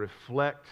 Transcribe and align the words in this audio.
reflect 0.00 0.66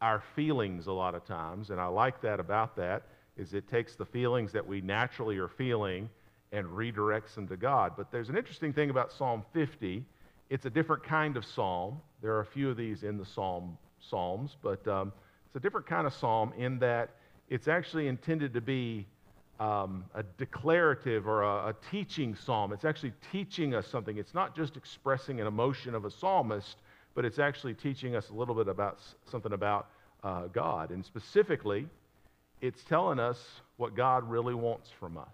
our 0.00 0.22
feelings 0.34 0.86
a 0.86 0.92
lot 0.92 1.14
of 1.14 1.24
times. 1.26 1.68
And 1.70 1.78
I 1.78 1.86
like 1.86 2.22
that 2.22 2.40
about 2.40 2.74
that 2.76 3.02
is 3.36 3.52
it 3.52 3.68
takes 3.68 3.94
the 3.94 4.06
feelings 4.06 4.52
that 4.52 4.66
we 4.66 4.80
naturally 4.80 5.36
are 5.36 5.48
feeling 5.48 6.08
and 6.52 6.66
redirects 6.66 7.34
them 7.34 7.46
to 7.48 7.56
God. 7.56 7.92
But 7.96 8.10
there's 8.10 8.30
an 8.30 8.36
interesting 8.36 8.72
thing 8.72 8.88
about 8.90 9.12
Psalm 9.12 9.44
50. 9.52 10.02
It's 10.48 10.64
a 10.64 10.70
different 10.70 11.04
kind 11.04 11.36
of 11.36 11.44
psalm. 11.44 12.00
There 12.22 12.34
are 12.34 12.40
a 12.40 12.46
few 12.46 12.70
of 12.70 12.76
these 12.76 13.02
in 13.02 13.18
the 13.18 13.26
psalm 13.26 13.76
psalms, 14.00 14.56
but 14.62 14.86
um, 14.88 15.12
it's 15.46 15.56
a 15.56 15.60
different 15.60 15.86
kind 15.86 16.06
of 16.06 16.14
psalm 16.14 16.52
in 16.56 16.78
that 16.78 17.10
it's 17.50 17.68
actually 17.68 18.08
intended 18.08 18.54
to 18.54 18.60
be 18.60 19.06
um, 19.60 20.06
a 20.14 20.22
declarative 20.38 21.28
or 21.28 21.42
a, 21.42 21.68
a 21.68 21.74
teaching 21.90 22.34
psalm. 22.34 22.72
It's 22.72 22.86
actually 22.86 23.12
teaching 23.30 23.74
us 23.74 23.86
something. 23.86 24.16
It's 24.16 24.34
not 24.34 24.56
just 24.56 24.76
expressing 24.76 25.40
an 25.40 25.46
emotion 25.46 25.94
of 25.94 26.06
a 26.06 26.10
psalmist, 26.10 26.76
but 27.14 27.24
it's 27.24 27.38
actually 27.38 27.74
teaching 27.74 28.16
us 28.16 28.30
a 28.30 28.32
little 28.32 28.54
bit 28.54 28.68
about 28.68 28.98
something 29.30 29.52
about 29.52 29.88
uh, 30.22 30.46
God. 30.46 30.90
And 30.90 31.04
specifically, 31.04 31.86
it's 32.60 32.82
telling 32.84 33.18
us 33.18 33.38
what 33.76 33.94
God 33.94 34.28
really 34.28 34.54
wants 34.54 34.90
from 34.98 35.16
us. 35.16 35.26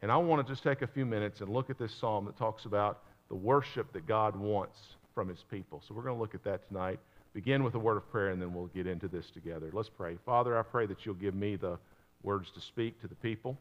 And 0.00 0.10
I 0.10 0.16
want 0.16 0.44
to 0.44 0.52
just 0.52 0.64
take 0.64 0.82
a 0.82 0.86
few 0.86 1.06
minutes 1.06 1.40
and 1.40 1.48
look 1.48 1.70
at 1.70 1.78
this 1.78 1.94
psalm 1.94 2.24
that 2.24 2.36
talks 2.36 2.64
about 2.64 3.02
the 3.28 3.36
worship 3.36 3.92
that 3.92 4.06
God 4.06 4.34
wants 4.36 4.78
from 5.14 5.28
his 5.28 5.44
people. 5.50 5.82
So 5.86 5.94
we're 5.94 6.02
going 6.02 6.16
to 6.16 6.20
look 6.20 6.34
at 6.34 6.42
that 6.44 6.66
tonight. 6.68 6.98
Begin 7.34 7.62
with 7.62 7.74
a 7.76 7.78
word 7.78 7.96
of 7.96 8.10
prayer, 8.10 8.28
and 8.28 8.42
then 8.42 8.52
we'll 8.52 8.66
get 8.66 8.86
into 8.86 9.08
this 9.08 9.30
together. 9.30 9.70
Let's 9.72 9.88
pray. 9.88 10.18
Father, 10.26 10.58
I 10.58 10.62
pray 10.62 10.86
that 10.86 11.06
you'll 11.06 11.14
give 11.14 11.34
me 11.34 11.56
the 11.56 11.78
words 12.22 12.50
to 12.50 12.60
speak 12.60 13.00
to 13.00 13.08
the 13.08 13.14
people. 13.14 13.56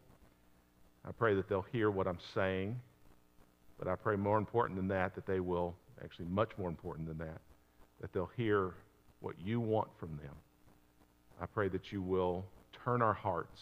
I 1.07 1.11
pray 1.11 1.35
that 1.35 1.47
they'll 1.47 1.65
hear 1.71 1.89
what 1.89 2.07
I'm 2.07 2.19
saying. 2.33 2.79
But 3.77 3.87
I 3.87 3.95
pray 3.95 4.15
more 4.15 4.37
important 4.37 4.77
than 4.77 4.87
that, 4.89 5.15
that 5.15 5.25
they 5.25 5.39
will, 5.39 5.75
actually 6.03 6.25
much 6.25 6.51
more 6.57 6.69
important 6.69 7.07
than 7.07 7.17
that, 7.19 7.41
that 7.99 8.13
they'll 8.13 8.31
hear 8.37 8.73
what 9.19 9.35
you 9.43 9.59
want 9.59 9.87
from 9.99 10.09
them. 10.17 10.35
I 11.41 11.45
pray 11.45 11.67
that 11.69 11.91
you 11.91 12.01
will 12.01 12.45
turn 12.83 13.01
our 13.01 13.13
hearts 13.13 13.61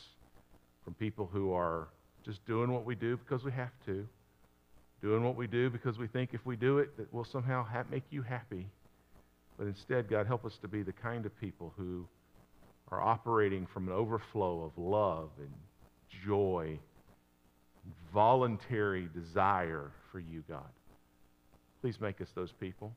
from 0.84 0.94
people 0.96 1.30
who 1.32 1.54
are 1.54 1.88
just 2.26 2.46
doing 2.46 2.72
what 2.72 2.86
we 2.86 2.96
do 2.96 3.18
because 3.18 3.44
we 3.44 3.52
have 3.52 3.72
to, 3.86 4.08
doing 5.02 5.24
what 5.24 5.36
we 5.36 5.48
do 5.48 5.70
because 5.70 5.98
we 5.98 6.08
think 6.08 6.32
if 6.34 6.46
we 6.46 6.56
do 6.56 6.80
it, 6.80 6.96
that 6.98 7.14
will 7.14 7.26
somehow 7.26 7.64
ha- 7.64 7.84
make 7.90 8.04
you 8.10 8.22
happy. 8.22 8.68
But 9.58 9.68
instead, 9.68 10.10
God, 10.10 10.28
help 10.28 10.46
us 10.46 10.58
to 10.62 10.68
be 10.68 10.84
the 10.84 10.94
kind 10.94 11.26
of 11.26 11.38
people 11.40 11.74
who 11.78 12.06
are 12.92 13.02
operating 13.02 13.68
from 13.74 13.88
an 13.88 13.94
overflow 13.94 14.64
of 14.64 14.72
love 14.78 15.30
and 15.38 15.54
joy, 16.26 16.80
and 17.84 17.94
voluntary 18.14 19.10
desire 19.14 19.92
for 20.12 20.20
you, 20.20 20.44
God. 20.50 20.70
Please 21.82 22.00
make 22.02 22.22
us 22.22 22.30
those 22.36 22.52
people. 22.52 22.94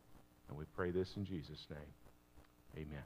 And 0.48 0.58
we 0.58 0.64
pray 0.76 0.90
this 0.90 1.16
in 1.16 1.24
Jesus' 1.24 1.66
name. 1.70 1.78
Amen. 2.76 3.02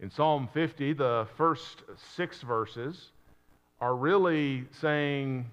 In 0.00 0.10
Psalm 0.10 0.48
50, 0.52 0.92
the 0.92 1.26
first 1.36 1.82
six 2.16 2.42
verses 2.42 3.12
are 3.80 3.94
really 3.94 4.64
saying, 4.80 5.50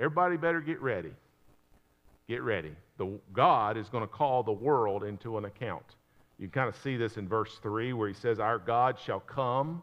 everybody 0.00 0.36
better 0.36 0.60
get 0.60 0.80
ready. 0.80 1.12
Get 2.28 2.42
ready. 2.42 2.72
The, 2.98 3.18
God 3.32 3.76
is 3.76 3.88
going 3.88 4.02
to 4.02 4.08
call 4.08 4.42
the 4.42 4.52
world 4.52 5.04
into 5.04 5.36
an 5.36 5.44
account. 5.44 5.84
You 6.38 6.48
kind 6.48 6.68
of 6.68 6.76
see 6.76 6.96
this 6.96 7.16
in 7.16 7.28
verse 7.28 7.58
3 7.62 7.92
where 7.92 8.08
he 8.08 8.14
says, 8.14 8.38
Our 8.38 8.58
God 8.58 8.98
shall 8.98 9.20
come 9.20 9.82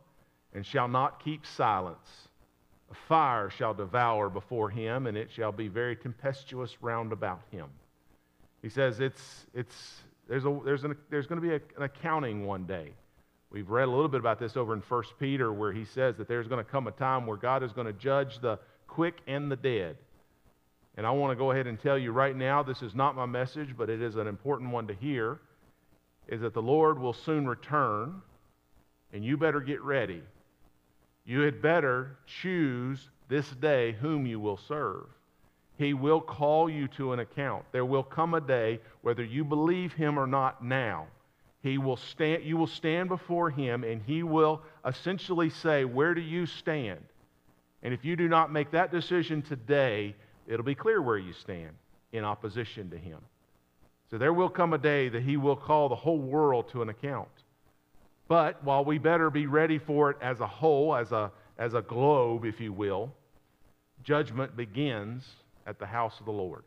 and 0.53 0.65
shall 0.65 0.87
not 0.87 1.23
keep 1.23 1.45
silence. 1.45 2.27
A 2.91 2.95
fire 3.07 3.49
shall 3.49 3.73
devour 3.73 4.29
before 4.29 4.69
him, 4.69 5.07
and 5.07 5.17
it 5.17 5.31
shall 5.31 5.51
be 5.51 5.67
very 5.67 5.95
tempestuous 5.95 6.77
round 6.81 7.11
about 7.11 7.41
him. 7.49 7.67
He 8.63 8.69
says 8.69 8.99
it's, 8.99 9.45
it's, 9.53 9.75
there's, 10.27 10.45
a, 10.45 10.59
there's, 10.65 10.83
an, 10.83 10.95
there's 11.11 11.27
going 11.27 11.39
to 11.39 11.47
be 11.47 11.53
a, 11.53 11.59
an 11.77 11.83
accounting 11.83 12.47
one 12.47 12.65
day. 12.65 12.93
We've 13.51 13.69
read 13.69 13.87
a 13.87 13.91
little 13.91 14.07
bit 14.07 14.19
about 14.19 14.39
this 14.39 14.57
over 14.57 14.73
in 14.73 14.79
1 14.79 15.03
Peter, 15.19 15.53
where 15.53 15.71
he 15.71 15.85
says 15.85 16.15
that 16.17 16.27
there's 16.27 16.47
going 16.47 16.63
to 16.63 16.71
come 16.71 16.87
a 16.87 16.91
time 16.91 17.27
where 17.27 17.37
God 17.37 17.61
is 17.61 17.71
going 17.71 17.85
to 17.85 17.93
judge 17.93 18.39
the 18.39 18.57
quick 18.87 19.17
and 19.27 19.51
the 19.51 19.55
dead. 19.55 19.97
And 20.95 21.05
I 21.05 21.11
want 21.11 21.31
to 21.31 21.35
go 21.35 21.51
ahead 21.51 21.67
and 21.67 21.79
tell 21.79 21.97
you 21.97 22.11
right 22.11 22.35
now 22.35 22.63
this 22.63 22.81
is 22.81 22.95
not 22.95 23.15
my 23.15 23.25
message, 23.25 23.75
but 23.77 23.89
it 23.89 24.01
is 24.01 24.15
an 24.15 24.27
important 24.27 24.71
one 24.71 24.87
to 24.87 24.93
hear 24.95 25.39
is 26.27 26.41
that 26.41 26.53
the 26.53 26.61
Lord 26.61 26.97
will 26.97 27.13
soon 27.13 27.45
return, 27.45 28.21
and 29.11 29.25
you 29.25 29.35
better 29.35 29.59
get 29.59 29.81
ready. 29.81 30.23
You 31.25 31.41
had 31.41 31.61
better 31.61 32.17
choose 32.25 33.09
this 33.27 33.49
day 33.49 33.91
whom 33.91 34.25
you 34.25 34.39
will 34.39 34.57
serve. 34.57 35.05
He 35.83 35.93
will 35.93 36.21
call 36.21 36.69
you 36.69 36.87
to 36.89 37.11
an 37.11 37.19
account. 37.19 37.65
There 37.73 37.83
will 37.83 38.03
come 38.03 38.33
a 38.33 38.41
day, 38.41 38.79
whether 39.01 39.23
you 39.23 39.43
believe 39.43 39.91
him 39.91 40.17
or 40.17 40.25
not 40.25 40.63
now, 40.63 41.07
he 41.61 41.77
will 41.77 41.97
stand, 41.97 42.43
you 42.43 42.55
will 42.55 42.67
stand 42.67 43.09
before 43.09 43.49
him 43.49 43.83
and 43.83 44.01
he 44.01 44.23
will 44.23 44.61
essentially 44.85 45.49
say, 45.49 45.83
Where 45.83 46.13
do 46.13 46.21
you 46.21 46.45
stand? 46.45 47.01
And 47.81 47.93
if 47.93 48.05
you 48.05 48.15
do 48.15 48.29
not 48.29 48.51
make 48.51 48.71
that 48.71 48.91
decision 48.91 49.41
today, 49.41 50.15
it'll 50.47 50.65
be 50.65 50.75
clear 50.75 51.01
where 51.01 51.17
you 51.17 51.33
stand 51.33 51.71
in 52.13 52.23
opposition 52.23 52.89
to 52.91 52.97
him. 52.97 53.19
So 54.09 54.17
there 54.17 54.33
will 54.33 54.49
come 54.49 54.73
a 54.73 54.77
day 54.77 55.09
that 55.09 55.23
he 55.23 55.35
will 55.35 55.57
call 55.57 55.89
the 55.89 55.95
whole 55.95 56.19
world 56.19 56.69
to 56.69 56.81
an 56.81 56.89
account. 56.89 57.27
But 58.29 58.63
while 58.63 58.85
we 58.85 58.99
better 58.99 59.29
be 59.29 59.47
ready 59.47 59.79
for 59.79 60.11
it 60.11 60.17
as 60.21 60.39
a 60.39 60.47
whole, 60.47 60.95
as 60.95 61.11
a, 61.11 61.31
as 61.57 61.73
a 61.73 61.81
globe, 61.81 62.45
if 62.45 62.61
you 62.61 62.71
will, 62.71 63.13
judgment 64.03 64.55
begins 64.55 65.25
at 65.65 65.79
the 65.79 65.85
house 65.85 66.19
of 66.19 66.25
the 66.25 66.31
Lord. 66.31 66.63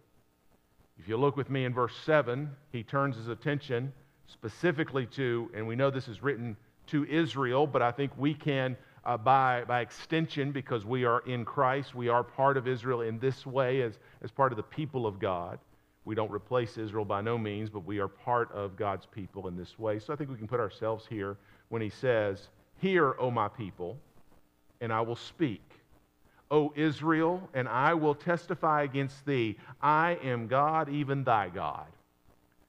If 0.99 1.09
you 1.09 1.17
look 1.17 1.37
with 1.37 1.51
me 1.51 1.65
in 1.65 1.75
verse 1.75 1.95
7, 2.05 2.51
he 2.73 2.83
turns 2.83 3.17
his 3.17 3.29
attention 3.29 3.93
specifically 4.29 5.07
to, 5.07 5.51
and 5.55 5.67
we 5.67 5.77
know 5.77 5.91
this 5.91 6.09
is 6.09 6.23
written 6.23 6.57
to 6.89 7.05
Israel, 7.07 7.67
but 7.67 7.83
I 7.83 7.93
think 7.93 8.13
we 8.17 8.35
can, 8.35 8.77
uh, 9.05 9.17
by, 9.17 9.65
by 9.67 9.81
extension, 9.81 10.53
because 10.53 10.85
we 10.85 11.05
are 11.05 11.21
in 11.27 11.45
Christ, 11.45 11.95
we 11.95 12.09
are 12.09 12.25
part 12.25 12.57
of 12.57 12.67
Israel 12.67 13.03
in 13.03 13.19
this 13.19 13.45
way 13.45 13.83
as, 13.83 13.99
as 14.23 14.31
part 14.31 14.53
of 14.53 14.57
the 14.57 14.63
people 14.63 15.07
of 15.07 15.19
God. 15.19 15.59
We 16.05 16.15
don't 16.15 16.31
replace 16.31 16.79
Israel 16.79 17.05
by 17.05 17.21
no 17.21 17.37
means, 17.37 17.69
but 17.69 17.85
we 17.85 17.99
are 17.99 18.09
part 18.09 18.51
of 18.53 18.77
God's 18.77 19.07
people 19.07 19.49
in 19.49 19.57
this 19.57 19.79
way. 19.79 19.99
So 19.99 20.13
I 20.13 20.17
think 20.17 20.31
we 20.31 20.37
can 20.37 20.47
put 20.47 20.61
ourselves 20.61 21.05
here 21.09 21.37
when 21.69 21.83
he 21.83 21.91
says, 21.91 22.49
Hear, 22.79 23.17
O 23.19 23.31
my 23.31 23.49
people, 23.49 23.99
and 24.81 24.93
I 24.93 25.01
will 25.01 25.17
speak. 25.17 25.63
O 26.51 26.73
Israel, 26.77 27.49
and 27.55 27.69
I 27.69 27.95
will 27.95 28.15
testify 28.15 28.83
against 28.83 29.25
thee. 29.27 29.57
I 29.81 30.19
am 30.23 30.47
God, 30.47 30.89
even 30.89 31.25
thy 31.25 31.49
God. 31.49 31.87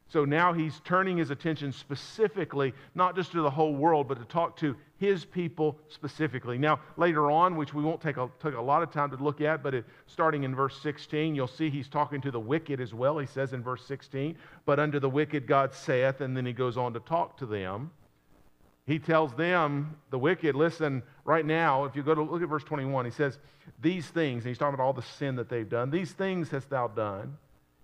So 0.10 0.24
now 0.24 0.54
he's 0.54 0.80
turning 0.86 1.18
his 1.18 1.32
attention 1.32 1.74
specifically, 1.74 2.74
not 2.96 3.16
just 3.16 3.34
to 3.34 3.42
the 3.42 3.50
whole 3.50 3.76
world, 3.76 4.08
but 4.08 4.18
to 4.18 4.26
talk 4.26 4.56
to 4.58 4.76
his 5.00 5.26
people 5.26 5.78
specifically. 5.90 6.58
Now, 6.58 6.80
later 6.96 7.30
on, 7.30 7.58
which 7.58 7.74
we 7.74 7.84
won't 7.84 8.00
take 8.00 8.16
a, 8.16 8.30
take 8.42 8.54
a 8.54 8.62
lot 8.62 8.82
of 8.82 8.92
time 8.92 9.10
to 9.12 9.18
look 9.18 9.42
at, 9.42 9.62
but 9.62 9.74
it, 9.74 9.86
starting 10.06 10.44
in 10.44 10.56
verse 10.56 10.82
16, 10.82 11.36
you'll 11.36 11.46
see 11.46 11.70
he's 11.70 11.90
talking 11.90 12.22
to 12.22 12.32
the 12.32 12.40
wicked 12.40 12.80
as 12.80 12.94
well. 12.94 13.18
He 13.18 13.28
says 13.28 13.52
in 13.52 13.62
verse 13.62 13.86
16, 13.86 14.38
But 14.66 14.80
unto 14.80 15.00
the 15.00 15.10
wicked 15.10 15.46
God 15.46 15.74
saith, 15.74 16.22
and 16.22 16.36
then 16.36 16.46
he 16.46 16.54
goes 16.54 16.78
on 16.78 16.94
to 16.94 17.02
talk 17.02 17.38
to 17.40 17.46
them. 17.46 17.92
He 18.88 19.00
tells 19.00 19.34
them, 19.34 19.98
the 20.10 20.18
wicked, 20.18 20.56
listen, 20.56 21.04
right 21.26 21.46
now, 21.46 21.84
if 21.84 21.96
you 21.96 22.04
go 22.04 22.16
to 22.16 22.24
look 22.24 22.42
at 22.42 22.48
verse 22.48 22.64
21, 22.64 23.06
he 23.06 23.12
says, 23.12 23.38
These 23.82 24.08
things, 24.08 24.44
and 24.44 24.50
he's 24.50 24.58
talking 24.58 24.74
about 24.74 24.86
all 24.86 24.94
the 24.94 25.02
sin 25.02 25.36
that 25.36 25.50
they've 25.50 25.70
done, 25.70 25.92
these 25.92 26.12
things 26.12 26.50
hast 26.50 26.70
thou 26.70 26.88
done 26.88 27.38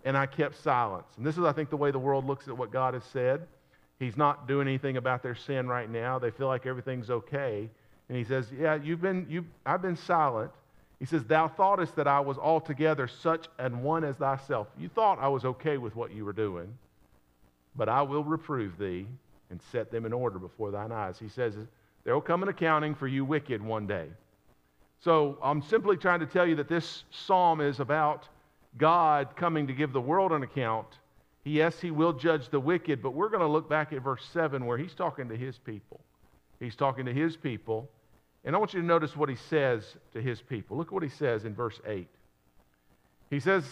and 0.06 0.18
I 0.18 0.26
kept 0.26 0.62
silence. 0.62 1.08
And 1.18 1.26
this 1.26 1.38
is, 1.38 1.44
I 1.44 1.54
think, 1.54 1.70
the 1.70 1.78
way 1.78 1.92
the 1.92 2.00
world 2.00 2.26
looks 2.26 2.48
at 2.48 2.58
what 2.58 2.72
God 2.72 2.94
has 2.94 3.04
said. 3.06 3.48
He's 4.00 4.18
not 4.18 4.48
doing 4.48 4.68
anything 4.68 4.98
about 4.98 5.24
their 5.24 5.36
sin 5.36 5.68
right 5.68 5.90
now. 5.90 6.20
They 6.20 6.32
feel 6.32 6.48
like 6.48 6.66
everything's 6.66 7.10
okay. 7.10 7.70
And 8.10 8.18
he 8.18 8.24
says, 8.24 8.48
Yeah, 8.58 8.76
you've 8.76 9.02
been, 9.02 9.26
you, 9.30 9.46
I've 9.66 9.82
been 9.82 9.96
silent. 9.96 10.52
He 11.00 11.06
says, 11.06 11.24
Thou 11.24 11.48
thoughtest 11.48 11.96
that 11.96 12.08
I 12.08 12.20
was 12.20 12.38
altogether 12.38 13.08
such 13.08 13.48
an 13.60 13.82
one 13.82 14.04
as 14.04 14.18
thyself. 14.18 14.68
You 14.78 14.90
thought 14.90 15.20
I 15.20 15.30
was 15.30 15.46
okay 15.46 15.78
with 15.78 15.96
what 15.96 16.14
you 16.14 16.26
were 16.26 16.34
doing, 16.34 16.78
but 17.76 17.88
I 17.88 18.02
will 18.02 18.24
reprove 18.24 18.78
thee 18.78 19.08
and 19.54 19.62
set 19.72 19.92
them 19.92 20.06
in 20.06 20.12
order 20.12 20.40
before 20.40 20.72
thine 20.72 20.92
eyes. 20.92 21.18
He 21.18 21.30
says, 21.30 21.54
There 22.04 22.14
will 22.14 22.22
come 22.22 22.44
an 22.44 22.50
accounting 22.50 22.96
for 22.96 23.08
you 23.08 23.24
wicked 23.24 23.62
one 23.62 23.88
day. 23.88 24.08
So 25.00 25.38
I'm 25.42 25.62
simply 25.62 25.96
trying 25.96 26.20
to 26.22 26.26
tell 26.26 26.46
you 26.46 26.56
that 26.56 26.68
this 26.68 27.04
psalm 27.12 27.62
is 27.62 27.80
about 27.80 28.28
God 28.78 29.36
coming 29.36 29.68
to 29.68 29.74
give 29.74 29.94
the 29.94 30.02
world 30.02 30.32
an 30.32 30.44
account, 30.44 30.88
Yes, 31.44 31.80
he 31.80 31.92
will 31.92 32.14
judge 32.14 32.50
the 32.50 32.60
wicked, 32.60 33.02
but 33.02 33.12
we're 33.12 33.30
going 33.30 33.42
to 33.42 33.48
look 33.48 33.70
back 33.70 33.92
at 33.92 34.02
verse 34.02 34.26
7 34.32 34.66
where 34.66 34.78
he's 34.78 34.94
talking 34.94 35.28
to 35.28 35.36
his 35.36 35.58
people. 35.58 36.00
He's 36.60 36.76
talking 36.76 37.06
to 37.06 37.14
his 37.14 37.36
people. 37.36 37.90
And 38.46 38.56
I 38.56 38.60
want 38.60 38.74
you 38.74 38.80
to 38.80 38.86
notice 38.88 39.16
what 39.16 39.30
he 39.30 39.36
says 39.36 39.98
to 40.14 40.22
his 40.22 40.42
people. 40.42 40.78
Look 40.78 40.88
at 40.88 40.94
what 40.94 41.04
he 41.04 41.10
says 41.10 41.44
in 41.44 41.54
verse 41.54 41.80
8. 41.86 42.08
He 43.30 43.40
says, 43.40 43.66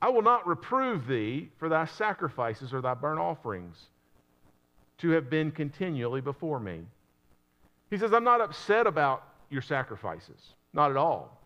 I 0.00 0.08
will 0.08 0.22
not 0.22 0.46
reprove 0.46 1.06
thee 1.06 1.50
for 1.58 1.68
thy 1.68 1.84
sacrifices 1.84 2.72
or 2.72 2.80
thy 2.80 2.94
burnt 2.94 3.20
offerings 3.20 3.76
to 4.98 5.10
have 5.10 5.30
been 5.30 5.50
continually 5.50 6.20
before 6.20 6.60
me. 6.60 6.80
He 7.90 7.96
says, 7.96 8.12
I'm 8.12 8.24
not 8.24 8.40
upset 8.40 8.86
about 8.86 9.24
your 9.50 9.62
sacrifices. 9.62 10.54
Not 10.72 10.90
at 10.90 10.96
all. 10.96 11.38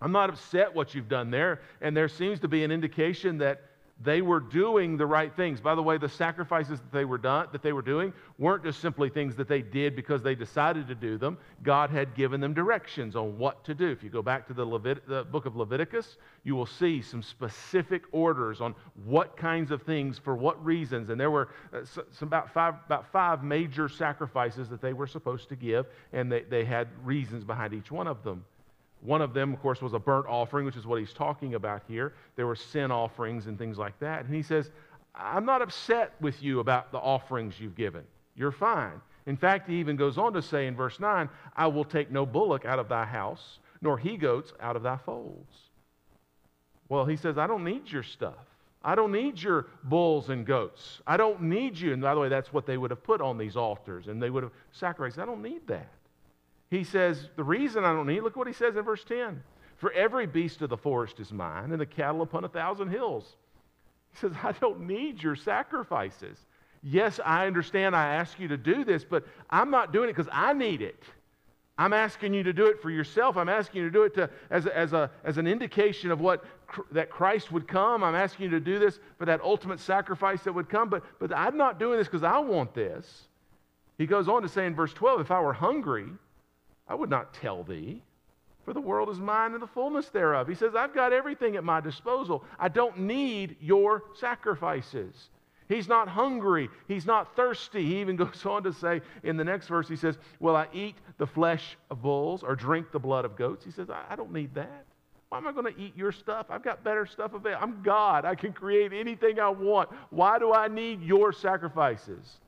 I'm 0.00 0.12
not 0.12 0.30
upset 0.30 0.74
what 0.74 0.94
you've 0.94 1.08
done 1.08 1.30
there. 1.30 1.60
And 1.80 1.96
there 1.96 2.08
seems 2.08 2.40
to 2.40 2.48
be 2.48 2.64
an 2.64 2.72
indication 2.72 3.38
that 3.38 3.62
they 4.02 4.22
were 4.22 4.40
doing 4.40 4.96
the 4.96 5.06
right 5.06 5.34
things. 5.34 5.60
By 5.60 5.74
the 5.74 5.82
way, 5.82 5.98
the 5.98 6.08
sacrifices 6.08 6.80
that 6.80 6.92
they 6.92 7.04
were 7.04 7.18
done, 7.18 7.46
that 7.52 7.62
they 7.62 7.72
were 7.72 7.82
doing 7.82 8.12
weren't 8.38 8.64
just 8.64 8.80
simply 8.80 9.08
things 9.08 9.36
that 9.36 9.46
they 9.46 9.62
did 9.62 9.94
because 9.94 10.20
they 10.22 10.34
decided 10.34 10.88
to 10.88 10.94
do 10.96 11.16
them. 11.16 11.38
God 11.62 11.90
had 11.90 12.14
given 12.14 12.40
them 12.40 12.54
directions 12.54 13.14
on 13.14 13.38
what 13.38 13.64
to 13.64 13.74
do. 13.74 13.88
If 13.88 14.02
you 14.02 14.10
go 14.10 14.20
back 14.20 14.48
to 14.48 14.54
the, 14.54 14.66
Levit- 14.66 15.06
the 15.06 15.24
book 15.24 15.46
of 15.46 15.54
Leviticus, 15.54 16.16
you 16.42 16.56
will 16.56 16.66
see 16.66 17.02
some 17.02 17.22
specific 17.22 18.02
orders 18.10 18.60
on 18.60 18.74
what 19.04 19.36
kinds 19.36 19.70
of 19.70 19.82
things 19.82 20.18
for 20.18 20.34
what 20.34 20.62
reasons. 20.64 21.10
And 21.10 21.20
there 21.20 21.30
were 21.30 21.50
uh, 21.72 21.84
some, 21.84 22.04
about 22.28 22.52
five 22.52 22.74
about 22.86 23.10
five 23.12 23.44
major 23.44 23.88
sacrifices 23.88 24.68
that 24.70 24.82
they 24.82 24.92
were 24.92 25.06
supposed 25.06 25.48
to 25.50 25.56
give, 25.56 25.86
and 26.12 26.30
they, 26.30 26.42
they 26.42 26.64
had 26.64 26.88
reasons 27.04 27.44
behind 27.44 27.72
each 27.72 27.92
one 27.92 28.08
of 28.08 28.24
them. 28.24 28.44
One 29.04 29.20
of 29.20 29.34
them, 29.34 29.52
of 29.52 29.60
course, 29.60 29.82
was 29.82 29.92
a 29.92 29.98
burnt 29.98 30.26
offering, 30.26 30.64
which 30.64 30.76
is 30.76 30.86
what 30.86 30.98
he's 30.98 31.12
talking 31.12 31.54
about 31.54 31.82
here. 31.86 32.14
There 32.36 32.46
were 32.46 32.56
sin 32.56 32.90
offerings 32.90 33.46
and 33.46 33.58
things 33.58 33.76
like 33.76 33.98
that. 34.00 34.24
And 34.24 34.34
he 34.34 34.42
says, 34.42 34.70
I'm 35.14 35.44
not 35.44 35.60
upset 35.60 36.14
with 36.22 36.42
you 36.42 36.60
about 36.60 36.90
the 36.90 36.98
offerings 36.98 37.60
you've 37.60 37.76
given. 37.76 38.04
You're 38.34 38.50
fine. 38.50 39.00
In 39.26 39.36
fact, 39.36 39.68
he 39.68 39.76
even 39.76 39.96
goes 39.96 40.16
on 40.16 40.32
to 40.32 40.42
say 40.42 40.66
in 40.66 40.74
verse 40.74 40.98
9, 40.98 41.28
I 41.54 41.66
will 41.66 41.84
take 41.84 42.10
no 42.10 42.24
bullock 42.24 42.64
out 42.64 42.78
of 42.78 42.88
thy 42.88 43.04
house, 43.04 43.58
nor 43.82 43.98
he 43.98 44.16
goats 44.16 44.54
out 44.58 44.74
of 44.74 44.82
thy 44.82 44.96
folds. 44.96 45.54
Well, 46.88 47.04
he 47.04 47.16
says, 47.16 47.36
I 47.36 47.46
don't 47.46 47.64
need 47.64 47.90
your 47.90 48.02
stuff. 48.02 48.46
I 48.82 48.94
don't 48.94 49.12
need 49.12 49.40
your 49.40 49.66
bulls 49.84 50.30
and 50.30 50.46
goats. 50.46 51.00
I 51.06 51.18
don't 51.18 51.42
need 51.42 51.78
you. 51.78 51.92
And 51.92 52.00
by 52.00 52.14
the 52.14 52.20
way, 52.20 52.28
that's 52.28 52.52
what 52.54 52.64
they 52.64 52.78
would 52.78 52.90
have 52.90 53.04
put 53.04 53.20
on 53.20 53.36
these 53.36 53.56
altars, 53.56 54.08
and 54.08 54.22
they 54.22 54.30
would 54.30 54.42
have 54.42 54.52
sacrificed. 54.72 55.18
I 55.18 55.26
don't 55.26 55.42
need 55.42 55.66
that. 55.66 55.90
He 56.74 56.82
says, 56.82 57.28
The 57.36 57.44
reason 57.44 57.84
I 57.84 57.92
don't 57.92 58.08
need, 58.08 58.22
look 58.22 58.34
what 58.34 58.48
he 58.48 58.52
says 58.52 58.74
in 58.74 58.82
verse 58.82 59.04
10 59.04 59.40
For 59.76 59.92
every 59.92 60.26
beast 60.26 60.60
of 60.60 60.70
the 60.70 60.76
forest 60.76 61.20
is 61.20 61.32
mine, 61.32 61.70
and 61.70 61.80
the 61.80 61.86
cattle 61.86 62.22
upon 62.22 62.44
a 62.44 62.48
thousand 62.48 62.88
hills. 62.88 63.36
He 64.12 64.18
says, 64.18 64.32
I 64.42 64.52
don't 64.52 64.80
need 64.80 65.22
your 65.22 65.36
sacrifices. 65.36 66.36
Yes, 66.82 67.20
I 67.24 67.46
understand 67.46 67.94
I 67.94 68.16
ask 68.16 68.40
you 68.40 68.48
to 68.48 68.56
do 68.56 68.84
this, 68.84 69.04
but 69.04 69.24
I'm 69.48 69.70
not 69.70 69.92
doing 69.92 70.08
it 70.08 70.16
because 70.16 70.30
I 70.32 70.52
need 70.52 70.82
it. 70.82 71.00
I'm 71.78 71.92
asking 71.92 72.34
you 72.34 72.42
to 72.42 72.52
do 72.52 72.66
it 72.66 72.82
for 72.82 72.90
yourself. 72.90 73.36
I'm 73.36 73.48
asking 73.48 73.82
you 73.82 73.88
to 73.88 73.92
do 73.92 74.02
it 74.02 74.14
to, 74.14 74.30
as, 74.50 74.66
a, 74.66 74.76
as, 74.76 74.92
a, 74.92 75.10
as 75.24 75.38
an 75.38 75.46
indication 75.46 76.10
of 76.10 76.20
what 76.20 76.44
that 76.92 77.08
Christ 77.08 77.50
would 77.52 77.66
come. 77.66 78.04
I'm 78.04 78.14
asking 78.14 78.44
you 78.44 78.50
to 78.50 78.60
do 78.60 78.78
this 78.78 78.98
for 79.18 79.24
that 79.26 79.40
ultimate 79.40 79.80
sacrifice 79.80 80.42
that 80.42 80.52
would 80.52 80.68
come. 80.68 80.88
But, 80.88 81.04
but 81.18 81.32
I'm 81.34 81.56
not 81.56 81.78
doing 81.78 81.98
this 81.98 82.06
because 82.06 82.22
I 82.22 82.38
want 82.38 82.74
this. 82.74 83.28
He 83.96 84.06
goes 84.06 84.28
on 84.28 84.42
to 84.42 84.48
say 84.48 84.66
in 84.66 84.74
verse 84.74 84.92
12 84.92 85.20
if 85.20 85.30
I 85.30 85.40
were 85.40 85.52
hungry, 85.52 86.06
I 86.88 86.94
would 86.94 87.10
not 87.10 87.34
tell 87.34 87.62
thee, 87.62 88.02
for 88.64 88.72
the 88.72 88.80
world 88.80 89.08
is 89.10 89.18
mine 89.18 89.52
and 89.52 89.62
the 89.62 89.66
fullness 89.66 90.08
thereof. 90.08 90.48
He 90.48 90.54
says, 90.54 90.74
I've 90.74 90.94
got 90.94 91.12
everything 91.12 91.56
at 91.56 91.64
my 91.64 91.80
disposal. 91.80 92.44
I 92.58 92.68
don't 92.68 93.00
need 93.00 93.56
your 93.60 94.04
sacrifices. 94.14 95.30
He's 95.68 95.88
not 95.88 96.08
hungry. 96.08 96.68
He's 96.88 97.06
not 97.06 97.34
thirsty. 97.36 97.84
He 97.84 98.00
even 98.00 98.16
goes 98.24 98.44
on 98.44 98.62
to 98.64 98.72
say 98.72 99.00
in 99.22 99.36
the 99.36 99.44
next 99.44 99.68
verse, 99.68 99.88
he 99.88 99.96
says, 99.96 100.18
Will 100.40 100.56
I 100.56 100.66
eat 100.72 100.96
the 101.18 101.26
flesh 101.26 101.76
of 101.90 102.02
bulls 102.02 102.42
or 102.42 102.54
drink 102.54 102.90
the 102.92 102.98
blood 102.98 103.24
of 103.24 103.36
goats? 103.36 103.64
He 103.64 103.70
says, 103.70 103.90
I, 103.90 104.04
I 104.10 104.16
don't 104.16 104.32
need 104.32 104.54
that. 104.54 104.84
Why 105.30 105.38
am 105.38 105.48
I 105.48 105.52
going 105.52 105.74
to 105.74 105.80
eat 105.80 105.96
your 105.96 106.12
stuff? 106.12 106.46
I've 106.48 106.62
got 106.62 106.84
better 106.84 107.06
stuff 107.06 107.34
available. 107.34 107.64
I'm 107.64 107.82
God. 107.82 108.24
I 108.24 108.34
can 108.34 108.52
create 108.52 108.92
anything 108.92 109.40
I 109.40 109.48
want. 109.48 109.88
Why 110.10 110.38
do 110.38 110.52
I 110.52 110.68
need 110.68 111.02
your 111.02 111.32
sacrifices? 111.32 112.38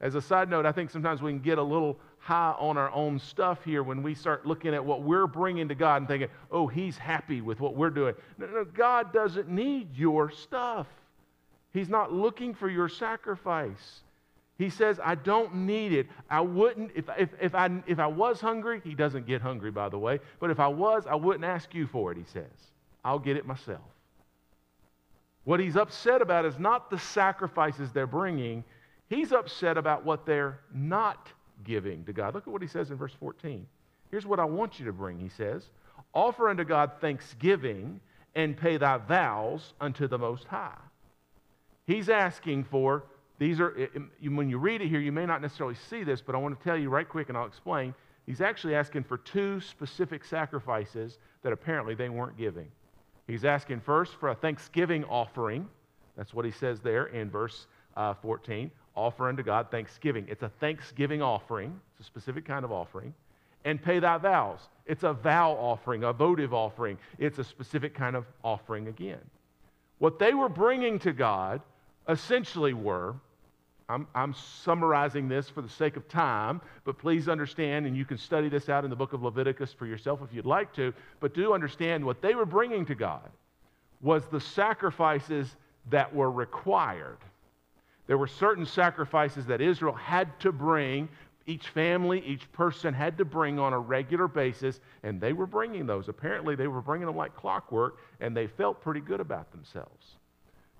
As 0.00 0.16
a 0.16 0.20
side 0.20 0.50
note, 0.50 0.66
I 0.66 0.72
think 0.72 0.90
sometimes 0.90 1.22
we 1.22 1.30
can 1.30 1.38
get 1.38 1.58
a 1.58 1.62
little 1.62 1.96
high 2.24 2.54
on 2.58 2.78
our 2.78 2.90
own 2.92 3.18
stuff 3.18 3.62
here 3.64 3.82
when 3.82 4.02
we 4.02 4.14
start 4.14 4.46
looking 4.46 4.72
at 4.72 4.82
what 4.82 5.02
we're 5.02 5.26
bringing 5.26 5.68
to 5.68 5.74
God 5.74 6.00
and 6.00 6.08
thinking, 6.08 6.28
oh, 6.50 6.66
He's 6.66 6.96
happy 6.96 7.42
with 7.42 7.60
what 7.60 7.76
we're 7.76 7.90
doing. 7.90 8.14
No, 8.38 8.46
no, 8.46 8.64
God 8.64 9.12
doesn't 9.12 9.50
need 9.50 9.94
your 9.94 10.30
stuff. 10.30 10.86
He's 11.74 11.90
not 11.90 12.14
looking 12.14 12.54
for 12.54 12.70
your 12.70 12.88
sacrifice. 12.88 14.00
He 14.56 14.70
says, 14.70 14.98
I 15.04 15.16
don't 15.16 15.54
need 15.66 15.92
it. 15.92 16.06
I 16.30 16.40
wouldn't, 16.40 16.92
if, 16.94 17.10
if, 17.18 17.28
if, 17.38 17.54
I, 17.54 17.68
if 17.86 17.98
I 17.98 18.06
was 18.06 18.40
hungry, 18.40 18.80
he 18.82 18.94
doesn't 18.94 19.26
get 19.26 19.42
hungry, 19.42 19.70
by 19.70 19.90
the 19.90 19.98
way, 19.98 20.18
but 20.40 20.50
if 20.50 20.60
I 20.60 20.68
was, 20.68 21.06
I 21.06 21.16
wouldn't 21.16 21.44
ask 21.44 21.74
you 21.74 21.86
for 21.86 22.10
it, 22.10 22.16
he 22.16 22.24
says. 22.32 22.44
I'll 23.04 23.18
get 23.18 23.36
it 23.36 23.44
myself. 23.46 23.82
What 25.42 25.60
he's 25.60 25.76
upset 25.76 26.22
about 26.22 26.46
is 26.46 26.58
not 26.58 26.88
the 26.88 26.98
sacrifices 26.98 27.92
they're 27.92 28.06
bringing, 28.06 28.64
he's 29.10 29.30
upset 29.30 29.76
about 29.76 30.06
what 30.06 30.24
they're 30.24 30.60
not 30.72 31.28
giving 31.62 32.04
to 32.04 32.12
God. 32.12 32.34
Look 32.34 32.46
at 32.46 32.52
what 32.52 32.62
he 32.62 32.68
says 32.68 32.90
in 32.90 32.96
verse 32.96 33.14
14. 33.18 33.66
Here's 34.10 34.26
what 34.26 34.40
I 34.40 34.44
want 34.44 34.78
you 34.78 34.86
to 34.86 34.92
bring, 34.92 35.18
he 35.18 35.28
says 35.28 35.70
Offer 36.12 36.48
unto 36.48 36.64
God 36.64 36.92
thanksgiving 37.00 38.00
and 38.34 38.56
pay 38.56 38.76
thy 38.76 38.98
vows 38.98 39.74
unto 39.80 40.08
the 40.08 40.18
Most 40.18 40.46
High. 40.46 40.76
He's 41.86 42.08
asking 42.08 42.64
for, 42.64 43.04
these 43.38 43.60
are, 43.60 43.88
when 44.22 44.48
you 44.48 44.58
read 44.58 44.80
it 44.80 44.88
here, 44.88 45.00
you 45.00 45.12
may 45.12 45.26
not 45.26 45.42
necessarily 45.42 45.74
see 45.74 46.02
this, 46.02 46.20
but 46.20 46.34
I 46.34 46.38
want 46.38 46.58
to 46.58 46.64
tell 46.64 46.76
you 46.76 46.88
right 46.88 47.08
quick 47.08 47.28
and 47.28 47.38
I'll 47.38 47.46
explain. 47.46 47.94
He's 48.26 48.40
actually 48.40 48.74
asking 48.74 49.04
for 49.04 49.18
two 49.18 49.60
specific 49.60 50.24
sacrifices 50.24 51.18
that 51.42 51.52
apparently 51.52 51.94
they 51.94 52.08
weren't 52.08 52.38
giving. 52.38 52.68
He's 53.26 53.44
asking 53.44 53.80
first 53.80 54.14
for 54.14 54.30
a 54.30 54.34
thanksgiving 54.34 55.04
offering. 55.04 55.68
That's 56.16 56.32
what 56.32 56.44
he 56.44 56.50
says 56.50 56.80
there 56.80 57.06
in 57.06 57.30
verse 57.30 57.66
uh, 57.96 58.14
14 58.14 58.70
offer 58.96 59.28
unto 59.28 59.42
God 59.42 59.70
thanksgiving. 59.70 60.26
It's 60.28 60.42
a 60.42 60.50
thanksgiving 60.60 61.22
offering, 61.22 61.80
it's 61.92 62.06
a 62.06 62.10
specific 62.10 62.44
kind 62.44 62.64
of 62.64 62.72
offering. 62.72 63.14
And 63.66 63.82
pay 63.82 63.98
thy 63.98 64.18
vows. 64.18 64.60
It's 64.84 65.04
a 65.04 65.14
vow 65.14 65.52
offering, 65.52 66.04
a 66.04 66.12
votive 66.12 66.52
offering. 66.52 66.98
It's 67.18 67.38
a 67.38 67.44
specific 67.44 67.94
kind 67.94 68.14
of 68.14 68.26
offering 68.42 68.88
again. 68.88 69.20
What 69.98 70.18
they 70.18 70.34
were 70.34 70.50
bringing 70.50 70.98
to 70.98 71.14
God 71.14 71.62
essentially 72.06 72.74
were 72.74 73.14
I'm, 73.88 74.06
I'm, 74.14 74.34
summarizing 74.34 75.28
this 75.28 75.48
for 75.48 75.60
the 75.60 75.68
sake 75.68 75.96
of 75.96 76.08
time, 76.08 76.60
but 76.84 76.96
please 76.96 77.28
understand, 77.28 77.86
and 77.86 77.96
you 77.96 78.06
can 78.06 78.16
study 78.16 78.48
this 78.48 78.70
out 78.70 78.84
in 78.84 78.90
the 78.90 78.96
book 78.96 79.12
of 79.12 79.22
Leviticus 79.22 79.74
for 79.74 79.86
yourself 79.86 80.20
if 80.22 80.34
you'd 80.34 80.46
like 80.46 80.72
to, 80.74 80.94
but 81.20 81.34
do 81.34 81.52
understand 81.52 82.04
what 82.04 82.22
they 82.22 82.34
were 82.34 82.46
bringing 82.46 82.86
to 82.86 82.94
God 82.94 83.28
was 84.00 84.24
the 84.26 84.40
sacrifices 84.40 85.54
that 85.90 86.14
were 86.14 86.30
required. 86.30 87.18
There 88.06 88.18
were 88.18 88.26
certain 88.26 88.66
sacrifices 88.66 89.46
that 89.46 89.60
Israel 89.60 89.94
had 89.94 90.38
to 90.40 90.52
bring. 90.52 91.08
Each 91.46 91.68
family, 91.68 92.22
each 92.26 92.50
person 92.52 92.94
had 92.94 93.18
to 93.18 93.24
bring 93.24 93.58
on 93.58 93.72
a 93.72 93.78
regular 93.78 94.28
basis, 94.28 94.80
and 95.02 95.20
they 95.20 95.32
were 95.32 95.46
bringing 95.46 95.86
those. 95.86 96.08
Apparently, 96.08 96.54
they 96.54 96.68
were 96.68 96.80
bringing 96.80 97.06
them 97.06 97.16
like 97.16 97.36
clockwork, 97.36 97.98
and 98.20 98.36
they 98.36 98.46
felt 98.46 98.80
pretty 98.80 99.00
good 99.00 99.20
about 99.20 99.50
themselves. 99.52 100.16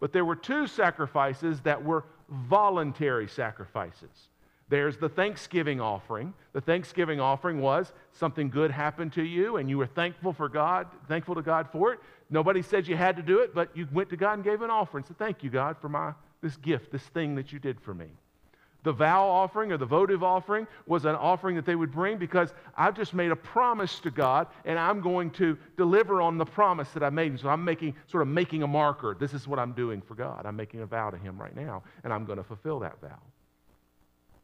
But 0.00 0.12
there 0.12 0.24
were 0.24 0.36
two 0.36 0.66
sacrifices 0.66 1.60
that 1.62 1.82
were 1.82 2.04
voluntary 2.28 3.28
sacrifices. 3.28 4.28
There's 4.68 4.96
the 4.96 5.08
Thanksgiving 5.08 5.80
offering. 5.80 6.32
The 6.52 6.60
Thanksgiving 6.60 7.20
offering 7.20 7.60
was 7.60 7.92
something 8.12 8.48
good 8.48 8.70
happened 8.70 9.12
to 9.14 9.22
you 9.22 9.58
and 9.58 9.68
you 9.68 9.76
were 9.76 9.86
thankful 9.86 10.32
for 10.32 10.48
God, 10.48 10.86
thankful 11.06 11.34
to 11.34 11.42
God 11.42 11.68
for 11.70 11.92
it. 11.92 12.00
Nobody 12.30 12.62
said 12.62 12.88
you 12.88 12.96
had 12.96 13.16
to 13.16 13.22
do 13.22 13.40
it, 13.40 13.54
but 13.54 13.76
you 13.76 13.86
went 13.92 14.08
to 14.10 14.16
God 14.16 14.34
and 14.34 14.44
gave 14.44 14.62
an 14.62 14.70
offering. 14.70 15.04
So 15.06 15.14
thank 15.18 15.42
you, 15.42 15.50
God, 15.50 15.76
for 15.80 15.90
my 15.90 16.12
this 16.44 16.56
gift, 16.58 16.92
this 16.92 17.02
thing 17.02 17.34
that 17.34 17.52
you 17.52 17.58
did 17.58 17.80
for 17.80 17.94
me. 17.94 18.06
The 18.84 18.92
vow 18.92 19.26
offering 19.26 19.72
or 19.72 19.78
the 19.78 19.86
votive 19.86 20.22
offering 20.22 20.66
was 20.86 21.06
an 21.06 21.14
offering 21.14 21.56
that 21.56 21.64
they 21.64 21.74
would 21.74 21.90
bring 21.90 22.18
because 22.18 22.52
I've 22.76 22.94
just 22.94 23.14
made 23.14 23.30
a 23.30 23.36
promise 23.36 23.98
to 24.00 24.10
God 24.10 24.46
and 24.66 24.78
I'm 24.78 25.00
going 25.00 25.30
to 25.32 25.56
deliver 25.78 26.20
on 26.20 26.36
the 26.36 26.44
promise 26.44 26.90
that 26.90 27.02
I 27.02 27.08
made. 27.08 27.30
And 27.32 27.40
so 27.40 27.48
I'm 27.48 27.64
making 27.64 27.94
sort 28.08 28.20
of 28.20 28.28
making 28.28 28.62
a 28.62 28.66
marker. 28.66 29.16
This 29.18 29.32
is 29.32 29.48
what 29.48 29.58
I'm 29.58 29.72
doing 29.72 30.02
for 30.02 30.14
God. 30.14 30.44
I'm 30.44 30.54
making 30.54 30.82
a 30.82 30.86
vow 30.86 31.08
to 31.08 31.16
Him 31.16 31.40
right 31.40 31.56
now 31.56 31.82
and 32.04 32.12
I'm 32.12 32.26
going 32.26 32.36
to 32.36 32.44
fulfill 32.44 32.78
that 32.80 33.00
vow. 33.00 33.18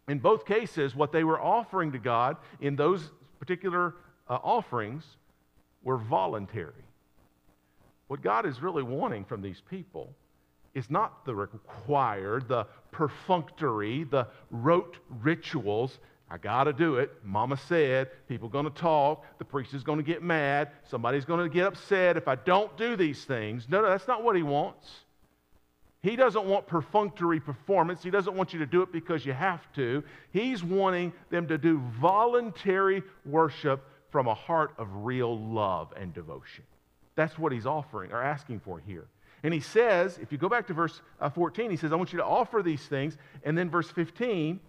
In 0.09 0.19
both 0.19 0.47
cases, 0.47 0.97
what 0.97 1.13
they 1.13 1.23
were 1.23 1.39
offering 1.39 1.93
to 1.93 1.99
God 1.99 2.39
in 2.63 2.77
those 2.77 3.11
particular 3.39 3.95
uh, 4.27 4.39
offerings 4.43 5.05
were 5.83 5.99
voluntary. 5.99 6.73
What 8.09 8.23
God 8.23 8.47
is 8.47 8.63
really 8.63 8.83
wanting 8.83 9.27
from 9.27 9.43
these 9.43 9.61
people 9.69 10.15
is 10.75 10.91
not 10.91 11.25
the 11.25 11.35
required, 11.35 12.49
the 12.49 12.67
perfunctory, 12.93 14.05
the 14.05 14.29
rote 14.51 14.99
rituals. 15.09 15.99
I 16.31 16.39
got 16.39 16.65
to 16.65 16.73
do 16.73 16.97
it. 16.97 17.11
Mama 17.25 17.57
said, 17.57 18.11
people 18.29 18.49
going 18.49 18.65
to 18.65 18.71
talk, 18.71 19.25
the 19.39 19.45
priest 19.45 19.75
is 19.75 19.83
going 19.83 19.99
to 19.99 20.05
get 20.05 20.23
mad, 20.23 20.71
somebody's 20.89 21.25
going 21.25 21.41
to 21.41 21.53
get 21.53 21.67
upset 21.67 22.17
if 22.17 22.29
I 22.29 22.37
don't 22.37 22.77
do 22.77 22.97
these 22.97 23.25
things. 23.25 23.67
No, 23.69 23.83
no, 23.83 23.89
that's 23.89 24.07
not 24.07 24.23
what 24.23 24.37
he 24.37 24.43
wants. 24.43 24.89
He 26.03 26.17
doesn't 26.17 26.47
want 26.47 26.67
perfunctory 26.67 27.41
performance. 27.41 28.03
He 28.03 28.11
doesn't 28.11 28.35
want 28.35 28.55
you 28.55 28.59
to 28.61 28.67
do 28.67 28.81
it 28.83 28.91
because 28.91 29.27
you 29.27 29.35
have 29.35 29.71
to. 29.75 30.03
He's 30.33 30.65
wanting 30.65 31.13
them 31.29 31.47
to 31.49 31.59
do 31.59 31.79
voluntary 32.01 33.03
worship 33.27 33.85
from 34.11 34.27
a 34.27 34.35
heart 34.35 34.73
of 34.79 34.89
real 35.05 35.39
love 35.39 35.93
and 36.01 36.15
devotion. 36.15 36.65
That's 37.17 37.39
what 37.39 37.53
he's 37.53 37.67
offering 37.67 38.13
or 38.13 38.23
asking 38.23 38.61
for 38.61 38.79
here. 38.79 39.09
And 39.43 39.55
he 39.55 39.61
says, 39.61 40.19
if 40.19 40.33
you 40.33 40.39
go 40.39 40.49
back 40.49 40.67
to 40.67 40.75
verse 40.75 41.01
uh, 41.21 41.31
14, 41.31 41.71
he 41.71 41.77
says, 41.77 41.93
I 41.93 41.97
want 41.97 42.13
you 42.13 42.19
to 42.19 42.25
offer 42.25 42.63
these 42.63 42.83
things. 42.83 43.17
And 43.45 43.57
then 43.57 43.71
verse 43.71 43.91
15, 43.91 44.61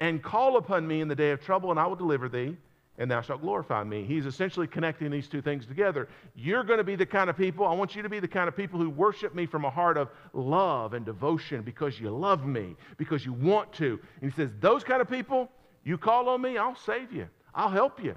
and 0.00 0.22
call 0.22 0.56
upon 0.56 0.86
me 0.86 1.00
in 1.00 1.08
the 1.08 1.14
day 1.14 1.30
of 1.30 1.40
trouble, 1.40 1.70
and 1.70 1.78
I 1.78 1.86
will 1.86 1.96
deliver 1.96 2.28
thee 2.28 2.56
and 2.98 3.10
thou 3.10 3.20
shalt 3.20 3.40
glorify 3.40 3.82
me. 3.82 4.04
He's 4.04 4.26
essentially 4.26 4.66
connecting 4.66 5.10
these 5.10 5.28
two 5.28 5.40
things 5.40 5.66
together. 5.66 6.08
You're 6.34 6.62
going 6.62 6.78
to 6.78 6.84
be 6.84 6.94
the 6.94 7.06
kind 7.06 7.30
of 7.30 7.36
people, 7.36 7.66
I 7.66 7.72
want 7.72 7.96
you 7.96 8.02
to 8.02 8.08
be 8.08 8.20
the 8.20 8.28
kind 8.28 8.48
of 8.48 8.56
people 8.56 8.78
who 8.78 8.90
worship 8.90 9.34
me 9.34 9.46
from 9.46 9.64
a 9.64 9.70
heart 9.70 9.96
of 9.96 10.08
love 10.32 10.92
and 10.92 11.04
devotion 11.04 11.62
because 11.62 11.98
you 11.98 12.10
love 12.10 12.46
me, 12.46 12.76
because 12.98 13.24
you 13.24 13.32
want 13.32 13.72
to. 13.74 13.98
And 14.20 14.30
he 14.30 14.36
says, 14.36 14.50
Those 14.60 14.84
kind 14.84 15.00
of 15.00 15.08
people, 15.08 15.50
you 15.84 15.96
call 15.96 16.28
on 16.28 16.42
me, 16.42 16.58
I'll 16.58 16.76
save 16.76 17.12
you, 17.12 17.28
I'll 17.54 17.70
help 17.70 18.02
you. 18.02 18.14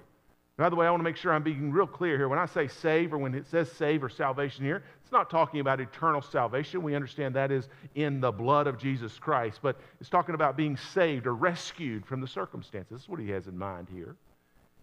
By 0.58 0.70
the 0.70 0.76
way, 0.76 0.88
I 0.88 0.90
want 0.90 1.02
to 1.02 1.04
make 1.04 1.18
sure 1.18 1.34
I'm 1.34 1.44
being 1.44 1.72
real 1.72 1.86
clear 1.86 2.18
here. 2.18 2.30
When 2.30 2.40
I 2.40 2.46
say 2.46 2.70
save 2.70 3.14
or 3.14 3.18
when 3.18 3.36
it 3.36 3.46
says 3.46 3.70
save 3.74 4.04
or 4.04 4.10
salvation 4.10 4.64
here, 4.64 4.84
it's 5.04 5.12
not 5.12 5.30
talking 5.30 5.60
about 5.60 5.82
eternal 5.82 6.22
salvation. 6.22 6.82
We 6.82 6.96
understand 6.96 7.36
that 7.36 7.52
is 7.52 7.68
in 7.96 8.22
the 8.22 8.32
blood 8.32 8.66
of 8.66 8.78
Jesus 8.78 9.20
Christ, 9.20 9.60
but 9.62 9.78
it's 10.00 10.10
talking 10.10 10.34
about 10.34 10.56
being 10.56 10.78
saved 10.78 11.28
or 11.28 11.36
rescued 11.36 12.06
from 12.06 12.22
the 12.22 12.28
circumstances. 12.28 12.92
That's 12.92 13.10
what 13.10 13.20
he 13.20 13.30
has 13.32 13.48
in 13.48 13.58
mind 13.58 13.88
here. 13.94 14.16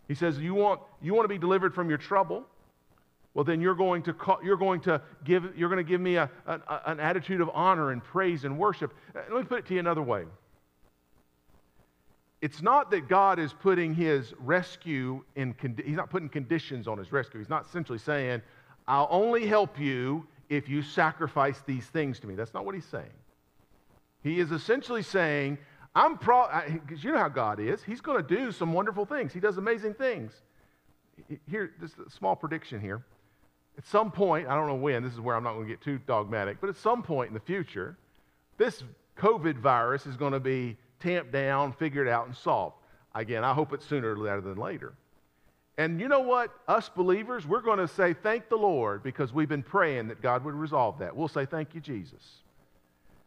He 0.09 0.15
says, 0.15 0.39
You 0.39 0.53
want, 0.53 0.81
you 1.01 1.15
want 1.15 1.25
to 1.25 1.29
be 1.29 1.39
delivered 1.39 1.75
from 1.75 1.89
your 1.89 1.99
trouble? 1.99 2.45
Well, 3.33 3.45
then 3.45 3.63
you're 3.63 3.75
going 3.75 4.03
to, 4.03 4.13
call, 4.13 4.41
you're 4.45 4.59
going 4.59 4.83
to, 4.83 5.01
give, 5.25 5.57
you're 5.57 5.71
going 5.71 5.83
to 5.83 5.91
give 5.91 6.03
me 6.03 6.17
a, 6.17 6.29
an 6.47 7.01
attitude 7.01 7.41
of 7.41 7.49
honor 7.55 7.93
and 7.93 8.05
praise 8.05 8.45
and 8.45 8.59
worship. 8.59 8.93
Uh, 9.17 9.21
let 9.31 9.41
me 9.41 9.45
put 9.45 9.61
it 9.61 9.67
to 9.69 9.75
you 9.75 9.81
another 9.81 10.03
way. 10.03 10.25
It's 12.43 12.61
not 12.61 12.91
that 12.91 13.09
God 13.09 13.39
is 13.39 13.53
putting 13.53 13.95
his 13.95 14.35
rescue 14.41 15.25
in, 15.37 15.55
he's 15.85 15.97
not 15.97 16.11
putting 16.11 16.29
conditions 16.29 16.89
on 16.89 16.99
his 16.99 17.13
rescue. 17.13 17.39
He's 17.39 17.49
not 17.49 17.67
essentially 17.67 17.99
saying, 17.99 18.43
I'll 18.89 19.07
only 19.11 19.47
help 19.47 19.79
you 19.79 20.27
if 20.49 20.69
you 20.69 20.83
sacrifice 20.83 21.63
these 21.65 21.87
things 21.87 22.19
to 22.19 22.27
me. 22.27 22.35
That's 22.35 22.53
not 22.53 22.65
what 22.65 22.75
he's 22.75 22.85
saying. 22.85 23.13
He 24.25 24.41
is 24.41 24.51
essentially 24.51 25.05
saying, 25.05 25.57
I'm 25.95 26.19
pro, 26.19 26.47
because 26.67 27.05
you 27.05 27.13
know 27.13 27.19
how 27.19 27.29
God 27.29 27.61
is. 27.61 27.81
He's 27.83 28.01
going 28.01 28.25
to 28.25 28.37
do 28.37 28.51
some 28.51 28.73
wonderful 28.73 29.07
things. 29.07 29.33
He 29.33 29.39
does 29.41 29.57
amazing 29.59 29.95
things. 29.95 30.33
Here, 31.49 31.71
this 31.81 31.93
small 32.09 32.35
prediction 32.35 32.81
here. 32.81 33.05
At 33.79 33.87
some 33.87 34.11
point, 34.11 34.49
I 34.49 34.57
don't 34.57 34.67
know 34.67 34.75
when, 34.75 35.05
this 35.05 35.13
is 35.13 35.21
where 35.21 35.37
I'm 35.37 35.45
not 35.45 35.55
going 35.55 35.67
to 35.67 35.73
get 35.73 35.81
too 35.81 35.99
dogmatic, 36.07 36.61
but 36.61 36.69
at 36.71 36.77
some 36.77 37.05
point 37.05 37.29
in 37.29 37.35
the 37.35 37.41
future, 37.41 37.97
this 38.59 38.83
COVID 39.17 39.59
virus 39.59 40.07
is 40.07 40.17
going 40.17 40.33
to 40.33 40.41
be 40.41 40.77
tamped 41.03 41.33
down, 41.33 41.73
figured 41.73 42.09
out, 42.09 42.27
and 42.27 42.37
solved. 42.37 42.77
Again, 43.15 43.45
I 43.45 43.53
hope 43.53 43.73
it's 43.73 43.87
sooner 43.87 44.15
rather 44.15 44.41
than 44.41 44.57
later. 44.57 44.95
And 45.79 46.01
you 46.01 46.09
know 46.09 46.21
what? 46.21 46.51
Us 46.69 46.89
believers, 46.89 47.47
we're 47.47 47.61
going 47.61 47.79
to 47.79 47.89
say, 47.89 48.15
Thank 48.15 48.49
the 48.49 48.57
Lord, 48.57 49.03
because 49.03 49.33
we've 49.33 49.49
been 49.49 49.63
praying 49.63 50.09
that 50.09 50.23
God 50.23 50.45
would 50.45 50.55
resolve 50.55 50.99
that. 50.99 51.15
We'll 51.15 51.29
say, 51.29 51.47
Thank 51.47 51.75
you, 51.75 51.81
Jesus. 51.81 52.43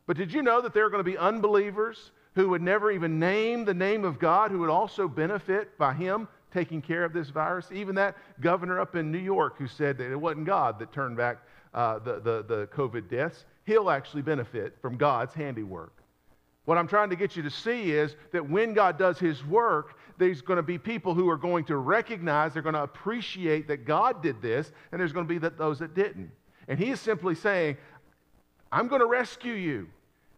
But 0.08 0.18
did 0.18 0.32
you 0.32 0.44
know 0.44 0.62
that 0.62 0.74
there 0.74 0.86
are 0.86 0.90
going 0.90 1.04
to 1.04 1.10
be 1.10 1.18
unbelievers 1.18 2.12
who 2.36 2.50
would 2.50 2.62
never 2.62 2.92
even 2.92 3.18
name 3.18 3.66
the 3.66 3.74
name 3.74 4.04
of 4.04 4.20
God, 4.20 4.52
who 4.52 4.60
would 4.60 4.70
also 4.70 5.08
benefit 5.08 5.78
by 5.78 5.94
him 5.94 6.28
taking 6.54 6.82
care 6.82 7.04
of 7.04 7.14
this 7.14 7.30
virus. 7.30 7.70
Even 7.72 7.96
that 7.96 8.16
governor 8.40 8.80
up 8.80 8.96
in 8.96 9.12
New 9.12 9.18
York 9.20 9.58
who 9.58 9.68
said 9.68 9.98
that 9.98 10.12
it 10.12 10.16
wasn't 10.16 10.46
God 10.46 10.80
that 10.80 10.92
turned 10.92 11.18
back 11.18 11.40
uh, 11.74 12.00
the, 12.00 12.20
the, 12.20 12.46
the 12.48 12.70
COVID 12.74 13.10
deaths, 13.10 13.46
he'll 13.66 13.90
actually 13.90 14.22
benefit 14.22 14.78
from 14.82 14.96
God's 14.96 15.34
handiwork. 15.34 15.92
What 16.66 16.78
I'm 16.78 16.88
trying 16.88 17.10
to 17.12 17.16
get 17.16 17.36
you 17.36 17.44
to 17.44 17.50
see 17.50 17.92
is 17.92 18.16
that 18.32 18.50
when 18.50 18.74
God 18.74 18.98
does 18.98 19.20
his 19.20 19.46
work, 19.46 19.98
there's 20.18 20.42
going 20.42 20.58
to 20.58 20.64
be 20.64 20.78
people 20.78 21.14
who 21.14 21.30
are 21.30 21.38
going 21.38 21.66
to 21.66 21.78
recognize, 21.78 22.54
they're 22.54 22.62
going 22.62 22.76
to 22.76 22.84
appreciate 22.84 23.68
that 23.68 23.86
God 23.86 24.24
did 24.24 24.42
this, 24.42 24.72
and 24.92 25.00
there's 25.00 25.14
going 25.14 25.28
to 25.28 25.34
be 25.34 25.38
that, 25.40 25.58
those 25.58 25.80
that 25.80 25.94
didn't. 25.94 26.32
And 26.68 26.80
he 26.80 26.90
is 26.90 27.00
simply 27.00 27.36
saying, 27.36 27.78
I'm 28.72 28.88
going 28.88 29.02
to 29.02 29.08
rescue 29.08 29.54
you. 29.54 29.88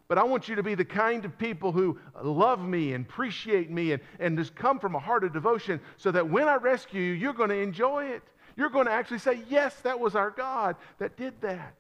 But 0.08 0.18
I 0.18 0.24
want 0.24 0.48
you 0.48 0.56
to 0.56 0.64
be 0.64 0.76
the 0.76 0.86
kind 0.86 1.26
of 1.26 1.38
people 1.38 1.72
who 1.72 2.00
love 2.22 2.62
me 2.62 2.94
and 2.94 3.06
appreciate 3.06 3.70
me 3.70 3.92
and, 3.92 4.02
and 4.20 4.38
just 4.38 4.56
come 4.56 4.80
from 4.80 4.96
a 4.96 5.00
heart 5.00 5.24
of 5.24 5.34
devotion 5.34 5.82
so 5.98 6.12
that 6.12 6.30
when 6.30 6.48
I 6.48 6.56
rescue 6.56 7.02
you, 7.02 7.14
you're 7.14 7.34
going 7.34 7.50
to 7.50 7.58
enjoy 7.58 8.06
it. 8.06 8.24
You're 8.56 8.70
going 8.70 8.86
to 8.86 8.92
actually 8.92 9.20
say, 9.20 9.42
Yes, 9.50 9.76
that 9.82 10.00
was 10.00 10.16
our 10.16 10.32
God 10.32 10.78
that 11.00 11.18
did 11.18 11.40
that. 11.42 11.76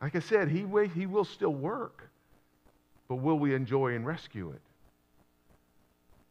Like 0.00 0.16
I 0.16 0.20
said, 0.20 0.48
He, 0.48 0.66
he 0.94 1.06
will 1.06 1.24
still 1.24 1.54
work, 1.54 2.10
but 3.08 3.16
will 3.16 3.38
we 3.38 3.54
enjoy 3.54 3.94
and 3.94 4.06
rescue 4.06 4.50
it? 4.50 4.60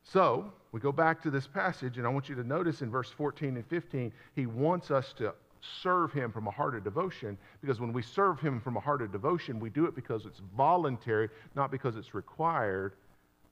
So, 0.03 0.51
we 0.71 0.79
go 0.79 0.91
back 0.91 1.21
to 1.23 1.29
this 1.31 1.47
passage, 1.47 1.97
and 1.97 2.07
I 2.07 2.09
want 2.09 2.29
you 2.29 2.35
to 2.35 2.43
notice 2.43 2.81
in 2.81 2.89
verse 2.89 3.09
14 3.09 3.55
and 3.55 3.65
15, 3.67 4.11
He 4.35 4.45
wants 4.45 4.89
us 4.89 5.13
to 5.17 5.33
serve 5.81 6.11
Him 6.11 6.31
from 6.31 6.47
a 6.47 6.51
heart 6.51 6.75
of 6.75 6.83
devotion 6.83 7.37
because 7.61 7.79
when 7.79 7.93
we 7.93 8.01
serve 8.01 8.39
Him 8.39 8.59
from 8.59 8.77
a 8.77 8.79
heart 8.79 9.01
of 9.01 9.11
devotion, 9.11 9.59
we 9.59 9.69
do 9.69 9.85
it 9.85 9.95
because 9.95 10.25
it's 10.25 10.41
voluntary, 10.55 11.29
not 11.55 11.71
because 11.71 11.95
it's 11.95 12.13
required. 12.13 12.93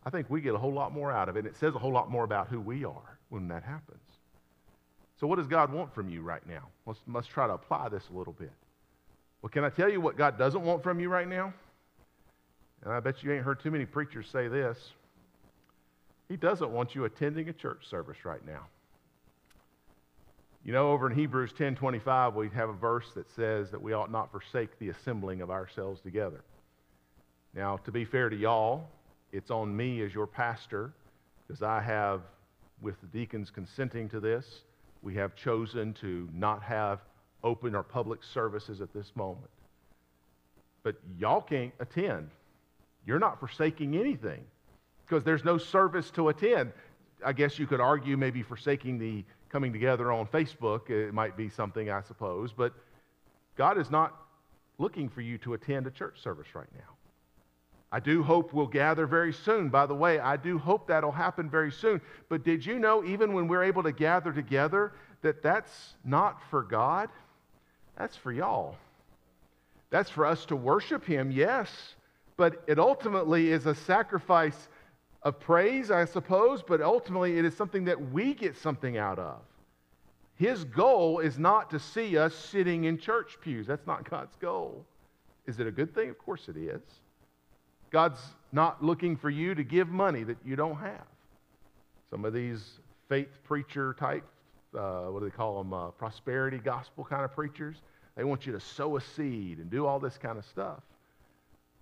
I 0.06 0.10
think 0.10 0.30
we 0.30 0.42
get 0.42 0.56
a 0.56 0.58
whole 0.58 0.74
lot 0.74 0.94
more 0.94 1.12
out 1.12 1.30
of 1.30 1.36
it. 1.36 1.40
And 1.40 1.48
it 1.48 1.58
says 1.58 1.76
a 1.76 1.80
whole 1.80 1.92
lot 1.92 2.10
more 2.10 2.24
about 2.24 2.48
who 2.48 2.60
we 2.60 2.86
are 2.86 3.20
when 3.30 3.48
that 3.50 3.64
happens. 3.64 4.00
So, 5.20 5.28
what 5.28 5.36
does 5.36 5.48
God 5.48 5.72
want 5.74 5.94
from 5.94 6.10
you 6.10 6.22
right 6.22 6.46
now? 6.48 6.68
Let's, 6.86 7.00
let's 7.08 7.28
try 7.28 7.48
to 7.48 7.54
apply 7.54 7.90
this 7.90 8.04
a 8.14 8.18
little 8.18 8.34
bit. 8.34 8.52
Well, 9.42 9.50
can 9.50 9.64
I 9.64 9.70
tell 9.70 9.90
you 9.90 10.00
what 10.02 10.18
God 10.18 10.38
doesn't 10.38 10.62
want 10.62 10.84
from 10.84 11.00
you 11.00 11.10
right 11.10 11.28
now? 11.28 11.54
And 12.84 12.94
I 12.94 13.00
bet 13.00 13.24
you 13.24 13.32
ain't 13.34 13.44
heard 13.44 13.60
too 13.60 13.72
many 13.72 13.86
preachers 13.86 14.28
say 14.32 14.48
this. 14.48 14.78
He 16.30 16.38
doesn't 16.38 16.72
want 16.72 16.96
you 16.96 17.06
attending 17.06 17.50
a 17.50 17.54
church 17.54 17.88
service 17.90 18.24
right 18.24 18.46
now. 18.46 18.68
You 20.64 20.74
know, 20.74 20.92
over 20.92 21.10
in 21.10 21.16
Hebrews 21.16 21.54
10:25, 21.54 22.36
we 22.36 22.50
have 22.50 22.70
a 22.70 22.74
verse 22.74 23.12
that 23.14 23.30
says 23.32 23.72
that 23.72 23.82
we 23.82 23.94
ought 23.94 24.12
not 24.12 24.32
forsake 24.32 24.78
the 24.78 24.90
assembling 24.90 25.42
of 25.42 25.50
ourselves 25.50 26.02
together. 26.02 26.44
Now, 27.54 27.78
to 27.78 27.92
be 27.92 28.06
fair 28.06 28.30
to 28.30 28.36
y'all, 28.36 28.88
it's 29.32 29.50
on 29.52 29.76
me 29.76 30.02
as 30.04 30.14
your 30.14 30.28
pastor, 30.28 30.94
because 31.48 31.64
I 31.64 31.82
have, 31.82 32.22
with 32.82 33.00
the 33.02 33.08
deacons 33.08 33.50
consenting 33.50 34.10
to 34.10 34.20
this, 34.20 34.64
we 35.02 35.16
have 35.16 35.36
chosen 35.36 35.94
to 35.96 36.30
not 36.34 36.62
have 36.62 37.00
open 37.44 37.74
or 37.74 37.84
public 37.84 38.24
services 38.24 38.82
at 38.82 38.94
this 38.94 39.16
moment. 39.16 39.50
But 40.84 40.96
y'all 41.18 41.42
can't 41.42 41.74
attend. 41.80 42.30
You're 43.10 43.18
not 43.18 43.40
forsaking 43.40 43.98
anything 43.98 44.46
because 45.04 45.24
there's 45.24 45.44
no 45.44 45.58
service 45.58 46.12
to 46.12 46.30
attend. 46.30 46.72
I 47.26 47.34
guess 47.34 47.58
you 47.58 47.66
could 47.66 47.80
argue 47.80 48.16
maybe 48.18 48.44
forsaking 48.44 49.00
the 49.00 49.26
coming 49.50 49.74
together 49.74 50.12
on 50.12 50.28
Facebook. 50.28 50.92
Uh, 50.92 51.08
it 51.08 51.14
might 51.16 51.36
be 51.36 51.50
something, 51.50 51.90
I 51.90 52.04
suppose, 52.04 52.54
but 52.54 52.72
God 53.58 53.80
is 53.80 53.90
not 53.90 54.16
looking 54.78 55.10
for 55.10 55.22
you 55.22 55.40
to 55.40 55.56
attend 55.56 55.88
a 55.88 55.90
church 55.90 56.22
service 56.22 56.54
right 56.54 56.68
now. 56.76 56.94
I 57.92 58.00
do 58.00 58.22
hope 58.22 58.54
we'll 58.54 58.68
gather 58.68 59.08
very 59.08 59.34
soon. 59.34 59.70
By 59.70 59.88
the 59.88 59.96
way, 59.96 60.20
I 60.20 60.38
do 60.38 60.60
hope 60.60 60.86
that'll 60.86 61.12
happen 61.12 61.50
very 61.50 61.72
soon. 61.72 62.02
But 62.30 62.44
did 62.44 62.64
you 62.64 62.78
know, 62.78 63.04
even 63.04 63.34
when 63.34 63.48
we're 63.48 63.64
able 63.64 63.82
to 63.82 63.92
gather 63.92 64.32
together, 64.32 64.92
that 65.24 65.42
that's 65.42 65.96
not 66.06 66.44
for 66.52 66.62
God? 66.62 67.10
That's 67.98 68.16
for 68.16 68.32
y'all. 68.32 68.76
That's 69.90 70.12
for 70.12 70.28
us 70.28 70.46
to 70.46 70.56
worship 70.56 71.04
Him, 71.04 71.32
yes, 71.32 71.96
but 72.40 72.64
it 72.68 72.80
ultimately 72.80 73.52
is 73.52 73.66
a 73.66 73.76
sacrifice 73.76 74.70
of 75.24 75.42
praise, 75.42 75.92
I 75.92 76.06
suppose, 76.06 76.64
but 76.66 76.82
ultimately 76.82 77.38
it 77.38 77.44
is 77.44 77.54
something 77.54 77.84
that 77.84 78.14
we 78.14 78.34
get 78.34 78.56
something 78.56 78.98
out 78.98 79.20
of. 79.20 79.42
His 80.36 80.64
goal 80.64 81.20
is 81.20 81.38
not 81.38 81.70
to 81.72 81.80
see 81.80 82.18
us 82.18 82.34
sitting 82.34 82.86
in 82.86 82.98
church 82.98 83.38
pews. 83.42 83.68
That's 83.68 83.86
not 83.86 84.10
God's 84.10 84.38
goal. 84.38 84.86
Is 85.48 85.60
it 85.60 85.68
a 85.68 85.72
good 85.72 85.94
thing? 85.94 86.10
Of 86.10 86.18
course 86.18 86.48
it 86.48 86.56
is. 86.56 86.82
God's 87.90 88.22
not 88.54 88.82
looking 88.82 89.18
for 89.18 89.30
you 89.30 89.54
to 89.54 89.64
give 89.66 89.90
money 89.90 90.24
that 90.24 90.38
you 90.46 90.56
don't 90.56 90.78
have. 90.78 91.08
Some 92.10 92.24
of 92.24 92.32
these 92.32 92.80
faith 93.10 93.44
preacher 93.44 93.98
type, 94.00 94.24
uh, 94.78 95.08
what 95.08 95.20
do 95.20 95.26
they 95.26 95.36
call 95.36 95.58
them, 95.58 95.74
uh, 95.74 95.90
prosperity 95.90 96.58
gospel 96.58 97.04
kind 97.04 97.26
of 97.26 97.36
preachers, 97.36 97.82
they 98.16 98.24
want 98.24 98.46
you 98.46 98.54
to 98.54 98.62
sow 98.62 98.96
a 98.96 99.02
seed 99.02 99.58
and 99.58 99.70
do 99.70 99.86
all 99.86 100.00
this 100.00 100.18
kind 100.18 100.38
of 100.38 100.46
stuff. 100.46 100.80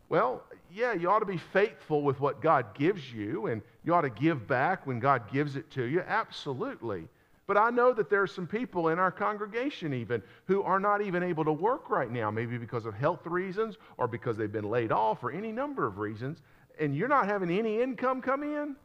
Well, 0.09 0.43
yeah, 0.71 0.93
you 0.93 1.09
ought 1.09 1.19
to 1.19 1.25
be 1.25 1.37
faithful 1.37 2.01
with 2.01 2.19
what 2.19 2.41
God 2.41 2.73
gives 2.73 3.11
you, 3.11 3.47
and 3.47 3.61
you 3.83 3.93
ought 3.93 4.01
to 4.01 4.09
give 4.09 4.47
back 4.47 4.87
when 4.87 4.99
God 4.99 5.31
gives 5.31 5.55
it 5.55 5.69
to 5.71 5.83
you. 5.83 6.01
Absolutely. 6.01 7.07
But 7.45 7.57
I 7.57 7.69
know 7.69 7.93
that 7.93 8.09
there 8.09 8.21
are 8.21 8.27
some 8.27 8.45
people 8.45 8.89
in 8.89 8.99
our 8.99 9.11
congregation, 9.11 9.93
even, 9.93 10.21
who 10.45 10.63
are 10.63 10.79
not 10.79 11.01
even 11.01 11.23
able 11.23 11.45
to 11.45 11.51
work 11.53 11.89
right 11.89 12.11
now, 12.11 12.29
maybe 12.29 12.57
because 12.57 12.85
of 12.85 12.93
health 12.93 13.25
reasons 13.25 13.77
or 13.97 14.07
because 14.07 14.35
they've 14.35 14.51
been 14.51 14.69
laid 14.69 14.91
off 14.91 15.23
or 15.23 15.31
any 15.31 15.53
number 15.53 15.87
of 15.87 15.97
reasons, 15.97 16.39
and 16.79 16.95
you're 16.95 17.07
not 17.07 17.25
having 17.25 17.49
any 17.49 17.81
income 17.81 18.21
come 18.21 18.43
in. 18.43 18.75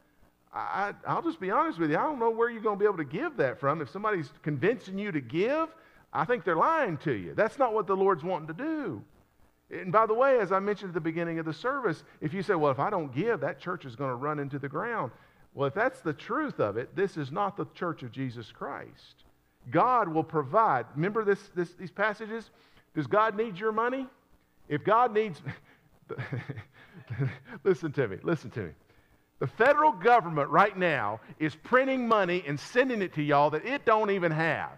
I, 0.53 0.93
will 1.07 1.23
just 1.23 1.39
be 1.39 1.51
honest 1.51 1.79
with 1.79 1.89
you. 1.89 1.97
I 1.97 2.03
don't 2.03 2.19
know 2.19 2.29
where 2.29 2.49
you're 2.49 2.61
going 2.61 2.77
to 2.77 2.79
be 2.79 2.85
able 2.85 2.97
to 2.97 3.03
give 3.03 3.37
that 3.37 3.59
from. 3.59 3.81
If 3.81 3.89
somebody's 3.89 4.31
convincing 4.43 4.99
you 4.99 5.11
to 5.11 5.19
give, 5.19 5.69
I 6.13 6.25
think 6.25 6.43
they're 6.43 6.55
lying 6.55 6.97
to 6.99 7.11
you. 7.11 7.33
That's 7.33 7.57
not 7.57 7.73
what 7.73 7.87
the 7.87 7.95
Lord's 7.95 8.23
wanting 8.23 8.47
to 8.47 8.53
do. 8.53 9.03
And 9.81 9.91
by 9.91 10.05
the 10.05 10.13
way, 10.13 10.39
as 10.39 10.51
I 10.51 10.59
mentioned 10.59 10.89
at 10.89 10.93
the 10.93 11.01
beginning 11.01 11.39
of 11.39 11.45
the 11.45 11.53
service, 11.53 12.03
if 12.21 12.33
you 12.33 12.43
say, 12.43 12.55
well, 12.55 12.71
if 12.71 12.79
I 12.79 12.89
don't 12.89 13.13
give, 13.13 13.39
that 13.41 13.59
church 13.59 13.85
is 13.85 13.95
going 13.95 14.09
to 14.09 14.15
run 14.15 14.39
into 14.39 14.59
the 14.59 14.69
ground. 14.69 15.11
Well, 15.53 15.67
if 15.67 15.73
that's 15.73 16.01
the 16.01 16.13
truth 16.13 16.59
of 16.59 16.77
it, 16.77 16.95
this 16.95 17.17
is 17.17 17.31
not 17.31 17.57
the 17.57 17.65
church 17.75 18.03
of 18.03 18.11
Jesus 18.11 18.51
Christ. 18.51 19.23
God 19.71 20.07
will 20.07 20.23
provide. 20.23 20.85
Remember 20.95 21.23
this, 21.23 21.39
this, 21.55 21.73
these 21.73 21.91
passages? 21.91 22.49
Does 22.95 23.07
God 23.07 23.35
need 23.35 23.57
your 23.57 23.71
money? 23.71 24.07
If 24.67 24.83
God 24.83 25.13
needs, 25.13 25.41
listen 27.63 27.91
to 27.93 28.07
me, 28.07 28.17
listen 28.23 28.49
to 28.51 28.61
me. 28.61 28.71
The 29.39 29.47
federal 29.47 29.91
government 29.91 30.49
right 30.49 30.77
now 30.77 31.19
is 31.39 31.55
printing 31.55 32.07
money 32.07 32.43
and 32.47 32.59
sending 32.59 33.01
it 33.01 33.13
to 33.15 33.21
y'all 33.21 33.49
that 33.49 33.65
it 33.65 33.85
don't 33.85 34.11
even 34.11 34.31
have. 34.31 34.77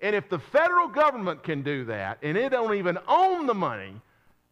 And 0.00 0.14
if 0.14 0.28
the 0.28 0.38
federal 0.38 0.88
government 0.88 1.42
can 1.42 1.62
do 1.62 1.84
that 1.86 2.18
and 2.22 2.36
it 2.36 2.50
don't 2.50 2.74
even 2.74 2.98
own 3.08 3.46
the 3.46 3.54
money, 3.54 3.94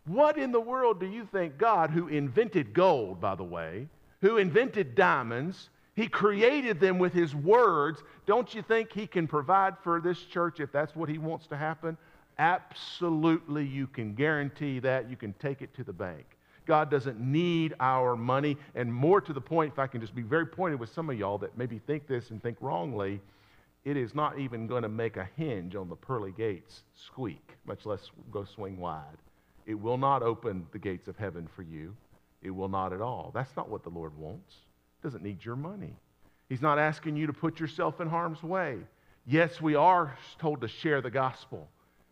what 0.07 0.39
in 0.39 0.53
the 0.53 0.61
world 0.61 1.01
do 1.01 1.07
you 1.07 1.29
think 1.33 1.59
God, 1.59 1.91
who 1.91 2.09
invented 2.09 2.73
gold, 2.73 3.21
by 3.21 3.35
the 3.35 3.45
way, 3.45 3.87
who 4.21 4.39
invented 4.39 4.95
diamonds, 4.95 5.69
he 5.95 6.09
created 6.09 6.79
them 6.79 6.99
with 6.99 7.13
his 7.13 7.35
words, 7.35 8.03
don't 8.27 8.55
you 8.55 8.63
think 8.63 8.93
he 8.93 9.07
can 9.07 9.27
provide 9.27 9.79
for 9.83 10.01
this 10.01 10.21
church 10.21 10.61
if 10.61 10.71
that's 10.73 10.95
what 10.95 11.09
he 11.09 11.19
wants 11.19 11.47
to 11.49 11.57
happen? 11.57 11.97
Absolutely, 12.39 13.65
you 13.65 13.87
can 13.87 14.15
guarantee 14.15 14.79
that. 14.81 15.09
You 15.09 15.17
can 15.17 15.33
take 15.35 15.63
it 15.63 15.75
to 15.75 15.85
the 15.85 15.93
bank. 15.93 16.25
God 16.67 16.91
doesn't 16.91 17.19
need 17.21 17.75
our 17.81 18.17
money. 18.17 18.57
And 18.75 18.93
more 18.93 19.21
to 19.21 19.33
the 19.33 19.41
point, 19.41 19.73
if 19.73 19.79
I 19.79 19.87
can 19.87 20.01
just 20.01 20.15
be 20.15 20.23
very 20.23 20.47
pointed 20.47 20.79
with 20.79 20.93
some 20.93 21.09
of 21.09 21.19
y'all 21.19 21.39
that 21.39 21.57
maybe 21.57 21.81
think 21.87 22.07
this 22.07 22.31
and 22.31 22.43
think 22.43 22.59
wrongly, 22.61 23.21
it 23.87 23.97
is 23.97 24.17
not 24.17 24.37
even 24.41 24.67
going 24.67 24.83
to 24.83 24.89
make 24.89 25.17
a 25.17 25.29
hinge 25.37 25.77
on 25.77 25.89
the 25.89 25.95
pearly 25.95 26.33
gates 26.33 26.83
squeak, 26.97 27.57
much 27.67 27.87
less 27.87 28.11
go 28.33 28.45
swing 28.45 28.79
wide. 28.79 29.17
It 29.65 29.75
will 29.75 29.97
not 29.97 30.25
open 30.25 30.67
the 30.73 30.79
gates 30.81 31.07
of 31.07 31.17
heaven 31.17 31.49
for 31.55 31.63
you. 31.63 31.95
It 32.43 32.51
will 32.51 32.69
not 32.69 32.93
at 32.93 33.01
all. 33.01 33.31
That's 33.33 33.57
not 33.57 33.69
what 33.69 33.85
the 33.85 33.89
Lord 33.91 34.19
wants. 34.19 34.57
He 35.01 35.07
doesn't 35.07 35.23
need 35.23 35.45
your 35.45 35.55
money. 35.55 35.95
He's 36.49 36.61
not 36.61 36.81
asking 36.81 37.17
you 37.17 37.29
to 37.29 37.33
put 37.33 37.61
yourself 37.61 38.01
in 38.01 38.09
harm's 38.09 38.43
way. 38.43 38.79
Yes, 39.25 39.61
we 39.61 39.77
are 39.77 40.19
told 40.41 40.63
to 40.63 40.69
share 40.69 41.01
the 41.01 41.11
gospel. 41.11 41.69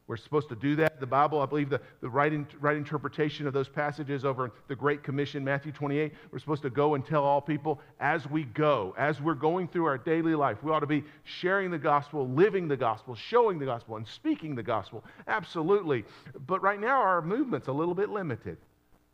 We're 0.06 0.18
supposed 0.18 0.50
to 0.50 0.56
do 0.56 0.76
that. 0.76 1.00
The 1.00 1.06
Bible, 1.06 1.40
I 1.40 1.46
believe 1.46 1.70
the, 1.70 1.80
the 2.02 2.11
right, 2.11 2.30
in, 2.30 2.46
right 2.61 2.76
interpretation 2.76 3.46
of 3.46 3.54
those 3.54 3.68
passages 3.68 4.25
over 4.25 4.52
the 4.68 4.76
Great 4.76 5.02
Commission, 5.02 5.42
Matthew 5.42 5.73
28, 5.73 6.12
we're 6.30 6.38
supposed 6.38 6.62
to 6.62 6.70
go 6.70 6.94
and 6.94 7.04
tell 7.04 7.25
all 7.25 7.40
people 7.40 7.80
as 8.00 8.28
we 8.28 8.44
go, 8.44 8.94
as 8.99 9.23
we're 9.23 9.32
going 9.32 9.66
through 9.66 9.87
our 9.87 9.96
daily 9.96 10.34
life. 10.34 10.62
We 10.62 10.70
ought 10.70 10.80
to 10.80 10.87
be 10.87 11.04
sharing 11.23 11.70
the 11.70 11.78
gospel, 11.78 12.28
living 12.28 12.68
the 12.68 12.76
gospel, 12.76 13.14
showing 13.14 13.58
the 13.58 13.64
gospel, 13.64 13.96
and 13.96 14.06
speaking 14.06 14.54
the 14.54 14.62
gospel. 14.62 15.02
Absolutely. 15.26 16.04
But 16.46 16.62
right 16.62 16.80
now, 16.80 17.00
our 17.00 17.23
movement's 17.23 17.68
a 17.68 17.73
little 17.73 17.94
bit 17.94 18.11
limited. 18.11 18.58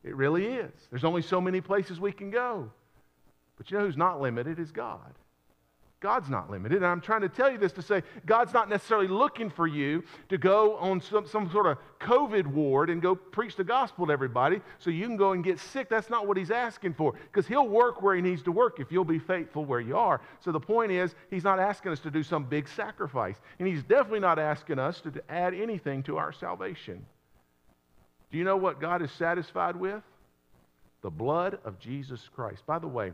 It 0.02 0.16
really 0.16 0.46
is. 0.46 0.72
There's 0.90 1.04
only 1.04 1.22
so 1.22 1.40
many 1.40 1.60
places 1.60 2.00
we 2.00 2.10
can 2.10 2.30
go. 2.32 2.68
But 3.56 3.70
you 3.70 3.78
know 3.78 3.84
who's 3.84 3.96
not 3.96 4.20
limited 4.20 4.58
is 4.58 4.72
God. 4.72 5.14
God's 6.00 6.30
not 6.30 6.50
limited. 6.50 6.76
And 6.78 6.86
I'm 6.86 7.02
trying 7.02 7.20
to 7.20 7.28
tell 7.28 7.52
you 7.52 7.58
this 7.58 7.72
to 7.72 7.82
say 7.82 8.02
God's 8.24 8.54
not 8.54 8.70
necessarily 8.70 9.06
looking 9.06 9.50
for 9.50 9.66
you 9.66 10.02
to 10.30 10.38
go 10.38 10.76
on 10.76 11.02
some, 11.02 11.26
some 11.26 11.50
sort 11.50 11.66
of 11.66 11.76
COVID 12.00 12.46
ward 12.46 12.88
and 12.88 13.02
go 13.02 13.14
preach 13.14 13.54
the 13.54 13.64
gospel 13.64 14.06
to 14.06 14.12
everybody 14.12 14.62
so 14.78 14.88
you 14.88 15.06
can 15.06 15.18
go 15.18 15.32
and 15.32 15.44
get 15.44 15.58
sick. 15.58 15.90
That's 15.90 16.08
not 16.08 16.26
what 16.26 16.38
He's 16.38 16.50
asking 16.50 16.94
for 16.94 17.12
because 17.30 17.46
He'll 17.46 17.68
work 17.68 18.00
where 18.00 18.14
He 18.16 18.22
needs 18.22 18.42
to 18.44 18.52
work 18.52 18.80
if 18.80 18.90
you'll 18.90 19.04
be 19.04 19.18
faithful 19.18 19.66
where 19.66 19.80
you 19.80 19.94
are. 19.94 20.22
So 20.40 20.52
the 20.52 20.60
point 20.60 20.90
is, 20.90 21.14
He's 21.28 21.44
not 21.44 21.58
asking 21.58 21.92
us 21.92 22.00
to 22.00 22.10
do 22.10 22.22
some 22.22 22.44
big 22.44 22.66
sacrifice. 22.66 23.36
And 23.58 23.68
He's 23.68 23.82
definitely 23.82 24.20
not 24.20 24.38
asking 24.38 24.78
us 24.78 25.02
to 25.02 25.12
add 25.28 25.52
anything 25.52 26.02
to 26.04 26.16
our 26.16 26.32
salvation. 26.32 27.04
Do 28.32 28.38
you 28.38 28.44
know 28.44 28.56
what 28.56 28.80
God 28.80 29.02
is 29.02 29.12
satisfied 29.12 29.76
with? 29.76 30.02
The 31.02 31.10
blood 31.10 31.58
of 31.64 31.78
Jesus 31.78 32.26
Christ. 32.34 32.64
By 32.64 32.78
the 32.78 32.88
way, 32.88 33.12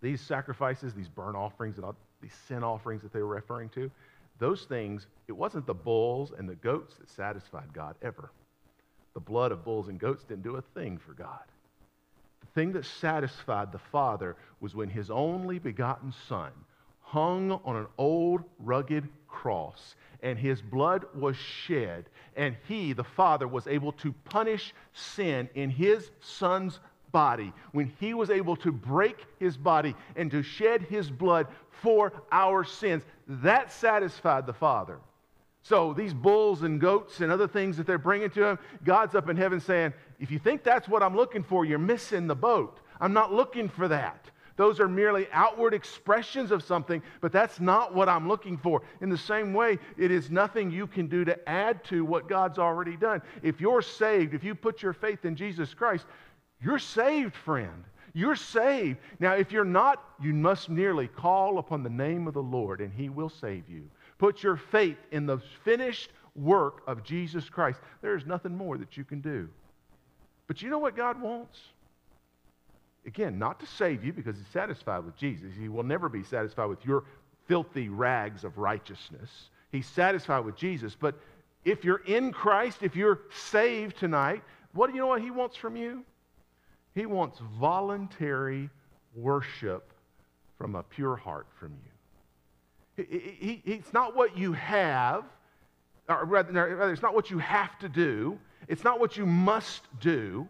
these 0.00 0.20
sacrifices, 0.20 0.94
these 0.94 1.08
burnt 1.08 1.36
offerings, 1.36 1.78
and 1.78 1.86
these 2.20 2.34
sin 2.46 2.62
offerings 2.62 3.02
that 3.02 3.12
they 3.12 3.20
were 3.20 3.34
referring 3.34 3.68
to, 3.70 3.90
those 4.38 4.64
things, 4.64 5.06
it 5.28 5.32
wasn't 5.32 5.66
the 5.66 5.74
bulls 5.74 6.32
and 6.36 6.48
the 6.48 6.54
goats 6.56 6.96
that 6.96 7.08
satisfied 7.08 7.72
God 7.72 7.96
ever. 8.02 8.30
The 9.14 9.20
blood 9.20 9.50
of 9.50 9.64
bulls 9.64 9.88
and 9.88 9.98
goats 9.98 10.24
didn't 10.24 10.42
do 10.42 10.56
a 10.56 10.62
thing 10.62 10.98
for 10.98 11.14
God. 11.14 11.40
The 12.40 12.60
thing 12.60 12.72
that 12.72 12.84
satisfied 12.84 13.72
the 13.72 13.78
Father 13.78 14.36
was 14.60 14.74
when 14.74 14.90
his 14.90 15.10
only 15.10 15.58
begotten 15.58 16.12
Son 16.28 16.52
hung 17.00 17.52
on 17.52 17.76
an 17.76 17.86
old 17.96 18.42
rugged 18.58 19.08
cross 19.28 19.94
and 20.22 20.38
his 20.38 20.60
blood 20.60 21.04
was 21.14 21.36
shed, 21.36 22.06
and 22.36 22.56
he, 22.66 22.92
the 22.92 23.04
Father, 23.04 23.46
was 23.46 23.66
able 23.66 23.92
to 23.92 24.12
punish 24.24 24.74
sin 24.92 25.48
in 25.54 25.70
his 25.70 26.10
Son's 26.20 26.80
body, 27.12 27.52
when 27.72 27.92
he 28.00 28.14
was 28.14 28.30
able 28.30 28.56
to 28.56 28.72
break 28.72 29.24
his 29.38 29.56
body 29.56 29.94
and 30.16 30.30
to 30.30 30.42
shed 30.42 30.82
his 30.82 31.10
blood 31.10 31.46
for 31.70 32.12
our 32.32 32.64
sins, 32.64 33.02
that 33.28 33.72
satisfied 33.72 34.46
the 34.46 34.52
Father. 34.52 34.98
So 35.62 35.92
these 35.92 36.14
bulls 36.14 36.62
and 36.62 36.80
goats 36.80 37.20
and 37.20 37.32
other 37.32 37.48
things 37.48 37.76
that 37.76 37.86
they're 37.86 37.98
bringing 37.98 38.30
to 38.30 38.44
him, 38.44 38.58
God's 38.84 39.14
up 39.14 39.28
in 39.28 39.36
heaven 39.36 39.60
saying, 39.60 39.92
if 40.20 40.30
you 40.30 40.38
think 40.38 40.62
that's 40.62 40.88
what 40.88 41.02
I'm 41.02 41.16
looking 41.16 41.42
for, 41.42 41.64
you're 41.64 41.78
missing 41.78 42.26
the 42.26 42.36
boat. 42.36 42.78
I'm 43.00 43.12
not 43.12 43.32
looking 43.32 43.68
for 43.68 43.88
that. 43.88 44.30
Those 44.56 44.80
are 44.80 44.88
merely 44.88 45.26
outward 45.32 45.74
expressions 45.74 46.50
of 46.50 46.62
something, 46.62 47.02
but 47.20 47.30
that's 47.30 47.60
not 47.60 47.94
what 47.94 48.08
I'm 48.08 48.26
looking 48.26 48.56
for. 48.56 48.82
In 49.00 49.10
the 49.10 49.18
same 49.18 49.52
way, 49.52 49.78
it 49.98 50.10
is 50.10 50.30
nothing 50.30 50.70
you 50.70 50.86
can 50.86 51.08
do 51.08 51.24
to 51.24 51.48
add 51.48 51.84
to 51.86 52.04
what 52.04 52.28
God's 52.28 52.58
already 52.58 52.96
done. 52.96 53.20
If 53.42 53.60
you're 53.60 53.82
saved, 53.82 54.32
if 54.32 54.42
you 54.42 54.54
put 54.54 54.82
your 54.82 54.94
faith 54.94 55.24
in 55.24 55.36
Jesus 55.36 55.74
Christ, 55.74 56.06
you're 56.62 56.78
saved, 56.78 57.34
friend. 57.34 57.84
You're 58.12 58.36
saved. 58.36 58.98
Now, 59.20 59.34
if 59.34 59.52
you're 59.52 59.64
not, 59.64 60.02
you 60.22 60.32
must 60.32 60.70
nearly 60.70 61.06
call 61.06 61.58
upon 61.58 61.82
the 61.82 61.90
name 61.90 62.26
of 62.26 62.34
the 62.34 62.42
Lord 62.42 62.80
and 62.80 62.92
he 62.92 63.08
will 63.08 63.28
save 63.28 63.68
you. 63.68 63.90
Put 64.18 64.42
your 64.42 64.56
faith 64.56 64.96
in 65.12 65.26
the 65.26 65.38
finished 65.64 66.10
work 66.34 66.82
of 66.86 67.04
Jesus 67.04 67.48
Christ. 67.50 67.78
There 68.00 68.16
is 68.16 68.24
nothing 68.24 68.56
more 68.56 68.78
that 68.78 68.96
you 68.96 69.04
can 69.04 69.20
do. 69.20 69.48
But 70.46 70.62
you 70.62 70.70
know 70.70 70.78
what 70.78 70.96
God 70.96 71.20
wants? 71.20 71.58
Again, 73.04 73.38
not 73.38 73.60
to 73.60 73.66
save 73.66 74.04
you 74.04 74.12
because 74.12 74.36
he's 74.36 74.46
satisfied 74.48 75.04
with 75.04 75.16
Jesus. 75.16 75.52
He 75.58 75.68
will 75.68 75.82
never 75.82 76.08
be 76.08 76.24
satisfied 76.24 76.66
with 76.66 76.84
your 76.84 77.04
filthy 77.46 77.88
rags 77.88 78.44
of 78.44 78.58
righteousness. 78.58 79.30
He's 79.70 79.86
satisfied 79.86 80.44
with 80.44 80.56
Jesus. 80.56 80.96
But 80.98 81.16
if 81.64 81.84
you're 81.84 82.02
in 82.06 82.32
Christ, 82.32 82.78
if 82.82 82.96
you're 82.96 83.20
saved 83.30 83.98
tonight, 83.98 84.42
what 84.72 84.88
do 84.88 84.94
you 84.94 85.00
know 85.00 85.08
what 85.08 85.20
he 85.20 85.30
wants 85.30 85.56
from 85.56 85.76
you? 85.76 86.04
He 86.96 87.04
wants 87.04 87.38
voluntary 87.60 88.70
worship 89.14 89.92
from 90.56 90.74
a 90.74 90.82
pure 90.82 91.14
heart 91.14 91.46
from 91.60 91.74
you. 91.84 93.04
He, 93.04 93.36
he, 93.38 93.72
it's 93.72 93.92
not 93.92 94.16
what 94.16 94.38
you 94.38 94.54
have, 94.54 95.24
or 96.08 96.24
rather, 96.24 96.52
rather, 96.52 96.90
it's 96.90 97.02
not 97.02 97.14
what 97.14 97.30
you 97.30 97.38
have 97.38 97.78
to 97.80 97.90
do. 97.90 98.38
It's 98.66 98.82
not 98.82 98.98
what 98.98 99.18
you 99.18 99.26
must 99.26 99.82
do. 100.00 100.48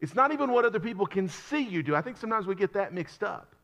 It's 0.00 0.14
not 0.14 0.32
even 0.32 0.52
what 0.52 0.64
other 0.64 0.80
people 0.80 1.04
can 1.04 1.28
see 1.28 1.60
you 1.60 1.82
do. 1.82 1.94
I 1.94 2.00
think 2.00 2.16
sometimes 2.16 2.46
we 2.46 2.54
get 2.54 2.72
that 2.72 2.94
mixed 2.94 3.22
up. 3.22 3.54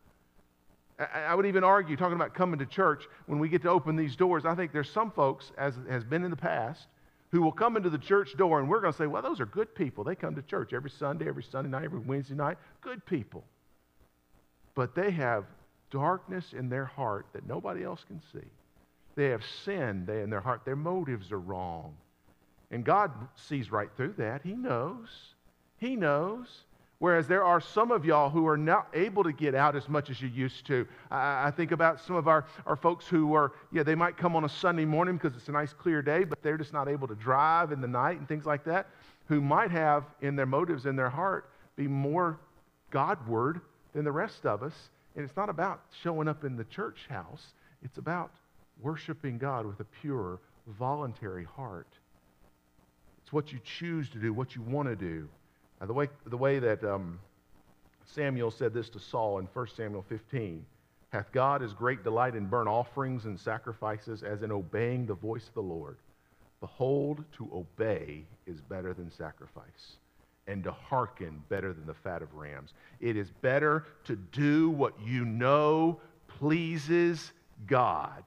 I, 0.98 1.20
I 1.28 1.34
would 1.34 1.46
even 1.46 1.64
argue, 1.64 1.96
talking 1.96 2.16
about 2.16 2.34
coming 2.34 2.58
to 2.58 2.66
church, 2.66 3.04
when 3.28 3.38
we 3.38 3.48
get 3.48 3.62
to 3.62 3.70
open 3.70 3.96
these 3.96 4.14
doors, 4.14 4.44
I 4.44 4.54
think 4.54 4.72
there's 4.72 4.90
some 4.90 5.10
folks, 5.10 5.52
as 5.56 5.72
has 5.88 6.04
been 6.04 6.22
in 6.22 6.30
the 6.30 6.36
past, 6.36 6.86
who 7.30 7.42
will 7.42 7.52
come 7.52 7.76
into 7.76 7.90
the 7.90 7.98
church 7.98 8.36
door 8.36 8.58
and 8.58 8.68
we're 8.68 8.80
going 8.80 8.92
to 8.92 8.98
say, 8.98 9.06
well, 9.06 9.22
those 9.22 9.40
are 9.40 9.46
good 9.46 9.74
people. 9.74 10.04
They 10.04 10.14
come 10.14 10.34
to 10.34 10.42
church 10.42 10.72
every 10.72 10.90
Sunday, 10.90 11.28
every 11.28 11.44
Sunday 11.44 11.70
night, 11.70 11.84
every 11.84 12.00
Wednesday 12.00 12.34
night. 12.34 12.58
Good 12.80 13.04
people. 13.06 13.44
But 14.74 14.94
they 14.94 15.10
have 15.12 15.44
darkness 15.90 16.52
in 16.52 16.68
their 16.68 16.84
heart 16.84 17.26
that 17.32 17.46
nobody 17.46 17.84
else 17.84 18.04
can 18.06 18.20
see. 18.32 18.46
They 19.14 19.26
have 19.26 19.44
sin 19.64 20.08
in 20.08 20.30
their 20.30 20.40
heart. 20.40 20.64
Their 20.64 20.76
motives 20.76 21.32
are 21.32 21.40
wrong. 21.40 21.96
And 22.70 22.84
God 22.84 23.12
sees 23.34 23.70
right 23.70 23.90
through 23.96 24.14
that. 24.18 24.42
He 24.42 24.54
knows. 24.54 25.08
He 25.78 25.96
knows. 25.96 26.46
Whereas 27.00 27.26
there 27.26 27.42
are 27.42 27.62
some 27.62 27.90
of 27.90 28.04
y'all 28.04 28.28
who 28.28 28.46
are 28.46 28.58
not 28.58 28.88
able 28.92 29.24
to 29.24 29.32
get 29.32 29.54
out 29.54 29.74
as 29.74 29.88
much 29.88 30.10
as 30.10 30.20
you 30.20 30.28
used 30.28 30.66
to. 30.66 30.86
I, 31.10 31.46
I 31.46 31.50
think 31.50 31.72
about 31.72 31.98
some 31.98 32.14
of 32.14 32.28
our, 32.28 32.44
our 32.66 32.76
folks 32.76 33.06
who 33.06 33.32
are, 33.32 33.52
yeah, 33.72 33.82
they 33.82 33.94
might 33.94 34.18
come 34.18 34.36
on 34.36 34.44
a 34.44 34.48
Sunday 34.50 34.84
morning 34.84 35.16
because 35.16 35.34
it's 35.34 35.48
a 35.48 35.52
nice 35.52 35.72
clear 35.72 36.02
day, 36.02 36.24
but 36.24 36.42
they're 36.42 36.58
just 36.58 36.74
not 36.74 36.88
able 36.88 37.08
to 37.08 37.14
drive 37.14 37.72
in 37.72 37.80
the 37.80 37.88
night 37.88 38.18
and 38.18 38.28
things 38.28 38.44
like 38.44 38.64
that, 38.64 38.86
who 39.28 39.40
might 39.40 39.70
have 39.70 40.04
in 40.20 40.36
their 40.36 40.44
motives, 40.44 40.84
in 40.84 40.94
their 40.94 41.08
heart, 41.08 41.48
be 41.74 41.88
more 41.88 42.38
Godward 42.90 43.62
than 43.94 44.04
the 44.04 44.12
rest 44.12 44.44
of 44.44 44.62
us. 44.62 44.74
And 45.16 45.24
it's 45.24 45.36
not 45.38 45.48
about 45.48 45.80
showing 46.02 46.28
up 46.28 46.44
in 46.44 46.54
the 46.54 46.64
church 46.64 47.06
house, 47.08 47.54
it's 47.82 47.96
about 47.96 48.30
worshiping 48.82 49.38
God 49.38 49.64
with 49.64 49.80
a 49.80 49.86
pure, 50.02 50.38
voluntary 50.78 51.44
heart. 51.44 51.88
It's 53.22 53.32
what 53.32 53.54
you 53.54 53.58
choose 53.64 54.10
to 54.10 54.18
do, 54.18 54.34
what 54.34 54.54
you 54.54 54.60
want 54.60 54.88
to 54.88 54.96
do. 54.96 55.30
Now, 55.80 55.86
the 55.86 55.92
way, 55.92 56.08
the 56.26 56.36
way 56.36 56.58
that 56.58 56.84
um, 56.84 57.18
Samuel 58.04 58.50
said 58.50 58.74
this 58.74 58.90
to 58.90 58.98
Saul 58.98 59.38
in 59.38 59.46
1 59.46 59.66
Samuel 59.76 60.04
15 60.08 60.64
Hath 61.10 61.32
God 61.32 61.62
as 61.62 61.72
great 61.72 62.04
delight 62.04 62.36
in 62.36 62.46
burnt 62.46 62.68
offerings 62.68 63.24
and 63.24 63.38
sacrifices 63.38 64.22
as 64.22 64.42
in 64.42 64.52
obeying 64.52 65.06
the 65.06 65.14
voice 65.14 65.48
of 65.48 65.54
the 65.54 65.62
Lord? 65.62 65.96
Behold, 66.60 67.24
to 67.38 67.48
obey 67.54 68.24
is 68.46 68.60
better 68.60 68.92
than 68.92 69.10
sacrifice, 69.10 69.96
and 70.46 70.62
to 70.64 70.72
hearken 70.72 71.42
better 71.48 71.72
than 71.72 71.86
the 71.86 71.94
fat 71.94 72.20
of 72.20 72.34
rams. 72.34 72.74
It 73.00 73.16
is 73.16 73.30
better 73.40 73.86
to 74.04 74.16
do 74.16 74.68
what 74.70 74.94
you 75.02 75.24
know 75.24 76.00
pleases 76.28 77.32
God. 77.66 78.24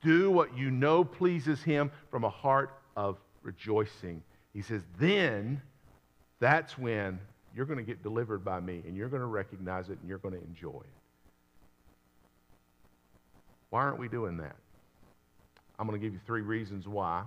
Do 0.00 0.30
what 0.30 0.56
you 0.56 0.70
know 0.70 1.04
pleases 1.04 1.62
Him 1.62 1.90
from 2.10 2.24
a 2.24 2.30
heart 2.30 2.78
of 2.96 3.18
rejoicing. 3.42 4.22
He 4.52 4.62
says, 4.62 4.82
then 4.98 5.60
that's 6.42 6.76
when 6.76 7.20
you're 7.54 7.66
going 7.66 7.78
to 7.78 7.84
get 7.84 8.02
delivered 8.02 8.44
by 8.44 8.58
me 8.58 8.82
and 8.84 8.96
you're 8.96 9.08
going 9.08 9.20
to 9.22 9.26
recognize 9.26 9.90
it 9.90 9.98
and 10.00 10.08
you're 10.08 10.18
going 10.18 10.34
to 10.34 10.42
enjoy 10.42 10.80
it. 10.80 10.98
Why 13.70 13.82
aren't 13.82 14.00
we 14.00 14.08
doing 14.08 14.36
that? 14.38 14.56
I'm 15.78 15.86
going 15.86 15.98
to 15.98 16.04
give 16.04 16.12
you 16.12 16.20
three 16.26 16.40
reasons 16.40 16.88
why. 16.88 17.22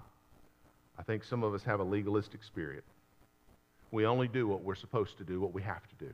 I 0.99 1.03
think 1.03 1.23
some 1.23 1.45
of 1.45 1.53
us 1.53 1.63
have 1.63 1.79
a 1.79 1.83
legalistic 1.83 2.43
spirit. 2.43 2.83
We 3.91 4.05
only 4.05 4.27
do 4.27 4.49
what 4.49 4.63
we're 4.63 4.75
supposed 4.75 5.17
to 5.19 5.23
do, 5.23 5.39
what 5.39 5.53
we 5.53 5.61
have 5.61 5.87
to 5.87 5.95
do. 6.07 6.13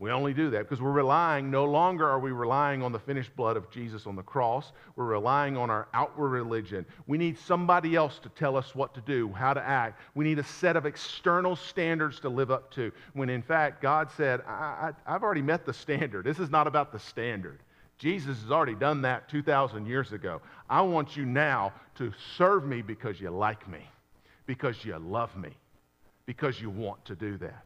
We 0.00 0.10
only 0.10 0.34
do 0.34 0.50
that 0.50 0.60
because 0.60 0.82
we're 0.82 0.90
relying, 0.90 1.50
no 1.50 1.64
longer 1.64 2.08
are 2.08 2.18
we 2.18 2.32
relying 2.32 2.82
on 2.82 2.90
the 2.90 2.98
finished 2.98 3.34
blood 3.36 3.56
of 3.56 3.70
Jesus 3.70 4.06
on 4.06 4.16
the 4.16 4.22
cross. 4.22 4.72
We're 4.96 5.04
relying 5.04 5.56
on 5.56 5.70
our 5.70 5.86
outward 5.94 6.30
religion. 6.30 6.84
We 7.06 7.16
need 7.16 7.38
somebody 7.38 7.94
else 7.94 8.18
to 8.20 8.28
tell 8.30 8.56
us 8.56 8.74
what 8.74 8.92
to 8.94 9.00
do, 9.02 9.32
how 9.32 9.54
to 9.54 9.62
act. 9.62 10.00
We 10.16 10.24
need 10.24 10.40
a 10.40 10.44
set 10.44 10.76
of 10.76 10.84
external 10.84 11.54
standards 11.54 12.18
to 12.20 12.28
live 12.28 12.50
up 12.50 12.72
to. 12.72 12.90
When 13.12 13.30
in 13.30 13.40
fact, 13.40 13.80
God 13.80 14.10
said, 14.16 14.40
I, 14.48 14.92
have 15.06 15.22
already 15.22 15.42
met 15.42 15.64
the 15.64 15.72
standard. 15.72 16.24
This 16.24 16.40
is 16.40 16.50
not 16.50 16.66
about 16.66 16.90
the 16.90 16.98
standard. 16.98 17.60
Jesus 17.96 18.42
has 18.42 18.50
already 18.50 18.74
done 18.74 19.02
that 19.02 19.28
2,000 19.28 19.86
years 19.86 20.12
ago. 20.12 20.42
I 20.68 20.82
want 20.82 21.16
you 21.16 21.24
now 21.24 21.72
to 21.94 22.12
serve 22.36 22.66
me 22.66 22.82
because 22.82 23.20
you 23.20 23.30
like 23.30 23.68
me, 23.68 23.88
because 24.46 24.84
you 24.84 24.98
love 24.98 25.36
me, 25.36 25.50
because 26.26 26.60
you 26.60 26.68
want 26.68 27.04
to 27.04 27.14
do 27.14 27.36
that. 27.38 27.64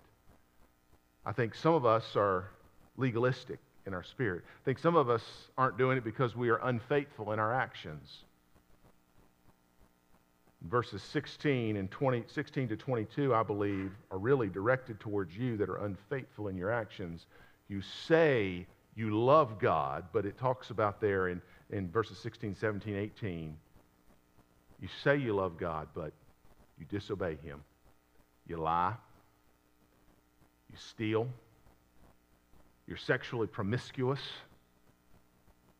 I 1.28 1.32
think 1.32 1.54
some 1.54 1.74
of 1.74 1.84
us 1.84 2.16
are 2.16 2.48
legalistic 2.96 3.58
in 3.84 3.92
our 3.92 4.02
spirit. 4.02 4.44
I 4.46 4.64
think 4.64 4.78
some 4.78 4.96
of 4.96 5.10
us 5.10 5.22
aren't 5.58 5.76
doing 5.76 5.98
it 5.98 6.02
because 6.02 6.34
we 6.34 6.48
are 6.48 6.58
unfaithful 6.64 7.32
in 7.32 7.38
our 7.38 7.52
actions. 7.52 8.24
Verses 10.62 11.02
16 11.02 11.76
and 11.76 11.90
20, 11.90 12.24
16 12.28 12.68
to 12.68 12.76
22, 12.78 13.34
I 13.34 13.42
believe, 13.42 13.92
are 14.10 14.16
really 14.16 14.48
directed 14.48 15.00
towards 15.00 15.36
you 15.36 15.58
that 15.58 15.68
are 15.68 15.84
unfaithful 15.84 16.48
in 16.48 16.56
your 16.56 16.72
actions. 16.72 17.26
You 17.68 17.82
say 17.82 18.66
you 18.96 19.14
love 19.22 19.58
God, 19.58 20.06
but 20.14 20.24
it 20.24 20.38
talks 20.38 20.70
about 20.70 20.98
there 20.98 21.28
in, 21.28 21.42
in 21.68 21.90
verses 21.90 22.16
16, 22.20 22.54
17, 22.54 22.96
18. 22.96 23.54
You 24.80 24.88
say 25.04 25.18
you 25.18 25.34
love 25.34 25.58
God, 25.58 25.88
but 25.94 26.14
you 26.78 26.86
disobey 26.88 27.36
Him. 27.44 27.62
You 28.46 28.56
lie. 28.56 28.94
You 30.70 30.76
steal. 30.78 31.28
You're 32.86 32.96
sexually 32.96 33.46
promiscuous. 33.46 34.20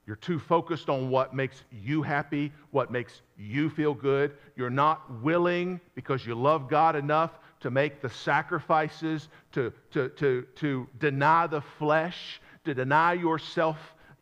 You're 0.07 0.17
too 0.17 0.39
focused 0.39 0.89
on 0.89 1.11
what 1.11 1.35
makes 1.35 1.65
you 1.71 2.03
happy, 2.03 2.53
what 2.71 2.91
makes 2.91 3.21
you 3.37 3.69
feel 3.69 3.93
good. 3.93 4.33
You're 4.57 4.71
not 4.71 5.23
willing, 5.23 5.81
because 5.95 6.27
you 6.27 6.35
love 6.35 6.69
God 6.69 6.97
enough, 6.97 7.33
to 7.61 7.71
make 7.71 8.01
the 8.01 8.09
sacrifices, 8.09 9.29
to, 9.53 9.73
to, 9.91 10.09
to, 10.11 10.47
to 10.57 10.89
deny 10.99 11.47
the 11.47 11.61
flesh, 11.61 12.41
to 12.65 12.73
deny 12.73 13.13
yourself 13.13 13.77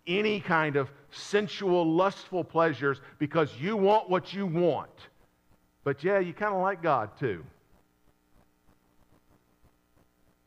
any 0.07 0.40
kind 0.40 0.76
of 0.76 0.90
sensual, 1.11 1.88
lustful 1.88 2.44
pleasures 2.44 3.00
because 3.18 3.50
you 3.61 3.76
want 3.76 4.09
what 4.09 4.33
you 4.33 4.46
want. 4.46 4.90
But 5.85 6.02
yeah, 6.02 6.18
you 6.18 6.33
kind 6.33 6.55
of 6.55 6.62
like 6.62 6.83
God 6.83 7.11
too. 7.18 7.44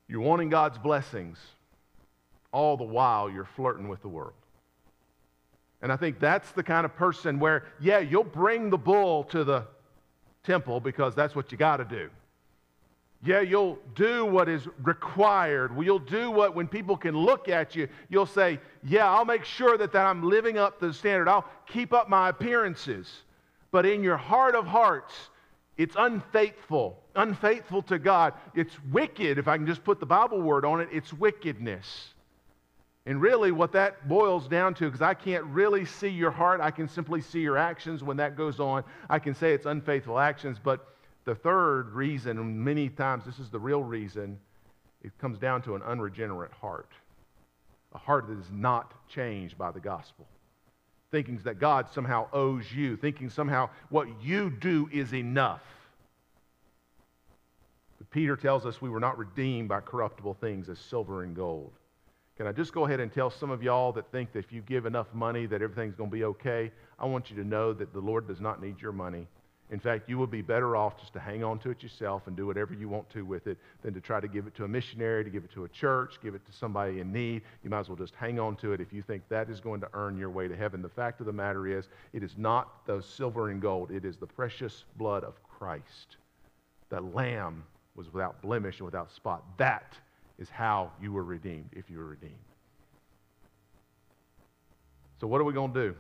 You're 0.09 0.21
wanting 0.21 0.49
God's 0.49 0.79
blessings, 0.79 1.37
all 2.51 2.75
the 2.75 2.83
while 2.83 3.29
you're 3.29 3.45
flirting 3.55 3.87
with 3.87 4.01
the 4.01 4.09
world. 4.09 4.33
And 5.81 5.91
I 5.91 5.95
think 5.95 6.19
that's 6.19 6.51
the 6.51 6.63
kind 6.63 6.83
of 6.83 6.95
person 6.95 7.39
where, 7.39 7.65
yeah, 7.79 7.99
you'll 7.99 8.23
bring 8.23 8.69
the 8.69 8.77
bull 8.77 9.23
to 9.25 9.43
the 9.43 9.65
temple 10.43 10.79
because 10.79 11.15
that's 11.15 11.35
what 11.35 11.51
you 11.51 11.57
got 11.57 11.77
to 11.77 11.85
do. 11.85 12.09
Yeah, 13.21 13.41
you'll 13.41 13.77
do 13.95 14.25
what 14.25 14.47
is 14.49 14.67
required. 14.81 15.71
You'll 15.77 15.99
do 15.99 16.31
what, 16.31 16.55
when 16.55 16.67
people 16.67 16.95
can 16.95 17.15
look 17.15 17.49
at 17.49 17.75
you, 17.75 17.89
you'll 18.09 18.25
say, 18.25 18.59
Yeah, 18.81 19.11
I'll 19.11 19.25
make 19.25 19.43
sure 19.43 19.77
that, 19.77 19.91
that 19.91 20.05
I'm 20.05 20.23
living 20.23 20.57
up 20.57 20.79
to 20.79 20.87
the 20.87 20.93
standard. 20.93 21.27
I'll 21.27 21.45
keep 21.67 21.93
up 21.93 22.09
my 22.09 22.29
appearances. 22.29 23.23
But 23.71 23.85
in 23.85 24.03
your 24.03 24.15
heart 24.17 24.55
of 24.55 24.65
hearts, 24.65 25.13
it's 25.77 25.95
unfaithful, 25.99 27.03
unfaithful 27.19 27.82
to 27.84 27.99
God. 27.99 28.34
It's 28.55 28.75
wicked, 28.91 29.38
if 29.38 29.47
I 29.47 29.58
can 29.58 29.67
just 29.67 29.84
put 29.84 29.99
the 29.99 30.05
Bible 30.05 30.41
word 30.41 30.65
on 30.65 30.82
it, 30.82 30.89
it's 30.91 31.13
wickedness. 31.13 32.13
And 33.05 33.21
really, 33.21 33.51
what 33.51 33.71
that 33.71 34.08
boils 34.08 34.47
down 34.47 34.73
to, 34.75 34.86
because 34.86 35.01
I 35.01 35.13
can't 35.13 35.43
really 35.45 35.86
see 35.86 36.10
your 36.10 36.32
heart, 36.32 36.62
I 36.62 36.71
can 36.71 36.88
simply 36.88 37.21
see 37.21 37.39
your 37.39 37.58
actions. 37.58 38.03
When 38.03 38.17
that 38.17 38.36
goes 38.36 38.60
on, 38.60 38.84
I 39.10 39.19
can 39.19 39.34
say 39.34 39.53
it's 39.53 39.65
unfaithful 39.65 40.19
actions, 40.19 40.58
but 40.63 40.95
the 41.25 41.36
third 41.36 41.91
reason, 41.91 42.38
and 42.38 42.60
many 42.60 42.89
times 42.89 43.25
this 43.25 43.39
is 43.39 43.49
the 43.49 43.60
real 43.60 43.84
reason, 43.84 44.38
it 45.01 45.17
comes 45.17 45.39
down 45.39 45.62
to 45.63 45.75
an 45.75 45.82
unregenerate 45.84 46.51
heart. 46.51 46.91
A 47.93 47.97
heart 47.97 48.27
that 48.27 48.38
is 48.38 48.51
not 48.51 48.93
changed 49.08 49.58
by 49.58 49.71
the 49.71 49.79
gospel. 49.79 50.27
Thinking 51.10 51.39
that 51.45 51.60
God 51.60 51.88
somehow 51.91 52.27
owes 52.32 52.71
you, 52.71 52.95
thinking 52.97 53.29
somehow 53.29 53.69
what 53.89 54.08
you 54.21 54.51
do 54.51 54.88
is 54.91 55.13
enough. 55.13 55.63
Peter 58.11 58.35
tells 58.35 58.65
us 58.65 58.81
we 58.81 58.89
were 58.89 58.99
not 58.99 59.17
redeemed 59.17 59.69
by 59.69 59.79
corruptible 59.79 60.33
things 60.33 60.67
as 60.69 60.79
silver 60.79 61.23
and 61.23 61.35
gold. 61.35 61.71
Can 62.37 62.47
I 62.47 62.51
just 62.51 62.73
go 62.73 62.85
ahead 62.85 62.99
and 62.99 63.11
tell 63.11 63.29
some 63.29 63.51
of 63.51 63.61
y'all 63.61 63.91
that 63.91 64.09
think 64.11 64.31
that 64.31 64.39
if 64.39 64.51
you 64.51 64.61
give 64.61 64.85
enough 64.85 65.13
money 65.13 65.45
that 65.45 65.61
everything's 65.61 65.95
going 65.95 66.09
to 66.09 66.15
be 66.15 66.23
okay? 66.23 66.71
I 66.97 67.05
want 67.05 67.29
you 67.29 67.35
to 67.35 67.43
know 67.43 67.73
that 67.73 67.93
the 67.93 67.99
Lord 67.99 68.27
does 68.27 68.39
not 68.39 68.61
need 68.61 68.81
your 68.81 68.93
money. 68.93 69.27
In 69.71 69.79
fact, 69.79 70.09
you 70.09 70.17
would 70.17 70.31
be 70.31 70.41
better 70.41 70.75
off 70.75 70.97
just 70.97 71.13
to 71.13 71.19
hang 71.19 71.43
on 71.43 71.59
to 71.59 71.69
it 71.69 71.83
yourself 71.83 72.25
and 72.25 72.35
do 72.35 72.47
whatever 72.47 72.73
you 72.73 72.89
want 72.89 73.07
to 73.11 73.23
with 73.23 73.45
it 73.45 73.57
than 73.83 73.93
to 73.93 74.01
try 74.01 74.19
to 74.19 74.27
give 74.27 74.47
it 74.47 74.55
to 74.55 74.63
a 74.63 74.67
missionary, 74.67 75.23
to 75.23 75.29
give 75.29 75.43
it 75.43 75.51
to 75.51 75.65
a 75.65 75.69
church, 75.69 76.15
give 76.23 76.33
it 76.33 76.43
to 76.47 76.51
somebody 76.51 77.01
in 77.01 77.11
need. 77.11 77.43
You 77.63 77.69
might 77.69 77.81
as 77.81 77.89
well 77.89 77.95
just 77.95 78.15
hang 78.15 78.39
on 78.39 78.55
to 78.57 78.73
it 78.73 78.81
if 78.81 78.91
you 78.91 79.03
think 79.03 79.21
that 79.29 79.49
is 79.49 79.59
going 79.59 79.81
to 79.81 79.89
earn 79.93 80.17
your 80.17 80.31
way 80.31 80.47
to 80.47 80.55
heaven. 80.55 80.81
The 80.81 80.89
fact 80.89 81.19
of 81.19 81.27
the 81.27 81.33
matter 81.33 81.67
is, 81.67 81.87
it 82.13 82.23
is 82.23 82.35
not 82.35 82.85
the 82.87 83.01
silver 83.01 83.49
and 83.49 83.61
gold, 83.61 83.91
it 83.91 84.05
is 84.05 84.17
the 84.17 84.25
precious 84.25 84.85
blood 84.95 85.23
of 85.23 85.35
Christ. 85.43 86.17
The 86.89 87.01
Lamb 87.01 87.63
was 87.99 88.12
without 88.13 88.41
blemish 88.41 88.77
and 88.77 88.85
without 88.85 89.12
spot. 89.12 89.43
That 89.57 89.93
is 90.39 90.49
how 90.49 90.91
you 91.01 91.12
were 91.12 91.23
redeemed, 91.23 91.69
if 91.73 91.89
you 91.89 91.97
were 91.97 92.05
redeemed. 92.05 92.33
So, 95.19 95.27
what 95.27 95.41
are 95.41 95.43
we 95.43 95.51
going 95.51 95.73
to 95.73 95.89
do? 95.89 95.95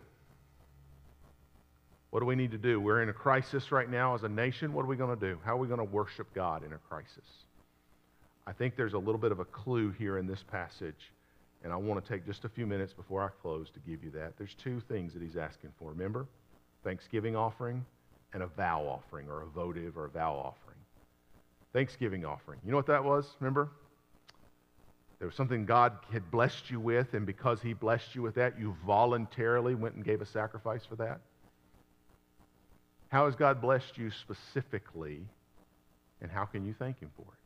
What 2.09 2.21
do 2.21 2.25
we 2.25 2.35
need 2.35 2.51
to 2.51 2.57
do? 2.57 2.79
We're 2.79 3.03
in 3.03 3.09
a 3.09 3.13
crisis 3.13 3.69
right 3.71 3.89
now 3.89 4.15
as 4.15 4.23
a 4.23 4.29
nation. 4.29 4.71
What 4.71 4.83
are 4.83 4.87
we 4.87 4.95
going 4.95 5.15
to 5.15 5.19
do? 5.19 5.37
How 5.43 5.55
are 5.55 5.57
we 5.57 5.67
going 5.67 5.79
to 5.79 5.83
worship 5.83 6.33
God 6.33 6.63
in 6.63 6.71
a 6.71 6.77
crisis? 6.77 7.27
I 8.47 8.53
think 8.53 8.77
there's 8.77 8.93
a 8.93 8.97
little 8.97 9.19
bit 9.19 9.33
of 9.33 9.39
a 9.39 9.45
clue 9.45 9.91
here 9.91 10.17
in 10.17 10.25
this 10.25 10.43
passage, 10.49 11.11
and 11.65 11.73
I 11.73 11.75
want 11.75 12.03
to 12.03 12.09
take 12.09 12.25
just 12.25 12.45
a 12.45 12.49
few 12.49 12.65
minutes 12.65 12.93
before 12.93 13.23
I 13.23 13.27
close 13.41 13.69
to 13.71 13.79
give 13.81 14.05
you 14.05 14.09
that. 14.11 14.37
There's 14.37 14.55
two 14.55 14.81
things 14.87 15.13
that 15.13 15.21
he's 15.21 15.35
asking 15.35 15.71
for. 15.77 15.89
Remember? 15.89 16.25
Thanksgiving 16.81 17.35
offering 17.35 17.85
and 18.33 18.41
a 18.41 18.47
vow 18.47 18.83
offering, 18.83 19.27
or 19.29 19.41
a 19.41 19.47
votive 19.47 19.97
or 19.97 20.05
a 20.05 20.09
vow 20.09 20.33
offering. 20.33 20.68
Thanksgiving 21.73 22.25
offering. 22.25 22.59
You 22.65 22.71
know 22.71 22.77
what 22.77 22.87
that 22.87 23.03
was? 23.03 23.25
Remember? 23.39 23.69
There 25.19 25.27
was 25.27 25.35
something 25.35 25.65
God 25.65 25.93
had 26.11 26.31
blessed 26.31 26.71
you 26.71 26.79
with, 26.79 27.13
and 27.13 27.25
because 27.25 27.61
He 27.61 27.73
blessed 27.73 28.15
you 28.15 28.21
with 28.21 28.35
that, 28.35 28.57
you 28.57 28.75
voluntarily 28.85 29.75
went 29.75 29.95
and 29.95 30.03
gave 30.03 30.21
a 30.21 30.25
sacrifice 30.25 30.85
for 30.85 30.95
that. 30.95 31.19
How 33.09 33.25
has 33.25 33.35
God 33.35 33.61
blessed 33.61 33.97
you 33.97 34.11
specifically, 34.11 35.21
and 36.21 36.31
how 36.31 36.45
can 36.45 36.65
you 36.65 36.73
thank 36.77 36.99
Him 36.99 37.11
for 37.17 37.23
it? 37.23 37.39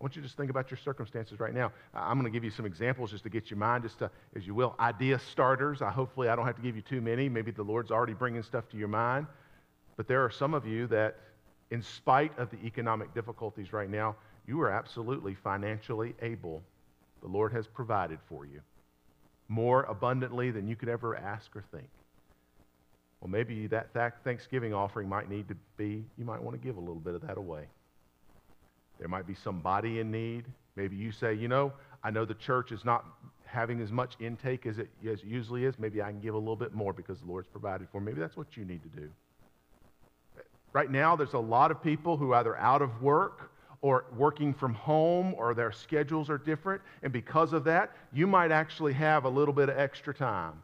I 0.00 0.04
want 0.04 0.16
you 0.16 0.22
to 0.22 0.28
just 0.28 0.38
think 0.38 0.50
about 0.50 0.70
your 0.70 0.78
circumstances 0.78 1.40
right 1.40 1.52
now. 1.52 1.72
I'm 1.92 2.18
going 2.18 2.30
to 2.30 2.34
give 2.34 2.44
you 2.44 2.50
some 2.50 2.64
examples 2.64 3.10
just 3.10 3.24
to 3.24 3.28
get 3.28 3.50
your 3.50 3.58
mind, 3.58 3.82
just 3.82 3.98
to, 3.98 4.10
as 4.34 4.46
you 4.46 4.54
will, 4.54 4.74
idea 4.80 5.18
starters. 5.18 5.82
I, 5.82 5.90
hopefully, 5.90 6.28
I 6.28 6.36
don't 6.36 6.46
have 6.46 6.56
to 6.56 6.62
give 6.62 6.74
you 6.74 6.80
too 6.80 7.02
many. 7.02 7.28
Maybe 7.28 7.50
the 7.50 7.62
Lord's 7.62 7.90
already 7.90 8.14
bringing 8.14 8.42
stuff 8.42 8.66
to 8.70 8.78
your 8.78 8.88
mind. 8.88 9.26
But 9.98 10.08
there 10.08 10.24
are 10.24 10.30
some 10.30 10.54
of 10.54 10.66
you 10.66 10.86
that, 10.86 11.18
in 11.70 11.82
spite 11.82 12.36
of 12.38 12.50
the 12.50 12.58
economic 12.64 13.14
difficulties 13.14 13.72
right 13.72 13.90
now, 13.90 14.16
you 14.46 14.60
are 14.60 14.70
absolutely 14.70 15.34
financially 15.34 16.14
able. 16.22 16.62
The 17.22 17.28
Lord 17.28 17.52
has 17.52 17.66
provided 17.66 18.18
for 18.28 18.44
you 18.44 18.60
more 19.48 19.82
abundantly 19.84 20.52
than 20.52 20.68
you 20.68 20.76
could 20.76 20.88
ever 20.88 21.16
ask 21.16 21.54
or 21.56 21.64
think. 21.72 21.88
Well, 23.20 23.28
maybe 23.28 23.66
that 23.66 23.92
Thanksgiving 24.24 24.72
offering 24.72 25.08
might 25.08 25.28
need 25.28 25.48
to 25.48 25.56
be, 25.76 26.04
you 26.16 26.24
might 26.24 26.40
want 26.40 26.60
to 26.60 26.66
give 26.66 26.76
a 26.76 26.80
little 26.80 26.94
bit 26.94 27.14
of 27.14 27.20
that 27.26 27.36
away. 27.36 27.64
There 28.98 29.08
might 29.08 29.26
be 29.26 29.34
somebody 29.34 29.98
in 29.98 30.10
need. 30.10 30.44
Maybe 30.76 30.96
you 30.96 31.10
say, 31.10 31.34
you 31.34 31.48
know, 31.48 31.72
I 32.04 32.10
know 32.10 32.24
the 32.24 32.34
church 32.34 32.70
is 32.70 32.84
not 32.84 33.04
having 33.44 33.80
as 33.80 33.90
much 33.90 34.14
intake 34.20 34.66
as 34.66 34.78
it, 34.78 34.88
as 35.04 35.20
it 35.20 35.26
usually 35.26 35.64
is. 35.64 35.78
Maybe 35.78 36.00
I 36.00 36.10
can 36.10 36.20
give 36.20 36.34
a 36.34 36.38
little 36.38 36.56
bit 36.56 36.72
more 36.72 36.92
because 36.92 37.20
the 37.20 37.26
Lord's 37.26 37.48
provided 37.48 37.88
for 37.90 38.00
me. 38.00 38.12
Maybe 38.12 38.20
that's 38.20 38.36
what 38.36 38.56
you 38.56 38.64
need 38.64 38.82
to 38.84 39.00
do. 39.00 39.10
Right 40.72 40.90
now, 40.90 41.16
there's 41.16 41.34
a 41.34 41.38
lot 41.38 41.70
of 41.70 41.82
people 41.82 42.16
who 42.16 42.32
are 42.32 42.36
either 42.36 42.56
out 42.56 42.82
of 42.82 43.02
work 43.02 43.50
or 43.82 44.04
working 44.16 44.52
from 44.52 44.74
home 44.74 45.34
or 45.36 45.54
their 45.54 45.72
schedules 45.72 46.28
are 46.28 46.38
different. 46.38 46.82
And 47.02 47.12
because 47.12 47.52
of 47.52 47.64
that, 47.64 47.92
you 48.12 48.26
might 48.26 48.52
actually 48.52 48.92
have 48.92 49.24
a 49.24 49.28
little 49.28 49.54
bit 49.54 49.68
of 49.68 49.78
extra 49.78 50.14
time. 50.14 50.62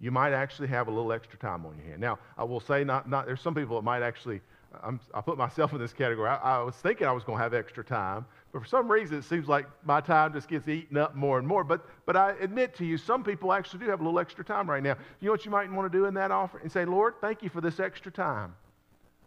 You 0.00 0.10
might 0.10 0.32
actually 0.32 0.68
have 0.68 0.88
a 0.88 0.90
little 0.90 1.12
extra 1.12 1.38
time 1.38 1.66
on 1.66 1.76
your 1.76 1.86
hand. 1.86 2.00
Now, 2.00 2.18
I 2.36 2.44
will 2.44 2.60
say, 2.60 2.84
not, 2.84 3.08
not, 3.08 3.26
there's 3.26 3.40
some 3.40 3.54
people 3.54 3.76
that 3.76 3.82
might 3.82 4.02
actually, 4.02 4.40
I'm, 4.82 5.00
i 5.12 5.20
put 5.20 5.36
myself 5.36 5.72
in 5.72 5.78
this 5.78 5.92
category. 5.92 6.28
I, 6.28 6.36
I 6.36 6.62
was 6.62 6.76
thinking 6.76 7.06
I 7.06 7.12
was 7.12 7.24
going 7.24 7.36
to 7.36 7.42
have 7.42 7.52
extra 7.52 7.84
time, 7.84 8.24
but 8.52 8.62
for 8.62 8.68
some 8.68 8.90
reason 8.90 9.18
it 9.18 9.24
seems 9.24 9.48
like 9.48 9.66
my 9.84 10.00
time 10.00 10.32
just 10.32 10.48
gets 10.48 10.68
eaten 10.68 10.96
up 10.96 11.16
more 11.16 11.38
and 11.38 11.46
more. 11.46 11.64
But, 11.64 11.84
but 12.06 12.16
I 12.16 12.32
admit 12.40 12.76
to 12.76 12.84
you, 12.86 12.96
some 12.96 13.24
people 13.24 13.52
actually 13.52 13.80
do 13.80 13.90
have 13.90 14.00
a 14.00 14.04
little 14.04 14.20
extra 14.20 14.44
time 14.44 14.70
right 14.70 14.82
now. 14.82 14.96
You 15.20 15.26
know 15.26 15.32
what 15.32 15.44
you 15.44 15.50
might 15.50 15.70
want 15.70 15.92
to 15.92 15.98
do 15.98 16.06
in 16.06 16.14
that 16.14 16.30
offer? 16.30 16.58
And 16.58 16.70
say, 16.70 16.84
Lord, 16.84 17.14
thank 17.20 17.42
you 17.42 17.50
for 17.50 17.60
this 17.60 17.80
extra 17.80 18.12
time. 18.12 18.54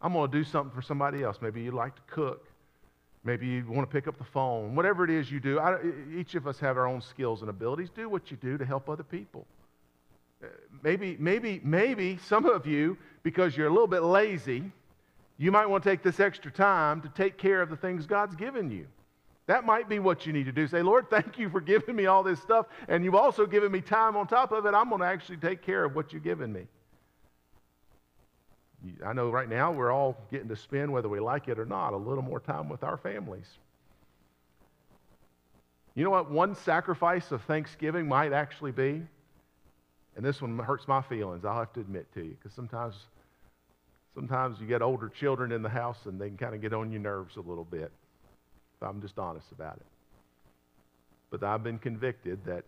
I'm 0.01 0.13
going 0.13 0.31
to 0.31 0.37
do 0.37 0.43
something 0.43 0.73
for 0.73 0.81
somebody 0.81 1.23
else. 1.23 1.37
Maybe 1.41 1.61
you 1.61 1.71
like 1.71 1.95
to 1.95 2.01
cook. 2.07 2.47
Maybe 3.23 3.45
you 3.47 3.65
want 3.67 3.87
to 3.87 3.93
pick 3.93 4.07
up 4.07 4.17
the 4.17 4.23
phone. 4.23 4.75
Whatever 4.75 5.03
it 5.03 5.11
is 5.11 5.31
you 5.31 5.39
do, 5.39 5.59
I, 5.59 5.77
each 6.15 6.33
of 6.33 6.47
us 6.47 6.59
have 6.59 6.77
our 6.77 6.87
own 6.87 7.01
skills 7.01 7.41
and 7.41 7.49
abilities. 7.49 7.89
Do 7.93 8.09
what 8.09 8.31
you 8.31 8.37
do 8.37 8.57
to 8.57 8.65
help 8.65 8.89
other 8.89 9.03
people. 9.03 9.45
Uh, 10.43 10.47
maybe, 10.81 11.17
maybe, 11.19 11.61
maybe 11.63 12.17
some 12.25 12.45
of 12.45 12.65
you, 12.65 12.97
because 13.21 13.55
you're 13.55 13.67
a 13.67 13.71
little 13.71 13.85
bit 13.85 14.01
lazy, 14.01 14.63
you 15.37 15.51
might 15.51 15.67
want 15.67 15.83
to 15.83 15.89
take 15.89 16.01
this 16.01 16.19
extra 16.19 16.51
time 16.51 17.01
to 17.01 17.09
take 17.09 17.37
care 17.37 17.61
of 17.61 17.69
the 17.69 17.75
things 17.75 18.07
God's 18.07 18.35
given 18.35 18.71
you. 18.71 18.87
That 19.45 19.65
might 19.65 19.87
be 19.87 19.99
what 19.99 20.25
you 20.25 20.33
need 20.33 20.45
to 20.45 20.51
do. 20.51 20.67
Say, 20.67 20.81
Lord, 20.81 21.09
thank 21.09 21.37
you 21.37 21.49
for 21.49 21.61
giving 21.61 21.95
me 21.95 22.07
all 22.07 22.23
this 22.23 22.39
stuff, 22.41 22.67
and 22.87 23.03
you've 23.03 23.15
also 23.15 23.45
given 23.45 23.71
me 23.71 23.81
time 23.81 24.15
on 24.15 24.25
top 24.25 24.51
of 24.51 24.65
it. 24.65 24.73
I'm 24.73 24.89
going 24.89 25.01
to 25.01 25.07
actually 25.07 25.37
take 25.37 25.61
care 25.61 25.83
of 25.83 25.95
what 25.95 26.11
you've 26.11 26.23
given 26.23 26.51
me. 26.51 26.67
I 29.05 29.13
know 29.13 29.29
right 29.29 29.49
now 29.49 29.71
we're 29.71 29.91
all 29.91 30.17
getting 30.31 30.47
to 30.49 30.55
spend, 30.55 30.91
whether 30.91 31.07
we 31.07 31.19
like 31.19 31.47
it 31.47 31.59
or 31.59 31.65
not, 31.65 31.93
a 31.93 31.97
little 31.97 32.23
more 32.23 32.39
time 32.39 32.67
with 32.67 32.83
our 32.83 32.97
families. 32.97 33.45
You 35.93 36.03
know 36.03 36.09
what 36.09 36.31
one 36.31 36.55
sacrifice 36.55 37.31
of 37.31 37.43
Thanksgiving 37.43 38.07
might 38.07 38.33
actually 38.33 38.71
be? 38.71 39.03
And 40.15 40.25
this 40.25 40.41
one 40.41 40.57
hurts 40.57 40.87
my 40.87 41.01
feelings, 41.01 41.45
I'll 41.45 41.59
have 41.59 41.73
to 41.73 41.79
admit 41.79 42.11
to 42.15 42.21
you, 42.21 42.31
because 42.31 42.53
sometimes, 42.53 42.95
sometimes 44.15 44.59
you 44.59 44.67
get 44.67 44.81
older 44.81 45.09
children 45.09 45.51
in 45.51 45.61
the 45.61 45.69
house 45.69 46.05
and 46.05 46.19
they 46.19 46.27
can 46.27 46.37
kind 46.37 46.55
of 46.55 46.61
get 46.61 46.73
on 46.73 46.91
your 46.91 47.01
nerves 47.01 47.37
a 47.37 47.41
little 47.41 47.63
bit. 47.63 47.91
If 48.75 48.87
I'm 48.87 48.99
just 48.99 49.19
honest 49.19 49.51
about 49.51 49.77
it. 49.77 49.85
But 51.29 51.43
I've 51.43 51.63
been 51.63 51.77
convicted 51.77 52.43
that 52.45 52.63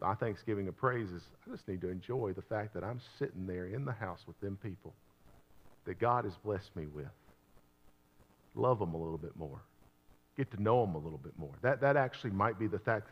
my 0.00 0.14
Thanksgiving 0.14 0.68
of 0.68 0.76
praise 0.76 1.10
is 1.10 1.22
I 1.46 1.50
just 1.50 1.66
need 1.66 1.80
to 1.80 1.88
enjoy 1.88 2.32
the 2.34 2.42
fact 2.42 2.74
that 2.74 2.84
I'm 2.84 3.00
sitting 3.18 3.46
there 3.46 3.66
in 3.66 3.86
the 3.86 3.92
house 3.92 4.20
with 4.26 4.38
them 4.40 4.58
people 4.62 4.92
that 5.86 5.98
God 5.98 6.24
has 6.24 6.36
blessed 6.36 6.74
me 6.76 6.86
with. 6.86 7.06
Love 8.54 8.78
them 8.78 8.94
a 8.94 8.96
little 8.96 9.18
bit 9.18 9.36
more. 9.36 9.62
Get 10.36 10.50
to 10.50 10.62
know 10.62 10.84
them 10.84 10.94
a 10.94 10.98
little 10.98 11.18
bit 11.18 11.32
more. 11.38 11.52
That, 11.62 11.80
that 11.80 11.96
actually 11.96 12.30
might 12.30 12.58
be 12.58 12.66
the 12.66 12.78
fact. 12.78 13.10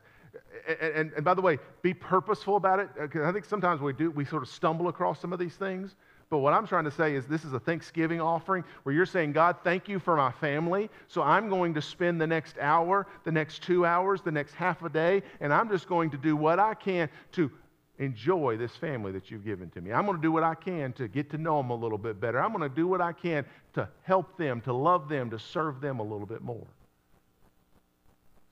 And, 0.69 0.93
and, 0.95 1.13
and 1.17 1.25
by 1.25 1.35
the 1.35 1.41
way, 1.41 1.59
be 1.83 1.95
purposeful 1.95 2.57
about 2.57 2.81
it. 2.81 2.89
Uh, 2.99 3.03
because 3.03 3.23
I 3.23 3.33
think 3.33 3.45
sometimes 3.45 3.81
we 3.81 3.93
do, 3.93 4.11
we 4.11 4.25
sort 4.25 4.43
of 4.43 4.49
stumble 4.49 4.89
across 4.89 5.21
some 5.21 5.33
of 5.33 5.39
these 5.39 5.55
things. 5.55 5.97
But 6.31 6.39
what 6.39 6.53
I'm 6.53 6.67
trying 6.67 6.85
to 6.85 6.91
say 6.91 7.15
is 7.15 7.27
this 7.27 7.45
is 7.45 7.53
a 7.53 7.61
Thanksgiving 7.61 8.21
offering 8.21 8.65
where 8.83 8.95
you're 8.95 9.07
saying, 9.07 9.33
God, 9.33 9.57
thank 9.63 9.89
you 9.89 9.99
for 9.99 10.17
my 10.17 10.33
family. 10.33 10.91
So 11.07 11.23
I'm 11.23 11.49
going 11.49 11.75
to 11.75 11.83
spend 11.83 12.21
the 12.21 12.27
next 12.27 12.59
hour, 12.59 13.07
the 13.25 13.33
next 13.33 13.63
two 13.63 13.87
hours, 13.87 14.23
the 14.23 14.33
next 14.33 14.55
half 14.55 14.83
a 14.83 14.89
day, 14.89 15.23
and 15.41 15.53
I'm 15.53 15.69
just 15.69 15.87
going 15.87 16.11
to 16.11 16.17
do 16.17 16.35
what 16.35 16.59
I 16.59 16.75
can 16.75 17.09
to 17.33 17.51
enjoy 17.99 18.57
this 18.57 18.75
family 18.77 19.13
that 19.13 19.31
you've 19.31 19.45
given 19.45 19.71
to 19.71 19.81
me. 19.81 19.93
I'm 19.93 20.05
going 20.05 20.17
to 20.17 20.23
do 20.23 20.33
what 20.33 20.43
I 20.43 20.55
can 20.55 20.93
to 20.95 21.07
get 21.07 21.31
to 21.31 21.39
know 21.39 21.59
them 21.59 21.71
a 21.71 21.75
little 21.75 21.99
bit 21.99 22.21
better. 22.21 22.43
I'm 22.43 22.53
going 22.53 22.69
to 22.69 22.75
do 22.75 22.89
what 22.89 23.01
I 23.01 23.13
can 23.13 23.45
to 23.75 23.89
help 24.03 24.37
them, 24.37 24.61
to 24.63 24.73
love 24.73 25.09
them, 25.09 25.31
to 25.31 25.39
serve 25.39 25.81
them 25.81 26.01
a 26.01 26.03
little 26.03 26.27
bit 26.27 26.43
more. 26.43 26.67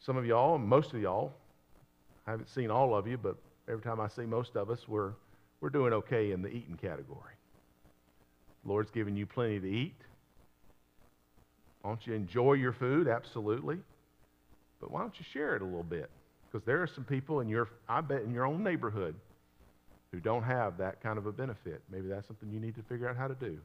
Some 0.00 0.16
of 0.16 0.24
y'all, 0.26 0.58
most 0.58 0.92
of 0.92 1.00
y'all, 1.00 1.32
I 2.26 2.32
haven't 2.32 2.50
seen 2.50 2.70
all 2.70 2.94
of 2.94 3.06
you, 3.06 3.18
but 3.18 3.36
every 3.68 3.82
time 3.82 4.00
I 4.00 4.08
see 4.08 4.22
most 4.22 4.56
of 4.56 4.70
us, 4.70 4.86
we're, 4.86 5.12
we're 5.60 5.70
doing 5.70 5.92
okay 5.92 6.32
in 6.32 6.42
the 6.42 6.48
eating 6.48 6.78
category. 6.80 7.34
The 8.64 8.68
Lord's 8.70 8.90
given 8.90 9.16
you 9.16 9.26
plenty 9.26 9.58
to 9.58 9.68
eat. 9.68 9.96
Why 11.82 11.90
don't 11.90 12.06
you 12.06 12.14
enjoy 12.14 12.54
your 12.54 12.72
food? 12.72 13.08
Absolutely. 13.08 13.78
But 14.80 14.92
why 14.92 15.00
don't 15.00 15.14
you 15.18 15.24
share 15.32 15.56
it 15.56 15.62
a 15.62 15.64
little 15.64 15.82
bit? 15.82 16.10
Because 16.50 16.64
there 16.64 16.80
are 16.80 16.86
some 16.86 17.04
people 17.04 17.40
in 17.40 17.48
your, 17.48 17.68
I 17.88 18.00
bet, 18.00 18.22
in 18.22 18.32
your 18.32 18.46
own 18.46 18.62
neighborhood 18.62 19.16
who 20.12 20.20
don't 20.20 20.42
have 20.42 20.76
that 20.78 21.02
kind 21.02 21.18
of 21.18 21.26
a 21.26 21.32
benefit. 21.32 21.82
Maybe 21.90 22.08
that's 22.08 22.26
something 22.26 22.50
you 22.50 22.60
need 22.60 22.74
to 22.76 22.82
figure 22.82 23.08
out 23.08 23.16
how 23.16 23.28
to 23.28 23.34
do. 23.34 23.58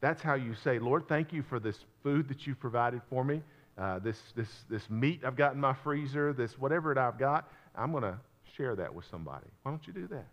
That's 0.00 0.22
how 0.22 0.34
you 0.34 0.54
say, 0.54 0.78
Lord, 0.78 1.08
thank 1.08 1.32
you 1.32 1.42
for 1.42 1.58
this 1.58 1.78
food 2.02 2.28
that 2.28 2.46
you've 2.46 2.60
provided 2.60 3.00
for 3.10 3.24
me, 3.24 3.42
uh, 3.76 3.98
this, 3.98 4.18
this, 4.36 4.48
this 4.70 4.88
meat 4.88 5.22
I've 5.24 5.36
got 5.36 5.54
in 5.54 5.60
my 5.60 5.74
freezer, 5.74 6.32
this 6.32 6.58
whatever 6.58 6.92
it 6.92 6.98
I've 6.98 7.18
got. 7.18 7.50
I'm 7.74 7.90
going 7.90 8.04
to 8.04 8.18
share 8.56 8.76
that 8.76 8.94
with 8.94 9.04
somebody. 9.10 9.46
Why 9.62 9.72
don't 9.72 9.86
you 9.86 9.92
do 9.92 10.06
that? 10.08 10.26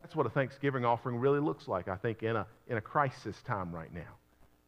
That's 0.00 0.16
what 0.16 0.26
a 0.26 0.30
Thanksgiving 0.30 0.84
offering 0.84 1.16
really 1.16 1.40
looks 1.40 1.68
like, 1.68 1.88
I 1.88 1.96
think, 1.96 2.22
in 2.22 2.36
a, 2.36 2.46
in 2.68 2.76
a 2.76 2.80
crisis 2.80 3.36
time 3.46 3.74
right 3.74 3.92
now. 3.92 4.02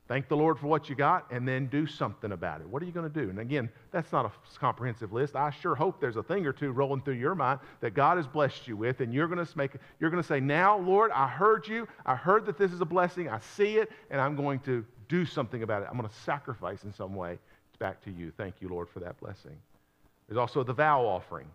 Thank 0.08 0.28
the 0.28 0.36
Lord 0.36 0.58
for 0.58 0.68
what 0.68 0.88
you 0.88 0.94
got 0.94 1.30
and 1.32 1.48
then 1.48 1.66
do 1.66 1.84
something 1.84 2.30
about 2.30 2.60
it. 2.60 2.68
What 2.68 2.80
are 2.80 2.86
you 2.86 2.92
going 2.92 3.10
to 3.10 3.20
do? 3.22 3.28
And 3.28 3.40
again, 3.40 3.68
that's 3.90 4.12
not 4.12 4.24
a 4.24 4.58
comprehensive 4.58 5.12
list. 5.12 5.34
I 5.34 5.50
sure 5.50 5.74
hope 5.74 6.00
there's 6.00 6.16
a 6.16 6.22
thing 6.22 6.46
or 6.46 6.52
two 6.52 6.70
rolling 6.70 7.02
through 7.02 7.14
your 7.14 7.34
mind 7.34 7.58
that 7.80 7.94
God 7.94 8.16
has 8.16 8.26
blessed 8.26 8.68
you 8.68 8.76
with 8.76 9.00
and 9.00 9.12
you're 9.12 9.26
going 9.26 9.44
to 9.44 9.58
make 9.58 9.72
you're 9.98 10.10
going 10.10 10.22
to 10.22 10.26
say, 10.26 10.38
"Now, 10.38 10.78
Lord, 10.78 11.10
I 11.10 11.26
heard 11.26 11.66
you. 11.66 11.88
I 12.04 12.14
heard 12.14 12.46
that 12.46 12.56
this 12.56 12.72
is 12.72 12.80
a 12.80 12.84
blessing. 12.84 13.28
I 13.28 13.40
see 13.40 13.78
it 13.78 13.90
and 14.10 14.20
I'm 14.20 14.36
going 14.36 14.60
to 14.60 14.84
do 15.08 15.26
something 15.26 15.64
about 15.64 15.82
it. 15.82 15.88
I'm 15.90 15.96
going 15.96 16.08
to 16.08 16.14
sacrifice 16.14 16.84
in 16.84 16.92
some 16.92 17.14
way 17.14 17.38
back 17.80 18.00
to 18.04 18.12
you. 18.12 18.32
Thank 18.36 18.54
you, 18.60 18.68
Lord, 18.68 18.88
for 18.88 19.00
that 19.00 19.18
blessing." 19.18 19.56
There's 20.28 20.38
also 20.38 20.62
the 20.62 20.72
vow 20.72 21.04
offering. 21.04 21.48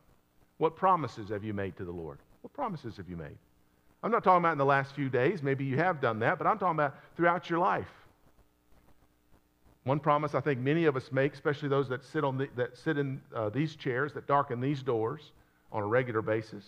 What 0.57 0.75
promises 0.75 1.29
have 1.29 1.43
you 1.43 1.53
made 1.53 1.77
to 1.77 1.85
the 1.85 1.91
Lord? 1.91 2.19
What 2.41 2.53
promises 2.53 2.97
have 2.97 3.09
you 3.09 3.17
made? 3.17 3.37
I'm 4.03 4.11
not 4.11 4.23
talking 4.23 4.43
about 4.43 4.53
in 4.53 4.57
the 4.57 4.65
last 4.65 4.93
few 4.93 5.09
days. 5.09 5.43
Maybe 5.43 5.63
you 5.63 5.77
have 5.77 6.01
done 6.01 6.19
that, 6.19 6.37
but 6.37 6.47
I'm 6.47 6.57
talking 6.57 6.75
about 6.75 6.95
throughout 7.15 7.49
your 7.49 7.59
life. 7.59 7.87
One 9.83 9.99
promise 9.99 10.35
I 10.35 10.41
think 10.41 10.59
many 10.59 10.85
of 10.85 10.95
us 10.95 11.11
make, 11.11 11.33
especially 11.33 11.69
those 11.69 11.89
that 11.89 12.03
sit, 12.05 12.23
on 12.23 12.37
the, 12.37 12.47
that 12.55 12.77
sit 12.77 12.97
in 12.97 13.19
uh, 13.35 13.49
these 13.49 13.75
chairs, 13.75 14.13
that 14.13 14.27
darken 14.27 14.61
these 14.61 14.83
doors 14.83 15.31
on 15.71 15.81
a 15.81 15.87
regular 15.87 16.21
basis. 16.21 16.65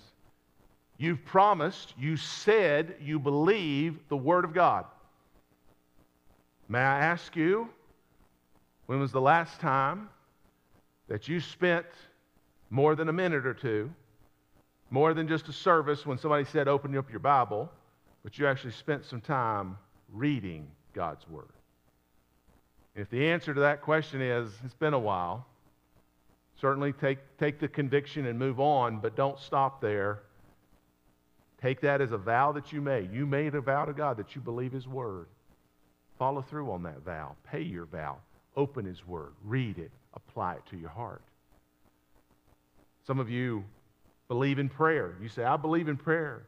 You've 0.97 1.23
promised, 1.25 1.93
you 1.97 2.17
said 2.17 2.95
you 3.01 3.19
believe 3.19 3.99
the 4.09 4.17
Word 4.17 4.45
of 4.45 4.53
God. 4.53 4.85
May 6.69 6.79
I 6.79 6.99
ask 6.99 7.35
you, 7.35 7.69
when 8.87 8.99
was 8.99 9.11
the 9.11 9.21
last 9.21 9.59
time 9.59 10.09
that 11.07 11.27
you 11.27 11.39
spent 11.39 11.85
more 12.69 12.95
than 12.95 13.09
a 13.09 13.13
minute 13.13 13.45
or 13.45 13.53
two, 13.53 13.91
more 14.89 15.13
than 15.13 15.27
just 15.27 15.47
a 15.49 15.53
service 15.53 16.05
when 16.05 16.17
somebody 16.17 16.45
said, 16.45 16.67
open 16.67 16.95
up 16.97 17.09
your 17.09 17.19
Bible, 17.19 17.69
but 18.23 18.39
you 18.39 18.47
actually 18.47 18.71
spent 18.71 19.05
some 19.05 19.21
time 19.21 19.77
reading 20.11 20.67
God's 20.93 21.27
Word? 21.27 21.49
If 22.95 23.09
the 23.09 23.27
answer 23.27 23.53
to 23.53 23.59
that 23.61 23.81
question 23.81 24.21
is, 24.21 24.51
it's 24.63 24.75
been 24.75 24.93
a 24.93 24.99
while, 24.99 25.47
certainly 26.61 26.93
take, 26.93 27.17
take 27.39 27.59
the 27.59 27.67
conviction 27.67 28.27
and 28.27 28.37
move 28.37 28.59
on, 28.59 28.99
but 28.99 29.15
don't 29.15 29.39
stop 29.39 29.81
there. 29.81 30.21
Take 31.61 31.81
that 31.81 32.01
as 32.01 32.11
a 32.11 32.17
vow 32.17 32.51
that 32.51 32.71
you 32.71 32.81
made. 32.81 33.11
You 33.11 33.25
made 33.25 33.55
a 33.55 33.61
vow 33.61 33.85
to 33.85 33.93
God 33.93 34.17
that 34.17 34.35
you 34.35 34.41
believe 34.41 34.71
His 34.71 34.87
Word. 34.87 35.27
Follow 36.19 36.41
through 36.41 36.71
on 36.71 36.83
that 36.83 37.01
vow. 37.03 37.35
Pay 37.49 37.61
your 37.61 37.85
vow. 37.85 38.17
Open 38.55 38.85
His 38.85 39.07
Word. 39.07 39.31
Read 39.43 39.79
it. 39.79 39.91
Apply 40.13 40.53
it 40.55 40.65
to 40.69 40.77
your 40.77 40.89
heart. 40.89 41.21
Some 43.07 43.19
of 43.19 43.29
you 43.29 43.63
believe 44.27 44.59
in 44.59 44.69
prayer. 44.69 45.15
You 45.21 45.29
say, 45.29 45.43
I 45.43 45.57
believe 45.57 45.87
in 45.87 45.97
prayer. 45.97 46.43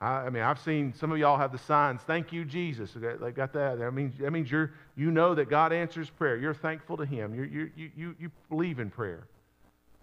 I, 0.00 0.06
I, 0.06 0.30
mean, 0.30 0.42
I've 0.42 0.60
seen 0.60 0.92
some 0.94 1.12
of 1.12 1.18
y'all 1.18 1.38
have 1.38 1.52
the 1.52 1.58
signs, 1.58 2.00
thank 2.02 2.32
you, 2.32 2.44
Jesus. 2.44 2.92
They 2.94 3.30
got 3.30 3.52
that. 3.52 3.78
That 3.78 3.92
means, 3.92 4.14
that 4.18 4.32
means 4.32 4.50
you're, 4.50 4.72
you 4.96 5.10
know 5.10 5.34
that 5.34 5.48
God 5.48 5.72
answers 5.72 6.10
prayer. 6.10 6.36
You're 6.36 6.54
thankful 6.54 6.96
to 6.96 7.04
Him. 7.04 7.34
You're, 7.34 7.46
you 7.46 7.70
you, 7.76 7.90
you, 7.96 8.16
you 8.18 8.30
believe 8.48 8.78
in 8.78 8.90
prayer. 8.90 9.26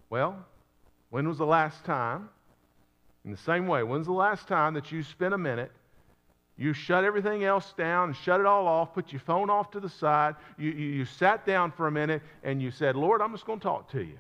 Well, 0.10 0.38
when 1.10 1.28
was 1.28 1.38
the 1.38 1.46
last 1.46 1.84
time, 1.86 2.30
in 3.26 3.32
the 3.32 3.38
same 3.38 3.68
way, 3.68 3.84
when's 3.84 4.08
the 4.08 4.14
last 4.14 4.48
time 4.48 4.74
that 4.74 4.92
you 4.92 5.04
spent 5.04 5.34
a 5.34 5.38
minute, 5.38 5.72
you 6.58 6.74
shut 6.74 7.04
everything 7.04 7.44
else 7.44 7.74
down 7.78 8.14
shut 8.14 8.40
it 8.40 8.46
all 8.46 8.68
off, 8.68 8.94
put 8.94 9.12
your 9.12 9.22
phone 9.22 9.50
off 9.50 9.72
to 9.72 9.80
the 9.80 9.90
side, 9.90 10.36
you, 10.58 10.72
you, 10.72 10.88
you 10.88 11.06
sat 11.06 11.46
down 11.46 11.72
for 11.72 11.88
a 11.88 11.92
minute 11.92 12.22
and 12.44 12.62
you 12.62 12.72
said, 12.72 12.96
Lord, 12.96 13.22
I'm 13.22 13.32
just 13.32 13.46
going 13.46 13.60
to 13.60 13.64
talk 13.64 13.90
to 13.92 14.02
you 14.02 14.18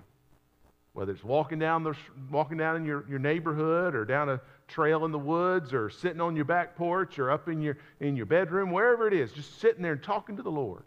whether 0.93 1.11
it's 1.11 1.23
walking 1.23 1.59
down, 1.59 1.83
the, 1.83 1.95
walking 2.29 2.57
down 2.57 2.75
in 2.75 2.85
your, 2.85 3.05
your 3.09 3.19
neighborhood 3.19 3.95
or 3.95 4.03
down 4.03 4.29
a 4.29 4.41
trail 4.71 5.05
in 5.05 5.11
the 5.11 5.19
woods 5.19 5.73
or 5.73 5.89
sitting 5.89 6.21
on 6.21 6.35
your 6.35 6.45
back 6.45 6.75
porch 6.75 7.19
or 7.19 7.29
up 7.29 7.49
in 7.49 7.61
your, 7.61 7.77
in 7.99 8.15
your 8.15 8.25
bedroom, 8.25 8.71
wherever 8.71 9.07
it 9.07 9.13
is, 9.13 9.31
just 9.31 9.59
sitting 9.59 9.83
there 9.83 9.93
and 9.93 10.03
talking 10.03 10.37
to 10.37 10.43
the 10.43 10.51
Lord. 10.51 10.83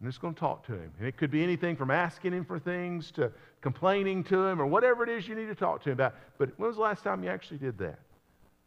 And 0.00 0.08
just 0.08 0.20
going 0.20 0.34
to 0.34 0.40
talk 0.40 0.66
to 0.66 0.72
Him. 0.72 0.92
And 0.98 1.08
it 1.08 1.16
could 1.16 1.30
be 1.30 1.42
anything 1.42 1.76
from 1.76 1.90
asking 1.90 2.32
Him 2.32 2.44
for 2.44 2.58
things 2.58 3.10
to 3.12 3.32
complaining 3.60 4.24
to 4.24 4.44
Him 4.44 4.60
or 4.60 4.66
whatever 4.66 5.02
it 5.04 5.08
is 5.08 5.26
you 5.26 5.34
need 5.34 5.46
to 5.46 5.54
talk 5.54 5.82
to 5.84 5.90
Him 5.90 5.94
about. 5.94 6.14
But 6.36 6.50
when 6.58 6.66
was 6.66 6.76
the 6.76 6.82
last 6.82 7.04
time 7.04 7.22
you 7.24 7.30
actually 7.30 7.58
did 7.58 7.78
that? 7.78 7.98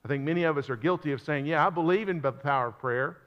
I 0.03 0.07
think 0.07 0.23
many 0.23 0.43
of 0.43 0.57
us 0.57 0.69
are 0.69 0.77
guilty 0.77 1.12
of 1.12 1.21
saying, 1.21 1.45
Yeah, 1.45 1.67
I 1.67 1.69
believe 1.69 2.10
in 2.10 2.21
the 2.21 2.31
power 2.31 2.67
of 2.67 2.79
prayer. 2.79 3.17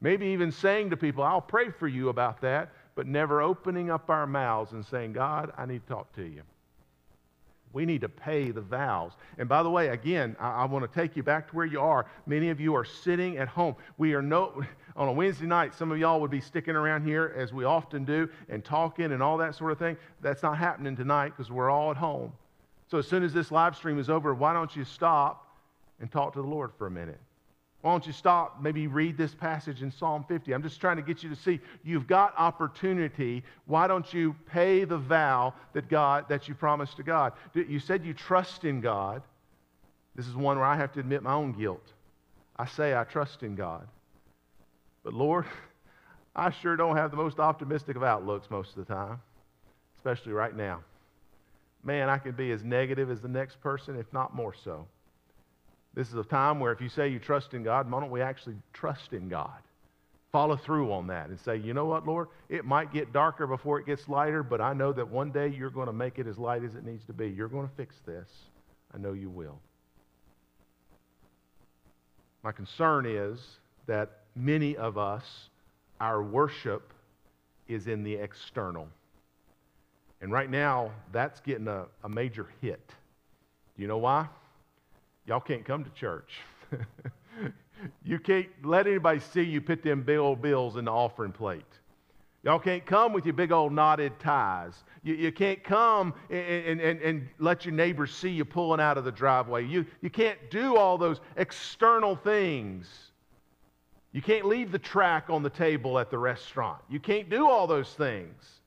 Maybe 0.00 0.26
even 0.28 0.50
saying 0.50 0.90
to 0.90 0.96
people, 0.96 1.22
I'll 1.22 1.40
pray 1.40 1.70
for 1.70 1.86
you 1.86 2.08
about 2.08 2.40
that, 2.40 2.72
but 2.96 3.06
never 3.06 3.40
opening 3.40 3.90
up 3.90 4.10
our 4.10 4.26
mouths 4.26 4.72
and 4.72 4.84
saying, 4.84 5.12
God, 5.12 5.52
I 5.56 5.64
need 5.66 5.86
to 5.86 5.92
talk 5.92 6.12
to 6.16 6.22
you. 6.22 6.42
We 7.72 7.86
need 7.86 8.00
to 8.02 8.08
pay 8.08 8.50
the 8.50 8.60
vows. 8.60 9.12
And 9.38 9.48
by 9.48 9.62
the 9.62 9.70
way, 9.70 9.88
again, 9.88 10.36
I, 10.38 10.50
I 10.50 10.64
want 10.66 10.90
to 10.90 11.00
take 11.00 11.16
you 11.16 11.22
back 11.22 11.48
to 11.48 11.56
where 11.56 11.66
you 11.66 11.80
are. 11.80 12.06
Many 12.26 12.50
of 12.50 12.60
you 12.60 12.74
are 12.74 12.84
sitting 12.84 13.38
at 13.38 13.48
home. 13.48 13.76
We 13.98 14.14
are 14.14 14.22
no, 14.22 14.62
on 14.96 15.08
a 15.08 15.12
Wednesday 15.12 15.46
night, 15.46 15.74
some 15.74 15.90
of 15.90 15.98
y'all 15.98 16.20
would 16.20 16.30
be 16.30 16.40
sticking 16.40 16.76
around 16.76 17.06
here 17.06 17.34
as 17.36 17.52
we 17.52 17.64
often 17.64 18.04
do 18.04 18.28
and 18.48 18.64
talking 18.64 19.12
and 19.12 19.22
all 19.22 19.38
that 19.38 19.54
sort 19.54 19.72
of 19.72 19.78
thing. 19.78 19.96
That's 20.20 20.42
not 20.42 20.58
happening 20.58 20.96
tonight 20.96 21.30
because 21.30 21.50
we're 21.50 21.70
all 21.70 21.90
at 21.90 21.96
home. 21.96 22.32
So 22.90 22.98
as 22.98 23.08
soon 23.08 23.22
as 23.22 23.32
this 23.32 23.50
live 23.50 23.74
stream 23.74 23.98
is 23.98 24.10
over, 24.10 24.34
why 24.34 24.52
don't 24.52 24.74
you 24.76 24.84
stop 24.84 25.56
and 26.00 26.10
talk 26.10 26.34
to 26.34 26.42
the 26.42 26.48
Lord 26.48 26.72
for 26.76 26.86
a 26.86 26.90
minute? 26.90 27.20
Why 27.82 27.92
don't 27.92 28.06
you 28.06 28.12
stop, 28.12 28.62
maybe 28.62 28.86
read 28.86 29.16
this 29.16 29.34
passage 29.34 29.82
in 29.82 29.90
Psalm 29.90 30.24
50? 30.28 30.52
I'm 30.52 30.62
just 30.62 30.80
trying 30.80 30.96
to 30.96 31.02
get 31.02 31.24
you 31.24 31.28
to 31.28 31.36
see 31.36 31.60
you've 31.82 32.06
got 32.06 32.32
opportunity. 32.38 33.42
Why 33.66 33.88
don't 33.88 34.12
you 34.14 34.36
pay 34.46 34.84
the 34.84 34.98
vow 34.98 35.52
that 35.72 35.88
God 35.88 36.28
that 36.28 36.48
you 36.48 36.54
promised 36.54 36.96
to 36.98 37.02
God? 37.02 37.32
You 37.54 37.80
said 37.80 38.04
you 38.04 38.14
trust 38.14 38.64
in 38.64 38.80
God. 38.80 39.22
This 40.14 40.28
is 40.28 40.36
one 40.36 40.58
where 40.58 40.66
I 40.66 40.76
have 40.76 40.92
to 40.92 41.00
admit 41.00 41.24
my 41.24 41.32
own 41.32 41.52
guilt. 41.52 41.92
I 42.56 42.66
say 42.66 42.94
I 42.94 43.02
trust 43.02 43.42
in 43.42 43.56
God. 43.56 43.88
But 45.02 45.14
Lord, 45.14 45.46
I 46.36 46.50
sure 46.50 46.76
don't 46.76 46.96
have 46.96 47.10
the 47.10 47.16
most 47.16 47.40
optimistic 47.40 47.96
of 47.96 48.04
outlooks 48.04 48.48
most 48.48 48.76
of 48.76 48.86
the 48.86 48.94
time, 48.94 49.20
especially 49.96 50.32
right 50.32 50.56
now. 50.56 50.84
Man, 51.82 52.08
I 52.08 52.18
can 52.18 52.32
be 52.32 52.52
as 52.52 52.62
negative 52.62 53.10
as 53.10 53.20
the 53.20 53.28
next 53.28 53.60
person, 53.60 53.98
if 53.98 54.12
not 54.12 54.36
more 54.36 54.54
so. 54.54 54.86
This 55.94 56.08
is 56.08 56.14
a 56.14 56.24
time 56.24 56.58
where 56.58 56.72
if 56.72 56.80
you 56.80 56.88
say 56.88 57.08
you 57.08 57.18
trust 57.18 57.54
in 57.54 57.62
God, 57.62 57.90
why 57.90 58.00
don't 58.00 58.10
we 58.10 58.22
actually 58.22 58.56
trust 58.72 59.12
in 59.12 59.28
God? 59.28 59.50
Follow 60.30 60.56
through 60.56 60.90
on 60.92 61.08
that 61.08 61.28
and 61.28 61.38
say, 61.40 61.58
you 61.58 61.74
know 61.74 61.84
what, 61.84 62.06
Lord? 62.06 62.28
It 62.48 62.64
might 62.64 62.92
get 62.92 63.12
darker 63.12 63.46
before 63.46 63.78
it 63.78 63.84
gets 63.84 64.08
lighter, 64.08 64.42
but 64.42 64.62
I 64.62 64.72
know 64.72 64.92
that 64.92 65.06
one 65.06 65.30
day 65.30 65.48
you're 65.48 65.68
going 65.68 65.88
to 65.88 65.92
make 65.92 66.18
it 66.18 66.26
as 66.26 66.38
light 66.38 66.64
as 66.64 66.74
it 66.74 66.84
needs 66.84 67.04
to 67.04 67.12
be. 67.12 67.28
You're 67.28 67.48
going 67.48 67.68
to 67.68 67.74
fix 67.76 67.94
this. 68.06 68.28
I 68.94 68.98
know 68.98 69.12
you 69.12 69.28
will. 69.28 69.58
My 72.42 72.52
concern 72.52 73.04
is 73.04 73.38
that 73.86 74.20
many 74.34 74.76
of 74.76 74.96
us, 74.96 75.24
our 76.00 76.22
worship 76.22 76.94
is 77.68 77.86
in 77.86 78.02
the 78.02 78.14
external. 78.14 78.88
And 80.22 80.32
right 80.32 80.50
now, 80.50 80.92
that's 81.12 81.40
getting 81.40 81.68
a, 81.68 81.86
a 82.02 82.08
major 82.08 82.46
hit. 82.62 82.86
Do 83.76 83.82
you 83.82 83.88
know 83.88 83.98
why? 83.98 84.28
Y'all 85.26 85.40
can't 85.40 85.64
come 85.64 85.84
to 85.84 85.90
church. 85.90 86.32
you 88.04 88.18
can't 88.18 88.48
let 88.64 88.86
anybody 88.86 89.20
see 89.20 89.42
you 89.42 89.60
put 89.60 89.82
them 89.82 90.02
big 90.02 90.18
old 90.18 90.42
bills 90.42 90.76
in 90.76 90.84
the 90.84 90.90
offering 90.90 91.32
plate. 91.32 91.64
Y'all 92.44 92.58
can't 92.58 92.84
come 92.84 93.12
with 93.12 93.24
your 93.24 93.34
big 93.34 93.52
old 93.52 93.72
knotted 93.72 94.18
ties. 94.18 94.82
You, 95.04 95.14
you 95.14 95.30
can't 95.30 95.62
come 95.62 96.12
and, 96.28 96.80
and, 96.80 97.00
and 97.00 97.28
let 97.38 97.64
your 97.64 97.72
neighbors 97.72 98.12
see 98.12 98.30
you 98.30 98.44
pulling 98.44 98.80
out 98.80 98.98
of 98.98 99.04
the 99.04 99.12
driveway. 99.12 99.64
You, 99.64 99.86
you 100.00 100.10
can't 100.10 100.38
do 100.50 100.76
all 100.76 100.98
those 100.98 101.20
external 101.36 102.16
things. 102.16 102.88
You 104.10 104.22
can't 104.22 104.44
leave 104.44 104.72
the 104.72 104.78
track 104.78 105.30
on 105.30 105.44
the 105.44 105.50
table 105.50 106.00
at 106.00 106.10
the 106.10 106.18
restaurant. 106.18 106.82
You 106.90 106.98
can't 106.98 107.30
do 107.30 107.48
all 107.48 107.68
those 107.68 107.94
things. 107.94 108.60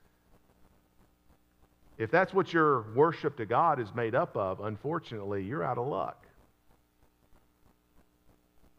If 1.98 2.12
that's 2.12 2.34
what 2.34 2.54
your 2.54 2.94
worship 2.94 3.38
to 3.38 3.46
God 3.46 3.80
is 3.80 3.94
made 3.94 4.16
up 4.16 4.36
of, 4.38 4.62
unfortunately, 4.62 5.44
you're 5.44 5.64
out 5.64 5.78
of 5.78 5.88
luck. 5.88 6.25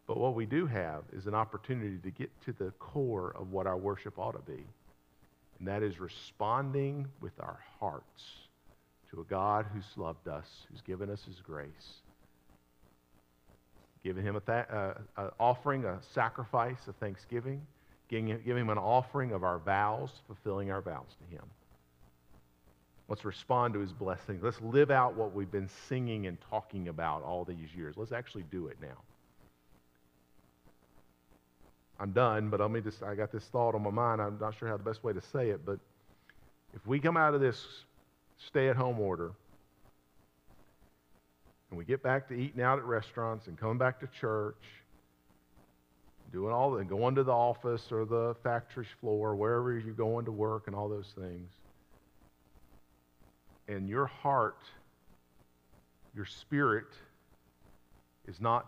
But 0.07 0.19
what 0.19 0.35
we 0.35 0.47
do 0.47 0.67
have 0.67 1.03
is 1.13 1.27
an 1.27 1.35
opportunity 1.35 1.99
to 1.99 2.11
get 2.11 2.31
to 2.45 2.53
the 2.53 2.71
core 2.79 3.35
of 3.37 3.51
what 3.51 3.67
our 3.67 3.77
worship 3.77 4.19
ought 4.19 4.33
to 4.33 4.53
be. 4.53 4.65
And 5.59 5.67
that 5.67 5.83
is 5.83 5.99
responding 5.99 7.09
with 7.21 7.33
our 7.41 7.59
hearts 7.81 8.23
to 9.11 9.21
a 9.21 9.25
God 9.25 9.67
who's 9.73 9.87
loved 9.97 10.29
us, 10.29 10.67
who's 10.71 10.81
given 10.83 11.11
us 11.11 11.25
his 11.25 11.41
grace. 11.41 12.03
Giving 14.05 14.25
him 14.25 14.37
an 14.37 14.43
uh, 14.49 15.31
offering, 15.41 15.85
a 15.85 15.99
sacrifice 16.13 16.87
of 16.87 16.95
thanksgiving, 16.97 17.61
giving, 18.09 18.27
giving 18.45 18.63
him 18.63 18.71
an 18.71 18.79
offering 18.79 19.33
of 19.33 19.43
our 19.43 19.59
vows, 19.59 20.11
fulfilling 20.29 20.71
our 20.71 20.81
vows 20.81 21.17
to 21.19 21.35
him. 21.35 21.43
Let's 23.09 23.25
respond 23.25 23.75
to 23.75 23.81
his 23.81 23.93
blessings. 23.93 24.43
Let's 24.43 24.61
live 24.61 24.91
out 24.91 25.15
what 25.17 25.33
we've 25.33 25.51
been 25.51 25.71
singing 25.89 26.27
and 26.27 26.39
talking 26.51 26.89
about 26.89 27.23
all 27.23 27.45
these 27.45 27.75
years. 27.77 27.97
Let's 27.97 28.13
actually 28.13 28.45
do 28.51 28.67
it 28.69 28.77
now. 28.81 28.97
I'm 31.99 32.13
done, 32.13 32.51
but 32.51 32.61
let 32.61 32.71
me 32.71 32.81
just, 32.81 33.03
I 33.03 33.15
got 33.15 33.33
this 33.33 33.45
thought 33.45 33.75
on 33.75 33.83
my 33.83 33.91
mind. 33.91 34.21
I'm 34.21 34.39
not 34.39 34.55
sure 34.59 34.69
how 34.69 34.77
the 34.77 34.83
best 34.83 35.03
way 35.03 35.13
to 35.13 35.21
say 35.21 35.49
it, 35.51 35.65
but 35.65 35.79
if 36.75 36.87
we 36.87 36.99
come 36.99 37.17
out 37.17 37.35
of 37.35 37.41
this 37.41 37.67
stay 38.39 38.69
at 38.69 38.77
home 38.77 39.01
order 39.01 39.33
and 41.71 41.79
we 41.79 41.85
get 41.85 42.03
back 42.03 42.29
to 42.29 42.35
eating 42.35 42.61
out 42.61 42.79
at 42.79 42.85
restaurants 42.85 43.47
and 43.47 43.59
coming 43.59 43.79
back 43.79 43.99
to 44.01 44.07
church, 44.09 44.63
doing 46.33 46.53
all 46.53 46.73
the, 46.73 46.85
going 46.85 47.15
to 47.15 47.25
the 47.25 47.33
office 47.33 47.91
or 47.91 48.05
the 48.05 48.35
factory 48.43 48.87
floor, 49.01 49.35
wherever 49.35 49.79
you're 49.79 49.95
going 49.95 50.27
to 50.27 50.33
work 50.33 50.67
and 50.67 50.77
all 50.77 50.89
those 50.89 51.15
things, 51.19 51.51
and 53.69 53.89
your 53.89 54.07
heart, 54.07 54.61
your 56.15 56.27
spirit 56.27 56.93
is 58.29 58.39
not 58.39 58.67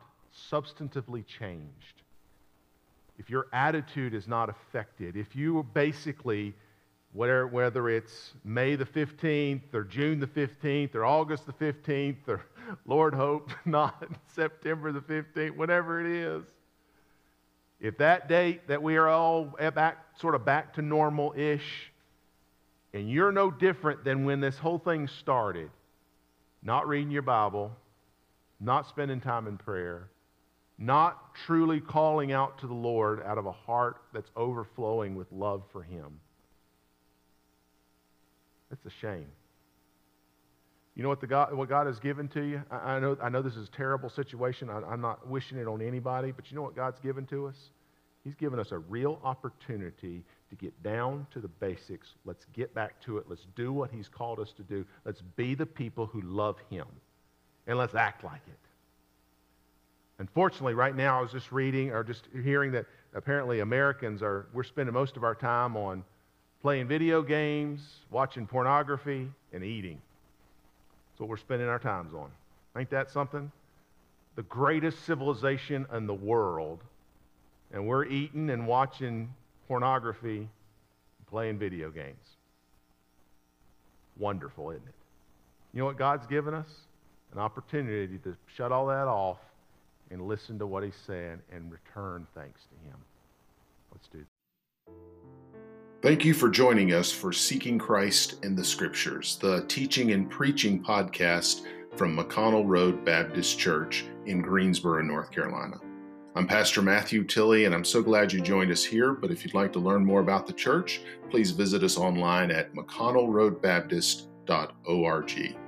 substantively 0.51 1.25
changed 1.27 2.03
if 3.19 3.29
your 3.29 3.49
attitude 3.53 4.15
is 4.15 4.29
not 4.29 4.49
affected, 4.49 5.17
if 5.17 5.35
you 5.35 5.67
basically, 5.75 6.55
whether, 7.13 7.47
whether 7.47 7.89
it's 7.89 8.33
May 8.45 8.77
the 8.77 8.85
15th 8.85 9.75
or 9.75 9.85
June 9.85 10.21
the 10.21 10.27
15th 10.27 10.95
or 10.95 11.05
August 11.05 11.47
the 11.47 11.53
15th 11.53 12.29
or 12.29 12.43
Lord 12.87 13.15
hope 13.15 13.51
not 13.65 14.05
September 14.35 14.93
the 14.93 15.01
15th, 15.01 15.57
whatever 15.57 16.01
it 16.01 16.07
is, 16.07 16.45
if 17.81 17.99
that 17.99 18.29
date 18.29 18.67
that 18.69 18.83
we 18.83 18.97
are 18.97 19.09
all 19.09 19.45
back, 19.75 19.99
sort 20.19 20.35
of 20.35 20.45
back 20.45 20.75
to 20.75 20.83
normal 20.83 21.33
ish, 21.37 21.93
and 22.93 23.11
you're 23.11 23.33
no 23.33 23.51
different 23.51 24.05
than 24.05 24.25
when 24.25 24.41
this 24.41 24.59
whole 24.59 24.79
thing 24.79 25.07
started, 25.07 25.71
not 26.63 26.89
reading 26.89 27.11
your 27.11 27.23
Bible, 27.23 27.73
not 28.61 28.89
spending 28.89 29.21
time 29.21 29.47
in 29.47 29.57
prayer, 29.57 30.09
not 30.79 31.35
truly 31.47 31.81
calling 31.81 32.33
out 32.33 32.59
to 32.61 32.67
the 32.67 32.75
Lord 32.75 33.23
out 33.25 33.37
of 33.37 33.47
a 33.47 33.53
heart 33.53 33.97
that's 34.15 34.31
overflowing 34.37 35.17
with 35.17 35.31
love 35.33 35.63
for 35.73 35.83
Him. 35.83 36.21
It's 38.71 38.85
a 38.87 38.91
shame. 39.01 39.27
You 40.95 41.03
know 41.03 41.09
what, 41.09 41.21
the 41.21 41.27
God, 41.27 41.55
what 41.55 41.69
God 41.69 41.87
has 41.87 41.99
given 41.99 42.29
to 42.29 42.43
you? 42.43 42.63
I, 42.71 42.77
I 42.77 43.01
know, 43.01 43.17
I 43.23 43.29
know 43.29 43.43
this 43.43 43.55
is 43.55 43.69
a 43.69 43.71
terrible 43.71 44.11
situation. 44.11 44.69
I, 44.69 44.79
I'm 44.79 45.01
not 45.01 45.29
wishing 45.29 45.59
it 45.59 45.67
on 45.67 45.81
anybody, 45.81 46.33
but 46.33 46.51
you 46.51 46.57
know 46.57 46.63
what 46.63 46.77
God's 46.77 46.99
given 47.01 47.25
to 47.27 47.47
us? 47.47 47.57
He's 48.25 48.35
given 48.35 48.59
us 48.59 48.73
a 48.73 48.79
real 48.79 49.21
opportunity 49.25 50.25
to 50.51 50.57
get 50.57 50.83
down 50.83 51.27
to 51.33 51.41
the 51.41 51.49
basics. 51.49 52.09
Let's 52.25 52.45
get 52.53 52.75
back 52.75 53.01
to 53.03 53.19
it. 53.19 53.27
Let's 53.29 53.47
do 53.55 53.73
what 53.73 53.91
He's 53.91 54.09
called 54.09 54.41
us 54.41 54.53
to 54.57 54.63
do. 54.63 54.85
Let's 55.05 55.23
be 55.37 55.55
the 55.55 55.67
people 55.67 56.07
who 56.07 56.21
love 56.23 56.57
Him. 56.69 56.87
And 57.67 57.79
let's 57.79 57.95
act 57.95 58.25
like 58.25 58.43
it. 58.47 58.68
Unfortunately, 60.19 60.75
right 60.75 60.97
now, 60.97 61.19
I 61.19 61.23
was 61.23 61.31
just 61.31 61.53
reading 61.53 61.91
or 61.91 62.03
just 62.03 62.29
hearing 62.33 62.73
that 62.73 62.87
apparently 63.15 63.61
Americans 63.61 64.23
are, 64.23 64.47
we're 64.53 64.65
spending 64.65 64.93
most 64.93 65.17
of 65.17 65.23
our 65.23 65.35
time 65.35 65.77
on 65.77 66.03
playing 66.61 66.89
video 66.89 67.23
games, 67.23 67.81
watching 68.11 68.47
pornography, 68.47 69.29
and 69.53 69.63
eating. 69.63 70.01
That's 71.11 71.21
what 71.21 71.29
we're 71.29 71.37
spending 71.37 71.69
our 71.69 71.79
times 71.79 72.15
on. 72.15 72.31
Ain't 72.77 72.91
that 72.91 73.11
something? 73.11 73.51
The 74.35 74.43
greatest 74.43 75.05
civilization 75.05 75.87
in 75.93 76.07
the 76.07 76.15
world, 76.15 76.81
and 77.73 77.87
we're 77.87 78.05
eating 78.05 78.51
and 78.51 78.67
watching 78.67 79.33
pornography, 79.69 80.49
playing 81.31 81.59
video 81.59 81.91
games. 81.91 82.17
Wonderful, 84.19 84.71
isn't 84.71 84.83
it? 84.87 84.95
You 85.73 85.81
know 85.81 85.87
what 85.87 85.97
God's 85.97 86.27
given 86.27 86.55
us? 86.55 86.69
An 87.33 87.39
opportunity 87.39 88.19
to 88.19 88.37
shut 88.57 88.73
all 88.73 88.87
that 88.87 89.07
off 89.07 89.39
and 90.11 90.27
listen 90.27 90.59
to 90.59 90.67
what 90.67 90.83
he's 90.83 90.99
saying 91.07 91.41
and 91.53 91.71
return 91.71 92.27
thanks 92.35 92.63
to 92.63 92.89
him. 92.89 92.97
Let's 93.93 94.09
do 94.09 94.19
that. 94.19 94.93
Thank 96.01 96.25
you 96.25 96.33
for 96.33 96.49
joining 96.49 96.93
us 96.93 97.11
for 97.11 97.33
Seeking 97.33 97.77
Christ 97.79 98.45
in 98.45 98.55
the 98.55 98.65
Scriptures, 98.65 99.37
the 99.41 99.65
teaching 99.67 100.13
and 100.13 100.31
preaching 100.31 100.81
podcast 100.83 101.63
from 101.97 102.17
McConnell 102.17 102.67
Road 102.67 103.05
Baptist 103.05 103.59
Church 103.59 104.05
in 104.27 104.41
Greensboro, 104.41 105.03
North 105.03 105.33
Carolina. 105.33 105.81
I'm 106.37 106.47
Pastor 106.47 106.83
Matthew 106.83 107.25
Tilley, 107.25 107.65
and 107.65 107.75
I'm 107.75 107.85
so 107.85 108.01
glad 108.01 108.33
you 108.33 108.41
joined 108.41 108.71
us 108.71 108.85
here. 108.85 109.13
But 109.13 109.33
if 109.33 109.45
you'd 109.45 109.55
like 109.55 109.73
to 109.73 109.81
learn 109.81 110.05
more 110.05 110.21
about 110.21 110.47
the 110.47 110.53
church, 110.53 111.01
please 111.31 111.51
visit 111.51 111.83
us 111.83 111.99
online 111.99 112.53
at 112.53 112.73
mcconnellroadbaptist.org. 112.75 115.59